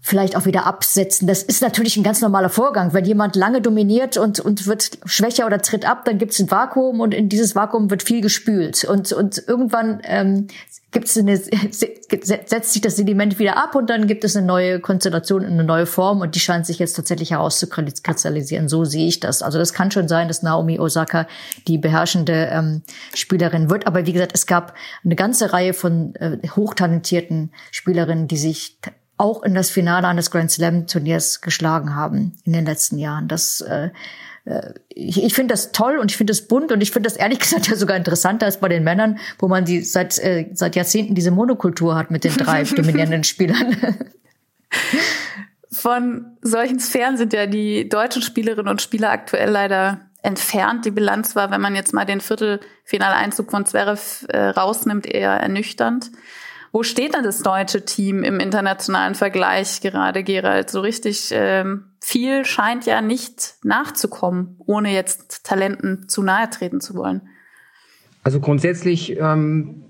vielleicht 0.01 0.35
auch 0.35 0.45
wieder 0.45 0.65
absetzen. 0.65 1.27
Das 1.27 1.43
ist 1.43 1.61
natürlich 1.61 1.95
ein 1.95 2.03
ganz 2.03 2.21
normaler 2.21 2.49
Vorgang. 2.49 2.91
Wenn 2.93 3.05
jemand 3.05 3.35
lange 3.35 3.61
dominiert 3.61 4.17
und, 4.17 4.39
und 4.39 4.65
wird 4.65 4.97
schwächer 5.05 5.45
oder 5.45 5.61
tritt 5.61 5.85
ab, 5.85 6.05
dann 6.05 6.17
gibt 6.17 6.31
es 6.31 6.39
ein 6.39 6.49
Vakuum 6.49 6.99
und 6.99 7.13
in 7.13 7.29
dieses 7.29 7.55
Vakuum 7.55 7.91
wird 7.91 8.01
viel 8.01 8.21
gespült. 8.21 8.83
Und, 8.83 9.11
und 9.13 9.43
irgendwann 9.47 10.01
ähm, 10.03 10.47
gibt's 10.89 11.15
eine, 11.17 11.37
setzt 11.37 12.73
sich 12.73 12.81
das 12.81 12.95
Sediment 12.95 13.37
wieder 13.37 13.57
ab 13.57 13.75
und 13.75 13.91
dann 13.91 14.07
gibt 14.07 14.23
es 14.23 14.35
eine 14.35 14.45
neue 14.45 14.79
Konstellation, 14.79 15.45
eine 15.45 15.63
neue 15.63 15.85
Form 15.85 16.21
und 16.21 16.33
die 16.33 16.39
scheint 16.39 16.65
sich 16.65 16.79
jetzt 16.79 16.93
tatsächlich 16.93 17.31
herauszukristallisieren. 17.31 18.69
So 18.69 18.83
sehe 18.85 19.07
ich 19.07 19.19
das. 19.19 19.43
Also 19.43 19.59
das 19.59 19.71
kann 19.71 19.91
schon 19.91 20.07
sein, 20.07 20.27
dass 20.27 20.41
Naomi 20.41 20.79
Osaka 20.79 21.27
die 21.67 21.77
beherrschende 21.77 22.49
ähm, 22.51 22.81
Spielerin 23.13 23.69
wird. 23.69 23.85
Aber 23.85 24.07
wie 24.07 24.13
gesagt, 24.13 24.31
es 24.33 24.47
gab 24.47 24.73
eine 25.05 25.15
ganze 25.15 25.53
Reihe 25.53 25.73
von 25.75 26.15
äh, 26.15 26.39
hochtalentierten 26.55 27.51
Spielerinnen, 27.69 28.27
die 28.27 28.37
sich 28.37 28.77
auch 29.21 29.43
in 29.43 29.53
das 29.53 29.69
Finale 29.69 30.07
eines 30.07 30.31
Grand 30.31 30.49
Slam 30.49 30.87
Turniers 30.87 31.41
geschlagen 31.41 31.95
haben 31.95 32.33
in 32.43 32.53
den 32.53 32.65
letzten 32.65 32.97
Jahren. 32.97 33.27
Das 33.27 33.61
äh, 33.61 33.89
äh 34.45 34.73
ich, 34.89 35.23
ich 35.23 35.35
finde 35.35 35.53
das 35.53 35.71
toll 35.71 35.99
und 35.99 36.09
ich 36.09 36.17
finde 36.17 36.31
das 36.31 36.47
bunt 36.47 36.71
und 36.71 36.81
ich 36.81 36.89
finde 36.89 37.07
das 37.07 37.17
ehrlich 37.17 37.39
gesagt 37.39 37.67
ja 37.67 37.75
sogar 37.75 37.95
interessanter 37.95 38.47
als 38.47 38.59
bei 38.59 38.67
den 38.67 38.83
Männern, 38.83 39.19
wo 39.37 39.47
man 39.47 39.63
die 39.63 39.81
seit 39.81 40.17
äh, 40.17 40.49
seit 40.53 40.75
Jahrzehnten 40.75 41.13
diese 41.13 41.29
Monokultur 41.29 41.95
hat 41.95 42.09
mit 42.09 42.23
den 42.23 42.35
drei 42.35 42.63
dominierenden 42.75 43.23
Spielern. 43.23 43.77
Von 45.71 46.37
solchen 46.41 46.79
Sphären 46.79 47.17
sind 47.17 47.31
ja 47.31 47.45
die 47.45 47.87
deutschen 47.87 48.23
Spielerinnen 48.23 48.69
und 48.69 48.81
Spieler 48.81 49.11
aktuell 49.11 49.51
leider 49.51 50.01
entfernt. 50.23 50.85
Die 50.85 50.91
Bilanz 50.91 51.35
war, 51.35 51.51
wenn 51.51 51.61
man 51.61 51.75
jetzt 51.75 51.93
mal 51.93 52.05
den 52.05 52.21
Viertelfinaleinzug 52.21 53.51
von 53.51 53.65
Zverev 53.67 54.25
äh, 54.29 54.47
rausnimmt, 54.49 55.05
eher 55.05 55.31
ernüchternd. 55.31 56.11
Wo 56.71 56.83
steht 56.83 57.15
denn 57.15 57.23
das 57.23 57.43
deutsche 57.43 57.83
Team 57.83 58.23
im 58.23 58.39
internationalen 58.39 59.15
Vergleich 59.15 59.81
gerade, 59.81 60.23
Gerald? 60.23 60.69
So 60.69 60.79
richtig 60.79 61.29
ähm, 61.31 61.85
viel 61.99 62.45
scheint 62.45 62.85
ja 62.85 63.01
nicht 63.01 63.55
nachzukommen, 63.63 64.55
ohne 64.65 64.93
jetzt 64.93 65.43
Talenten 65.43 66.07
zu 66.07 66.23
nahe 66.23 66.49
treten 66.49 66.79
zu 66.79 66.95
wollen. 66.95 67.21
Also 68.23 68.39
grundsätzlich 68.39 69.19
ähm, 69.19 69.83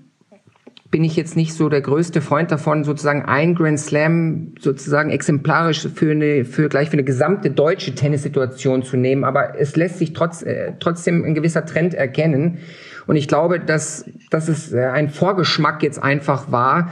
bin 0.90 1.04
ich 1.04 1.16
jetzt 1.16 1.36
nicht 1.36 1.54
so 1.54 1.68
der 1.68 1.80
größte 1.80 2.20
Freund 2.20 2.50
davon, 2.50 2.84
sozusagen 2.84 3.24
ein 3.24 3.54
Grand 3.54 3.80
Slam 3.80 4.54
sozusagen 4.60 5.10
exemplarisch 5.10 5.88
für 5.94 6.10
eine, 6.10 6.44
für 6.44 6.68
gleich 6.68 6.90
für 6.90 6.94
eine 6.94 7.04
gesamte 7.04 7.50
deutsche 7.50 7.94
Tennissituation 7.94 8.82
zu 8.82 8.96
nehmen. 8.96 9.24
Aber 9.24 9.58
es 9.58 9.74
lässt 9.76 9.98
sich 9.98 10.12
trotz, 10.12 10.42
äh, 10.42 10.72
trotzdem 10.80 11.24
ein 11.24 11.34
gewisser 11.34 11.64
Trend 11.64 11.94
erkennen. 11.94 12.58
Und 13.06 13.16
ich 13.16 13.28
glaube, 13.28 13.60
dass, 13.60 14.04
dass 14.30 14.48
es 14.48 14.72
äh, 14.72 14.84
ein 14.84 15.08
Vorgeschmack 15.10 15.82
jetzt 15.82 16.02
einfach 16.02 16.50
war, 16.50 16.90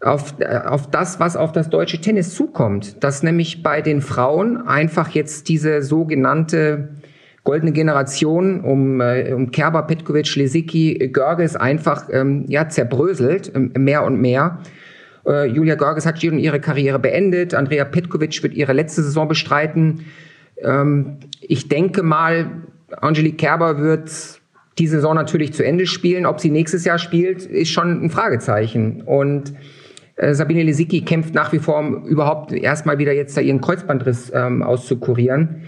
auf, 0.00 0.34
äh, 0.38 0.58
auf 0.58 0.90
das, 0.90 1.20
was 1.20 1.36
auf 1.36 1.52
das 1.52 1.70
deutsche 1.70 2.00
Tennis 2.00 2.34
zukommt. 2.34 3.02
Dass 3.02 3.22
nämlich 3.22 3.62
bei 3.62 3.82
den 3.82 4.00
Frauen 4.00 4.66
einfach 4.66 5.10
jetzt 5.10 5.48
diese 5.48 5.82
sogenannte 5.82 6.90
goldene 7.42 7.72
Generation 7.72 8.60
um, 8.60 9.00
äh, 9.00 9.32
um 9.32 9.50
Kerber, 9.50 9.82
Petkovic, 9.82 10.34
Lesicki, 10.36 11.10
Görges 11.12 11.56
einfach 11.56 12.08
ähm, 12.10 12.44
ja, 12.48 12.68
zerbröselt, 12.68 13.52
ähm, 13.54 13.72
mehr 13.76 14.04
und 14.04 14.20
mehr. 14.20 14.58
Julia 15.22 15.74
Görges 15.74 16.06
hat 16.06 16.22
schon 16.22 16.38
ihre 16.38 16.60
Karriere 16.60 16.98
beendet. 16.98 17.54
Andrea 17.54 17.84
Petkovic 17.84 18.42
wird 18.42 18.54
ihre 18.54 18.72
letzte 18.72 19.02
Saison 19.02 19.28
bestreiten. 19.28 20.06
Ähm, 20.62 21.18
ich 21.40 21.68
denke 21.68 22.02
mal, 22.02 22.50
Angelique 23.00 23.38
Kerber 23.38 23.78
wird 23.78 24.39
die 24.80 24.88
Saison 24.88 25.14
natürlich 25.14 25.52
zu 25.52 25.64
Ende 25.64 25.86
spielen. 25.86 26.26
Ob 26.26 26.40
sie 26.40 26.50
nächstes 26.50 26.84
Jahr 26.84 26.98
spielt, 26.98 27.46
ist 27.46 27.70
schon 27.70 28.04
ein 28.04 28.10
Fragezeichen. 28.10 29.02
Und 29.02 29.52
Äh, 30.20 30.34
Sabine 30.34 30.62
Lisicki 30.62 31.00
kämpft 31.00 31.34
nach 31.34 31.52
wie 31.52 31.58
vor, 31.58 31.78
um 31.78 32.04
überhaupt 32.04 32.52
erstmal 32.52 32.98
wieder 32.98 33.12
jetzt 33.12 33.36
da 33.36 33.40
ihren 33.40 33.62
Kreuzbandriss 33.62 34.30
ähm, 34.34 34.62
auszukurieren. 34.62 35.62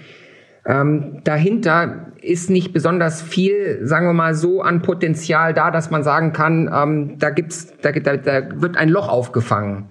Ähm, 0.67 1.21
dahinter 1.25 2.13
ist 2.21 2.51
nicht 2.51 2.73
besonders 2.73 3.23
viel, 3.23 3.81
sagen 3.83 4.07
wir 4.07 4.13
mal 4.13 4.35
so, 4.35 4.61
an 4.61 4.83
Potenzial 4.83 5.55
da, 5.55 5.71
dass 5.71 5.91
man 5.91 6.03
sagen 6.03 6.33
kann, 6.33 6.71
ähm, 6.73 7.19
da 7.19 7.31
gibt's, 7.31 7.73
da, 7.81 7.93
da, 7.93 8.17
da 8.17 8.61
wird 8.61 8.77
ein 8.77 8.91
Loch 8.91 9.09
aufgefangen. 9.09 9.87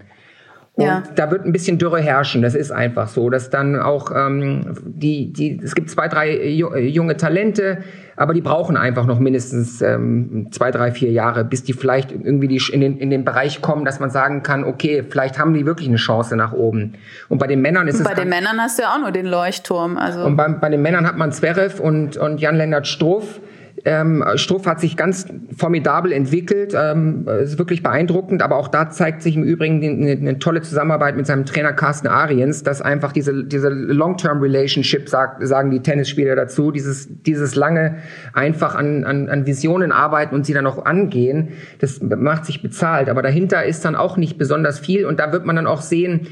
Und 0.82 0.88
ja. 0.88 1.03
da 1.15 1.32
wird 1.32 1.45
ein 1.45 1.51
bisschen 1.51 1.77
Dürre 1.77 1.99
herrschen. 1.99 2.41
Das 2.41 2.55
ist 2.55 2.71
einfach 2.71 3.07
so, 3.07 3.29
dass 3.29 3.49
dann 3.49 3.79
auch 3.79 4.11
ähm, 4.15 4.75
die, 4.84 5.32
die, 5.32 5.59
es 5.63 5.75
gibt 5.75 5.89
zwei, 5.89 6.07
drei 6.07 6.47
junge 6.47 7.17
Talente, 7.17 7.79
aber 8.15 8.34
die 8.34 8.41
brauchen 8.41 8.77
einfach 8.77 9.05
noch 9.05 9.19
mindestens 9.19 9.82
ähm, 9.82 10.47
zwei, 10.51 10.71
drei, 10.71 10.91
vier 10.91 11.11
Jahre, 11.11 11.43
bis 11.43 11.63
die 11.63 11.73
vielleicht 11.73 12.11
irgendwie 12.11 12.47
die 12.47 12.61
in, 12.71 12.82
den, 12.82 12.97
in 12.97 13.09
den 13.09 13.25
Bereich 13.25 13.61
kommen, 13.61 13.86
dass 13.86 13.99
man 13.99 14.09
sagen 14.09 14.43
kann, 14.43 14.63
okay, 14.63 15.03
vielleicht 15.07 15.39
haben 15.39 15.53
die 15.53 15.65
wirklich 15.65 15.88
eine 15.88 15.97
Chance 15.97 16.36
nach 16.36 16.53
oben. 16.53 16.93
Und 17.29 17.38
bei 17.38 17.47
den 17.47 17.61
Männern 17.61 17.88
ist 17.88 17.95
und 17.95 18.01
es. 18.01 18.07
Bei 18.07 18.15
den 18.15 18.29
Männern 18.29 18.59
hast 18.59 18.77
du 18.77 18.84
ja 18.84 18.93
auch 18.93 18.99
nur 18.99 19.11
den 19.11 19.25
Leuchtturm. 19.25 19.97
Also. 19.97 20.23
Und 20.23 20.36
bei, 20.36 20.47
bei 20.49 20.69
den 20.69 20.82
Männern 20.82 21.07
hat 21.07 21.17
man 21.17 21.32
Zverev 21.32 21.82
und, 21.82 22.17
und 22.17 22.41
Jan-Lennart 22.41 22.88
Struff 22.88 23.39
ähm, 23.86 24.23
Struff 24.36 24.65
hat 24.65 24.79
sich 24.79 24.97
ganz 24.97 25.25
formidabel 25.57 26.11
entwickelt, 26.11 26.73
ähm, 26.77 27.27
ist 27.41 27.57
wirklich 27.57 27.84
beeindruckend, 27.84 28.41
aber 28.41 28.57
auch 28.57 28.67
da 28.67 28.89
zeigt 28.89 29.21
sich 29.21 29.36
im 29.36 29.43
Übrigen 29.43 29.84
eine, 29.84 30.11
eine 30.11 30.39
tolle 30.39 30.61
Zusammenarbeit 30.61 31.15
mit 31.15 31.25
seinem 31.25 31.45
Trainer 31.45 31.73
Carsten 31.73 32.07
Ariens, 32.07 32.63
dass 32.63 32.82
einfach 32.82 33.11
diese, 33.11 33.43
diese 33.43 33.69
Long-Term-Relationship, 33.69 35.09
sagt, 35.09 35.45
sagen 35.47 35.71
die 35.71 35.79
Tennisspieler 35.79 36.36
dazu, 36.36 36.71
dieses, 36.71 37.09
dieses 37.23 37.55
lange 37.55 37.97
einfach 38.34 38.75
an, 38.75 39.03
an, 39.03 39.29
an 39.29 39.45
Visionen 39.45 39.91
arbeiten 39.91 40.36
und 40.36 40.45
sie 40.45 40.53
dann 40.53 40.67
auch 40.67 40.86
angehen, 40.86 41.49
das 41.79 42.01
macht 42.01 42.45
sich 42.45 42.61
bezahlt, 42.61 43.09
aber 43.09 43.21
dahinter 43.21 43.65
ist 43.65 43.84
dann 43.86 43.95
auch 43.95 44.17
nicht 44.17 44.38
besonders 44.38 44.79
viel 44.79 45.05
und 45.05 45.19
da 45.19 45.32
wird 45.32 45.45
man 45.45 45.55
dann 45.55 45.67
auch 45.67 45.82
sehen, 45.82 46.27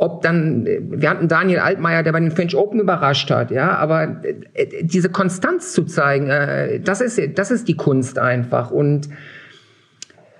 ob 0.00 0.22
dann, 0.22 0.64
wir 0.64 1.10
hatten 1.10 1.28
Daniel 1.28 1.58
Altmaier, 1.58 2.02
der 2.02 2.12
bei 2.12 2.20
den 2.20 2.30
French 2.30 2.56
Open 2.56 2.80
überrascht 2.80 3.30
hat, 3.30 3.50
ja, 3.50 3.76
aber 3.76 4.22
äh, 4.54 4.82
diese 4.82 5.10
Konstanz 5.10 5.74
zu 5.74 5.84
zeigen, 5.84 6.30
äh, 6.30 6.80
das 6.80 7.02
ist, 7.02 7.20
das 7.38 7.50
ist 7.50 7.68
die 7.68 7.76
Kunst 7.76 8.18
einfach 8.18 8.70
und 8.70 9.10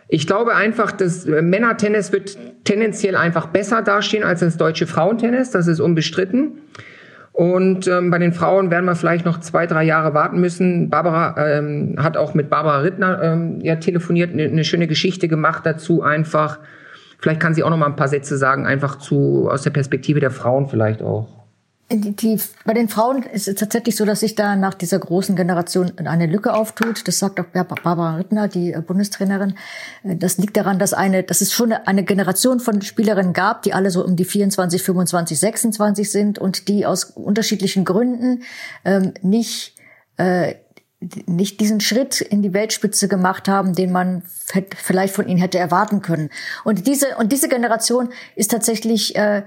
ich 0.09 0.27
glaube 0.27 0.57
einfach, 0.57 0.93
dass 0.93 1.27
Männertennis 1.27 2.11
wird 2.11 2.39
tendenziell 2.65 3.15
einfach 3.15 3.49
besser 3.49 3.83
dastehen 3.83 4.25
als 4.25 4.41
das 4.41 4.57
deutsche 4.57 4.87
Frauentennis, 4.87 5.51
das 5.51 5.67
ist 5.67 5.79
unbestritten. 5.79 6.63
Und 7.33 7.87
ähm, 7.87 8.11
bei 8.11 8.19
den 8.19 8.33
Frauen 8.33 8.71
werden 8.71 8.87
wir 8.87 8.97
vielleicht 8.97 9.25
noch 9.25 9.39
zwei, 9.41 9.67
drei 9.67 9.85
Jahre 9.85 10.15
warten 10.15 10.41
müssen. 10.41 10.91
Barbara 10.91 11.37
ähm, 11.47 11.95
hat 11.99 12.17
auch 12.17 12.35
mit 12.35 12.51
Barbara 12.51 12.79
Rittner 12.81 13.23
ähm, 13.23 13.61
ja 13.61 13.77
telefoniert, 13.77 14.33
eine, 14.33 14.45
eine 14.45 14.65
schöne 14.65 14.89
Geschichte 14.89 15.29
gemacht 15.29 15.65
dazu 15.65 16.03
einfach. 16.03 16.59
Vielleicht 17.21 17.41
kann 17.41 17.55
sie 17.55 17.63
auch 17.63 17.71
noch 17.71 17.77
mal 17.77 17.87
ein 17.87 17.97
paar 17.97 18.09
Sätze 18.09 18.37
sagen, 18.39 18.67
einfach 18.67 18.99
zu 18.99 19.49
aus 19.51 19.63
der 19.63 19.71
Perspektive 19.71 20.21
der 20.21 20.31
Frauen 20.31 20.69
vielleicht 20.69 21.03
auch. 21.03 21.41
Die, 21.93 22.15
die, 22.15 22.39
bei 22.65 22.73
den 22.73 22.89
Frauen 22.89 23.25
ist 23.25 23.49
es 23.49 23.57
tatsächlich 23.57 23.97
so, 23.97 24.05
dass 24.05 24.21
sich 24.21 24.37
da 24.37 24.55
nach 24.55 24.75
dieser 24.75 25.01
großen 25.01 25.35
Generation 25.35 25.91
eine 25.99 26.27
Lücke 26.27 26.55
auftut. 26.55 27.07
Das 27.09 27.19
sagt 27.19 27.41
auch 27.41 27.47
Barbara 27.47 28.15
Rittner, 28.15 28.47
die 28.47 28.73
äh, 28.73 28.81
Bundestrainerin. 28.81 29.55
Äh, 30.05 30.15
das 30.15 30.39
liegt 30.39 30.57
daran, 30.57 30.79
dass 30.79 30.95
eine, 30.95 31.25
dass 31.25 31.41
es 31.41 31.53
schon 31.53 31.73
eine 31.73 32.05
Generation 32.05 32.61
von 32.61 32.81
Spielerinnen 32.81 33.33
gab, 33.33 33.63
die 33.63 33.75
alle 33.75 33.91
so 33.91 34.05
um 34.05 34.15
die 34.15 34.25
24, 34.25 34.81
25, 34.81 35.41
26 35.41 36.13
sind 36.13 36.39
und 36.39 36.69
die 36.69 36.87
aus 36.87 37.05
unterschiedlichen 37.05 37.85
Gründen 37.85 38.45
ähm, 38.85 39.13
nicht 39.23 39.75
äh, 40.17 40.55
nicht 41.27 41.61
diesen 41.61 41.81
Schritt 41.81 42.21
in 42.21 42.43
die 42.43 42.53
Weltspitze 42.53 43.09
gemacht 43.09 43.49
haben, 43.49 43.75
den 43.75 43.91
man 43.91 44.23
vielleicht 44.77 45.15
von 45.15 45.27
ihnen 45.27 45.41
hätte 45.41 45.59
erwarten 45.59 46.03
können. 46.03 46.31
Und 46.65 46.87
diese 46.87 47.17
und 47.17 47.33
diese 47.33 47.49
Generation 47.49 48.11
ist 48.37 48.51
tatsächlich 48.51 49.17
äh, 49.17 49.43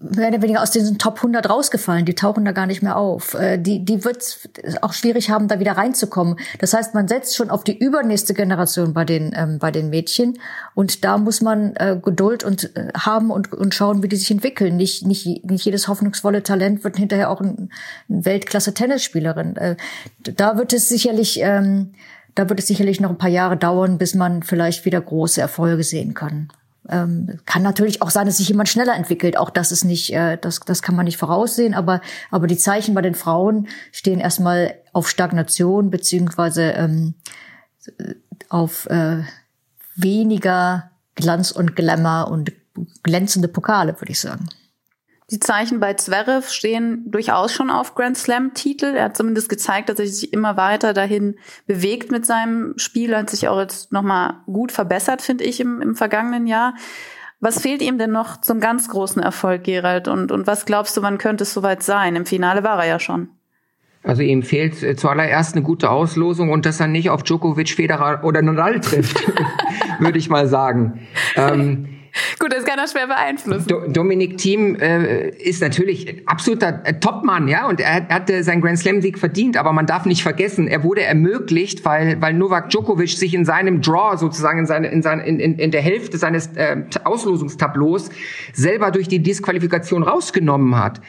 mehr 0.00 0.28
oder 0.28 0.40
weniger 0.40 0.62
aus 0.62 0.70
diesen 0.70 0.98
Top 0.98 1.16
100 1.16 1.48
rausgefallen. 1.48 2.06
Die 2.06 2.14
tauchen 2.14 2.44
da 2.44 2.52
gar 2.52 2.66
nicht 2.66 2.82
mehr 2.82 2.96
auf. 2.96 3.34
Äh, 3.34 3.58
die, 3.58 3.84
die 3.84 4.04
wird 4.04 4.48
auch 4.80 4.94
schwierig 4.94 5.30
haben, 5.30 5.46
da 5.46 5.60
wieder 5.60 5.72
reinzukommen. 5.72 6.36
Das 6.58 6.72
heißt, 6.72 6.94
man 6.94 7.06
setzt 7.06 7.36
schon 7.36 7.50
auf 7.50 7.64
die 7.64 7.78
übernächste 7.78 8.32
Generation 8.32 8.94
bei 8.94 9.04
den, 9.04 9.32
ähm, 9.36 9.58
bei 9.58 9.70
den 9.70 9.90
Mädchen. 9.90 10.38
Und 10.74 11.04
da 11.04 11.18
muss 11.18 11.42
man 11.42 11.76
äh, 11.76 11.98
Geduld 12.02 12.44
und 12.44 12.74
äh, 12.76 12.88
haben 12.96 13.30
und, 13.30 13.52
und 13.52 13.74
schauen, 13.74 14.02
wie 14.02 14.08
die 14.08 14.16
sich 14.16 14.30
entwickeln. 14.30 14.76
Nicht, 14.76 15.06
nicht, 15.06 15.44
nicht 15.44 15.64
jedes 15.64 15.86
hoffnungsvolle 15.86 16.42
Talent 16.42 16.82
wird 16.82 16.96
hinterher 16.96 17.30
auch 17.30 17.42
ein, 17.42 17.70
ein 18.08 18.24
Weltklasse-Tennisspielerin. 18.24 19.56
Äh, 19.56 19.76
da 20.22 20.56
wird 20.56 20.72
es 20.72 20.88
sicherlich, 20.88 21.40
ähm, 21.42 21.92
da 22.34 22.48
wird 22.48 22.58
es 22.58 22.68
sicherlich 22.68 23.00
noch 23.00 23.10
ein 23.10 23.18
paar 23.18 23.28
Jahre 23.28 23.58
dauern, 23.58 23.98
bis 23.98 24.14
man 24.14 24.42
vielleicht 24.42 24.86
wieder 24.86 25.00
große 25.00 25.40
Erfolge 25.42 25.84
sehen 25.84 26.14
kann. 26.14 26.48
Ähm, 26.88 27.38
kann 27.46 27.62
natürlich 27.62 28.02
auch 28.02 28.10
sein, 28.10 28.26
dass 28.26 28.38
sich 28.38 28.48
jemand 28.48 28.68
schneller 28.68 28.94
entwickelt. 28.94 29.36
Auch 29.36 29.50
das 29.50 29.70
ist 29.70 29.84
nicht, 29.84 30.12
äh, 30.12 30.38
das, 30.38 30.60
das 30.60 30.82
kann 30.82 30.96
man 30.96 31.04
nicht 31.04 31.18
voraussehen. 31.18 31.74
Aber, 31.74 32.00
aber 32.30 32.46
die 32.46 32.56
Zeichen 32.56 32.94
bei 32.94 33.02
den 33.02 33.14
Frauen 33.14 33.68
stehen 33.92 34.20
erstmal 34.20 34.74
auf 34.92 35.08
Stagnation 35.08 35.90
beziehungsweise 35.90 36.72
ähm, 36.72 37.14
auf 38.48 38.86
äh, 38.86 39.22
weniger 39.94 40.90
Glanz 41.14 41.50
und 41.50 41.76
Glamour 41.76 42.30
und 42.30 42.52
glänzende 43.02 43.48
Pokale, 43.48 43.94
würde 44.00 44.12
ich 44.12 44.20
sagen. 44.20 44.48
Die 45.30 45.38
Zeichen 45.38 45.78
bei 45.78 45.94
Zverev 45.94 46.50
stehen 46.50 47.04
durchaus 47.06 47.52
schon 47.52 47.70
auf 47.70 47.94
Grand 47.94 48.16
Slam-Titel. 48.16 48.96
Er 48.96 49.04
hat 49.04 49.16
zumindest 49.16 49.48
gezeigt, 49.48 49.88
dass 49.88 50.00
er 50.00 50.06
sich 50.06 50.32
immer 50.32 50.56
weiter 50.56 50.92
dahin 50.92 51.36
bewegt 51.66 52.10
mit 52.10 52.26
seinem 52.26 52.74
Spiel. 52.76 53.16
Hat 53.16 53.30
sich 53.30 53.46
auch 53.46 53.60
jetzt 53.60 53.92
nochmal 53.92 54.38
gut 54.46 54.72
verbessert, 54.72 55.22
finde 55.22 55.44
ich, 55.44 55.60
im, 55.60 55.80
im 55.80 55.94
vergangenen 55.94 56.48
Jahr. 56.48 56.74
Was 57.38 57.60
fehlt 57.60 57.80
ihm 57.80 57.96
denn 57.96 58.10
noch 58.10 58.40
zum 58.40 58.58
ganz 58.58 58.88
großen 58.88 59.22
Erfolg, 59.22 59.62
Gerald? 59.62 60.08
Und, 60.08 60.32
und 60.32 60.48
was 60.48 60.66
glaubst 60.66 60.96
du, 60.96 61.02
wann 61.02 61.18
könnte 61.18 61.44
es 61.44 61.54
soweit 61.54 61.82
sein? 61.84 62.16
Im 62.16 62.26
Finale 62.26 62.64
war 62.64 62.82
er 62.82 62.88
ja 62.88 62.98
schon. 62.98 63.28
Also 64.02 64.22
ihm 64.22 64.42
fehlt 64.42 64.82
äh, 64.82 64.96
zuallererst 64.96 65.54
eine 65.54 65.62
gute 65.62 65.90
Auslosung 65.90 66.50
und 66.50 66.66
dass 66.66 66.80
er 66.80 66.88
nicht 66.88 67.08
auf 67.08 67.22
Djokovic, 67.22 67.70
Federer 67.70 68.24
oder 68.24 68.42
Nadal 68.42 68.80
trifft, 68.80 69.22
würde 70.00 70.18
ich 70.18 70.28
mal 70.28 70.48
sagen. 70.48 71.06
Ähm, 71.36 71.99
Gut, 72.38 72.52
das 72.52 72.64
kann 72.64 72.78
er 72.78 72.88
schwer 72.88 73.06
beeinflussen. 73.06 73.66
Do 73.68 73.86
Dominik 73.88 74.38
Thiem 74.38 74.76
äh, 74.76 75.30
ist 75.30 75.60
natürlich 75.60 76.26
absoluter 76.26 76.80
äh, 76.84 76.94
Topmann, 76.94 77.48
ja, 77.48 77.68
und 77.68 77.80
er, 77.80 78.08
hatte 78.08 78.42
seinen 78.42 78.60
Grand 78.60 78.78
Slam 78.78 79.00
Sieg 79.00 79.18
verdient, 79.18 79.56
aber 79.56 79.72
man 79.72 79.86
darf 79.86 80.06
nicht 80.06 80.22
vergessen, 80.22 80.68
er 80.68 80.82
wurde 80.82 81.02
ermöglicht, 81.02 81.84
weil 81.84 82.20
weil 82.20 82.34
Novak 82.34 82.70
Djokovic 82.70 83.10
sich 83.10 83.34
in 83.34 83.44
seinem 83.44 83.80
Draw 83.80 84.16
sozusagen 84.16 84.60
in 84.60 84.66
seine 84.66 84.88
in 84.88 85.02
seine 85.02 85.26
in, 85.26 85.40
in, 85.40 85.58
in 85.58 85.70
der 85.70 85.82
Hälfte 85.82 86.18
seines 86.18 86.48
äh, 86.56 86.82
Auslosungstableaus 87.04 88.10
selber 88.52 88.90
durch 88.90 89.08
die 89.08 89.20
Disqualifikation 89.20 90.02
rausgenommen 90.02 90.78
hat. 90.78 91.00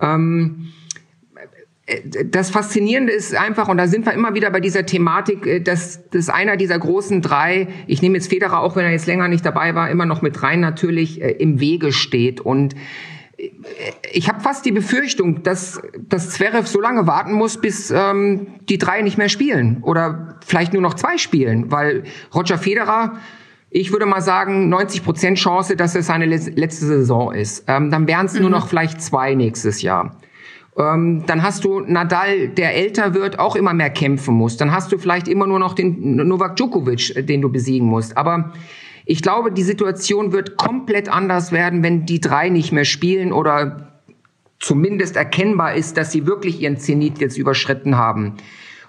Ähm, 0.00 0.72
das 2.26 2.50
Faszinierende 2.50 3.12
ist 3.12 3.34
einfach, 3.34 3.68
und 3.68 3.76
da 3.76 3.88
sind 3.88 4.06
wir 4.06 4.12
immer 4.12 4.34
wieder 4.34 4.50
bei 4.50 4.60
dieser 4.60 4.86
Thematik, 4.86 5.46
äh, 5.46 5.60
dass, 5.60 6.08
dass 6.10 6.28
einer 6.28 6.56
dieser 6.56 6.78
großen 6.78 7.22
drei, 7.22 7.68
ich 7.86 8.02
nehme 8.02 8.16
jetzt 8.16 8.28
Federer, 8.28 8.60
auch 8.60 8.76
wenn 8.76 8.84
er 8.84 8.92
jetzt 8.92 9.06
länger 9.06 9.28
nicht 9.28 9.44
dabei 9.44 9.74
war, 9.74 9.90
immer 9.90 10.06
noch 10.06 10.22
mit 10.22 10.42
rein 10.42 10.60
natürlich 10.60 11.20
äh, 11.20 11.30
im 11.32 11.58
Wege 11.58 11.92
steht. 11.92 12.40
Und 12.40 12.74
äh, 13.36 13.50
ich 14.12 14.28
habe 14.28 14.40
fast 14.40 14.64
die 14.64 14.70
Befürchtung, 14.70 15.42
dass, 15.42 15.82
dass 15.98 16.30
Zverev 16.30 16.68
so 16.68 16.80
lange 16.80 17.08
warten 17.08 17.32
muss, 17.32 17.60
bis 17.60 17.90
ähm, 17.90 18.46
die 18.68 18.78
drei 18.78 19.02
nicht 19.02 19.18
mehr 19.18 19.28
spielen 19.28 19.78
oder 19.82 20.38
vielleicht 20.46 20.72
nur 20.72 20.82
noch 20.82 20.94
zwei 20.94 21.18
spielen, 21.18 21.72
weil 21.72 22.04
Roger 22.34 22.58
Federer 22.58 23.18
ich 23.74 23.90
würde 23.90 24.04
mal 24.04 24.20
sagen, 24.20 24.68
90 24.68 25.02
Prozent 25.02 25.38
Chance, 25.38 25.76
dass 25.76 25.94
es 25.94 26.06
seine 26.06 26.26
letzte 26.26 26.84
Saison 26.84 27.32
ist. 27.32 27.64
Ähm, 27.68 27.90
dann 27.90 28.06
wären 28.06 28.26
es 28.26 28.34
mhm. 28.34 28.42
nur 28.42 28.50
noch 28.50 28.68
vielleicht 28.68 29.00
zwei 29.00 29.34
nächstes 29.34 29.80
Jahr. 29.80 30.20
Ähm, 30.78 31.24
dann 31.26 31.42
hast 31.42 31.64
du 31.64 31.80
Nadal, 31.80 32.48
der 32.48 32.74
älter 32.74 33.12
wird, 33.14 33.38
auch 33.38 33.56
immer 33.56 33.74
mehr 33.74 33.90
kämpfen 33.90 34.34
muss. 34.34 34.56
Dann 34.56 34.72
hast 34.72 34.90
du 34.90 34.98
vielleicht 34.98 35.28
immer 35.28 35.46
nur 35.46 35.58
noch 35.58 35.74
den 35.74 36.16
Novak 36.16 36.56
Djokovic, 36.56 37.14
äh, 37.16 37.22
den 37.22 37.42
du 37.42 37.50
besiegen 37.50 37.86
musst. 37.86 38.16
Aber 38.16 38.52
ich 39.04 39.20
glaube, 39.20 39.52
die 39.52 39.62
Situation 39.62 40.32
wird 40.32 40.56
komplett 40.56 41.08
anders 41.08 41.52
werden, 41.52 41.82
wenn 41.82 42.06
die 42.06 42.20
drei 42.20 42.48
nicht 42.48 42.72
mehr 42.72 42.84
spielen 42.84 43.32
oder 43.32 43.92
zumindest 44.60 45.16
erkennbar 45.16 45.74
ist, 45.74 45.96
dass 45.96 46.12
sie 46.12 46.26
wirklich 46.26 46.60
ihren 46.60 46.78
Zenit 46.78 47.18
jetzt 47.18 47.36
überschritten 47.36 47.98
haben. 47.98 48.36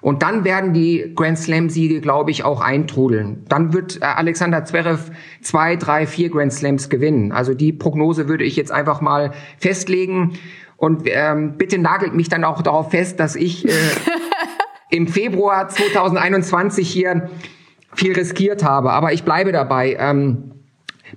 Und 0.04 0.22
dann 0.22 0.44
werden 0.44 0.74
die 0.74 1.14
Grand 1.16 1.38
Slam-Siege, 1.38 2.02
glaube 2.02 2.30
ich, 2.30 2.44
auch 2.44 2.60
eintrudeln. 2.60 3.46
Dann 3.48 3.72
wird 3.72 4.02
äh, 4.02 4.06
Alexander 4.06 4.66
Zverev 4.66 5.10
zwei, 5.42 5.78
drei, 5.78 6.06
vier 6.06 6.30
Grand 6.30 6.52
Slams 6.52 6.90
gewinnen. 6.90 7.32
Also 7.32 7.54
die 7.54 7.72
Prognose 7.72 8.28
würde 8.28 8.44
ich 8.44 8.58
jetzt 8.58 8.72
einfach 8.72 9.00
mal 9.00 9.32
festlegen. 9.58 10.34
Und 10.84 11.04
ähm, 11.06 11.54
bitte 11.58 11.78
nagelt 11.78 12.14
mich 12.14 12.28
dann 12.28 12.44
auch 12.44 12.62
darauf 12.62 12.92
fest, 12.92 13.18
dass 13.18 13.38
ich 13.38 13.66
äh, 13.66 13.72
im 14.90 15.08
Februar 15.08 15.70
2021 15.70 16.92
hier 16.92 17.30
viel 17.96 18.12
riskiert 18.12 18.66
habe. 18.66 18.92
Aber 18.92 19.14
ich 19.14 19.24
bleibe 19.24 19.54
dabei. 19.54 19.96
Ähm, 19.98 20.52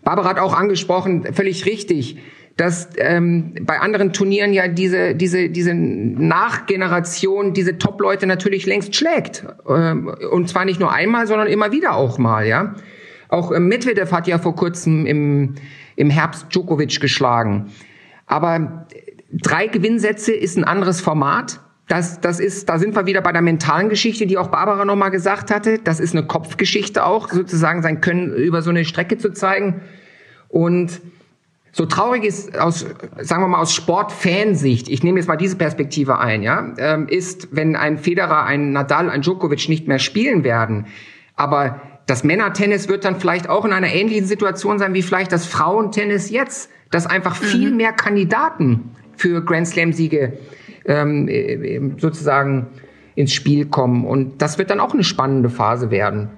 Barbara 0.04 0.28
hat 0.28 0.38
auch 0.38 0.54
angesprochen, 0.54 1.26
völlig 1.34 1.66
richtig, 1.66 2.18
dass 2.56 2.90
ähm, 2.98 3.56
bei 3.62 3.80
anderen 3.80 4.12
Turnieren 4.12 4.52
ja 4.52 4.68
diese, 4.68 5.16
diese, 5.16 5.50
diese 5.50 5.74
Nachgeneration, 5.74 7.52
diese 7.52 7.76
Top-Leute 7.76 8.28
natürlich 8.28 8.66
längst 8.66 8.94
schlägt. 8.94 9.44
Ähm, 9.68 10.14
und 10.30 10.48
zwar 10.48 10.64
nicht 10.64 10.78
nur 10.78 10.92
einmal, 10.92 11.26
sondern 11.26 11.48
immer 11.48 11.72
wieder 11.72 11.96
auch 11.96 12.18
mal, 12.18 12.46
ja. 12.46 12.76
Auch 13.28 13.50
äh, 13.50 13.58
Medvedev 13.58 14.12
hat 14.12 14.28
ja 14.28 14.38
vor 14.38 14.54
kurzem 14.54 15.06
im, 15.06 15.56
im 15.96 16.08
Herbst 16.08 16.54
Djokovic 16.54 17.00
geschlagen. 17.00 17.72
Aber 18.28 18.86
drei 19.32 19.66
Gewinnsätze 19.66 20.32
ist 20.32 20.56
ein 20.56 20.64
anderes 20.64 21.00
Format. 21.00 21.60
Das, 21.88 22.20
das 22.20 22.40
ist, 22.40 22.68
da 22.68 22.78
sind 22.78 22.96
wir 22.96 23.06
wieder 23.06 23.20
bei 23.20 23.32
der 23.32 23.42
mentalen 23.42 23.88
Geschichte, 23.88 24.26
die 24.26 24.38
auch 24.38 24.48
Barbara 24.48 24.84
nochmal 24.84 25.10
gesagt 25.10 25.52
hatte. 25.52 25.78
Das 25.78 26.00
ist 26.00 26.16
eine 26.16 26.26
Kopfgeschichte 26.26 27.04
auch, 27.04 27.28
sozusagen 27.28 27.82
sein 27.82 28.00
Können 28.00 28.32
über 28.32 28.62
so 28.62 28.70
eine 28.70 28.84
Strecke 28.84 29.18
zu 29.18 29.32
zeigen. 29.32 29.82
Und 30.48 31.00
so 31.70 31.86
traurig 31.86 32.24
ist 32.24 32.58
aus, 32.58 32.86
sagen 33.18 33.42
wir 33.42 33.48
mal, 33.48 33.60
aus 33.60 33.72
Sportfansicht, 33.72 34.88
ich 34.88 35.02
nehme 35.02 35.18
jetzt 35.18 35.28
mal 35.28 35.36
diese 35.36 35.56
Perspektive 35.56 36.18
ein, 36.18 36.42
ja, 36.42 36.72
ähm, 36.78 37.06
ist, 37.06 37.54
wenn 37.54 37.76
ein 37.76 37.98
Federer, 37.98 38.44
ein 38.44 38.72
Nadal, 38.72 39.10
ein 39.10 39.20
Djokovic 39.20 39.68
nicht 39.68 39.86
mehr 39.86 39.98
spielen 39.98 40.42
werden. 40.42 40.86
Aber 41.36 41.82
das 42.06 42.24
Männertennis 42.24 42.88
wird 42.88 43.04
dann 43.04 43.20
vielleicht 43.20 43.48
auch 43.48 43.64
in 43.64 43.72
einer 43.72 43.92
ähnlichen 43.92 44.26
Situation 44.26 44.78
sein 44.78 44.94
wie 44.94 45.02
vielleicht 45.02 45.32
das 45.32 45.46
Frauentennis 45.46 46.30
jetzt, 46.30 46.70
dass 46.90 47.06
einfach 47.06 47.36
viel 47.36 47.72
mhm. 47.72 47.76
mehr 47.76 47.92
Kandidaten 47.92 48.90
für 49.16 49.44
Grand 49.44 49.68
Slam-Siege 49.68 50.34
ähm, 50.86 51.28
äh, 51.28 51.80
sozusagen 51.98 52.66
ins 53.14 53.32
Spiel 53.32 53.66
kommen. 53.66 54.04
Und 54.04 54.40
das 54.42 54.58
wird 54.58 54.70
dann 54.70 54.80
auch 54.80 54.94
eine 54.94 55.04
spannende 55.04 55.50
Phase 55.50 55.90
werden. 55.90 56.30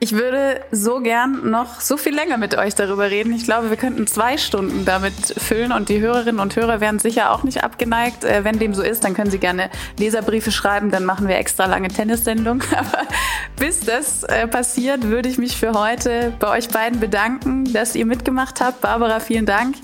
Ich 0.00 0.12
würde 0.12 0.60
so 0.70 1.00
gern 1.00 1.50
noch 1.50 1.80
so 1.80 1.96
viel 1.96 2.14
länger 2.14 2.36
mit 2.36 2.58
euch 2.58 2.74
darüber 2.74 3.10
reden. 3.10 3.32
Ich 3.32 3.44
glaube, 3.44 3.70
wir 3.70 3.78
könnten 3.78 4.06
zwei 4.06 4.36
Stunden 4.36 4.84
damit 4.84 5.14
füllen 5.14 5.72
und 5.72 5.88
die 5.88 6.00
Hörerinnen 6.00 6.40
und 6.40 6.54
Hörer 6.56 6.80
wären 6.80 6.98
sicher 6.98 7.30
auch 7.30 7.42
nicht 7.42 7.64
abgeneigt. 7.64 8.22
Äh, 8.22 8.44
wenn 8.44 8.58
dem 8.58 8.74
so 8.74 8.82
ist, 8.82 9.04
dann 9.04 9.14
können 9.14 9.30
Sie 9.30 9.38
gerne 9.38 9.70
Leserbriefe 9.98 10.50
schreiben, 10.50 10.90
dann 10.90 11.06
machen 11.06 11.26
wir 11.26 11.36
extra 11.36 11.64
lange 11.66 11.88
Tennissendung. 11.88 12.62
Aber 12.76 13.08
bis 13.56 13.80
das 13.80 14.24
äh, 14.24 14.46
passiert, 14.46 15.04
würde 15.04 15.28
ich 15.28 15.38
mich 15.38 15.56
für 15.56 15.72
heute 15.72 16.34
bei 16.38 16.58
euch 16.58 16.68
beiden 16.68 17.00
bedanken, 17.00 17.72
dass 17.72 17.94
ihr 17.94 18.04
mitgemacht 18.04 18.60
habt. 18.60 18.82
Barbara, 18.82 19.20
vielen 19.20 19.46
Dank. 19.46 19.76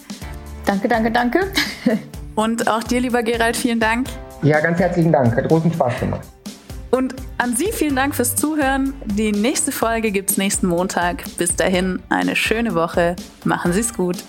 Danke, 0.67 0.89
danke, 0.89 1.11
danke. 1.11 1.41
Und 2.41 2.69
auch 2.69 2.83
dir, 2.83 3.03
lieber 3.03 3.23
Gerald, 3.23 3.55
vielen 3.55 3.81
Dank. 3.81 4.07
Ja, 4.41 4.61
ganz 4.61 4.79
herzlichen 4.79 5.13
Dank. 5.13 5.37
Hat 5.37 5.47
großen 5.47 5.71
Spaß 5.75 6.01
gemacht. 6.01 6.27
Und 6.91 7.15
an 7.37 7.55
Sie 7.55 7.71
vielen 7.71 7.95
Dank 7.95 8.15
fürs 8.15 8.35
Zuhören. 8.35 8.95
Die 9.05 9.31
nächste 9.31 9.73
Folge 9.73 10.11
gibt 10.11 10.31
es 10.31 10.39
nächsten 10.39 10.67
Montag. 10.67 11.23
Bis 11.37 11.55
dahin 11.55 12.01
eine 12.09 12.35
schöne 12.35 12.75
Woche. 12.75 13.15
Machen 13.45 13.75
Sie 13.75 13.81
es 13.81 13.93
gut. 13.93 14.25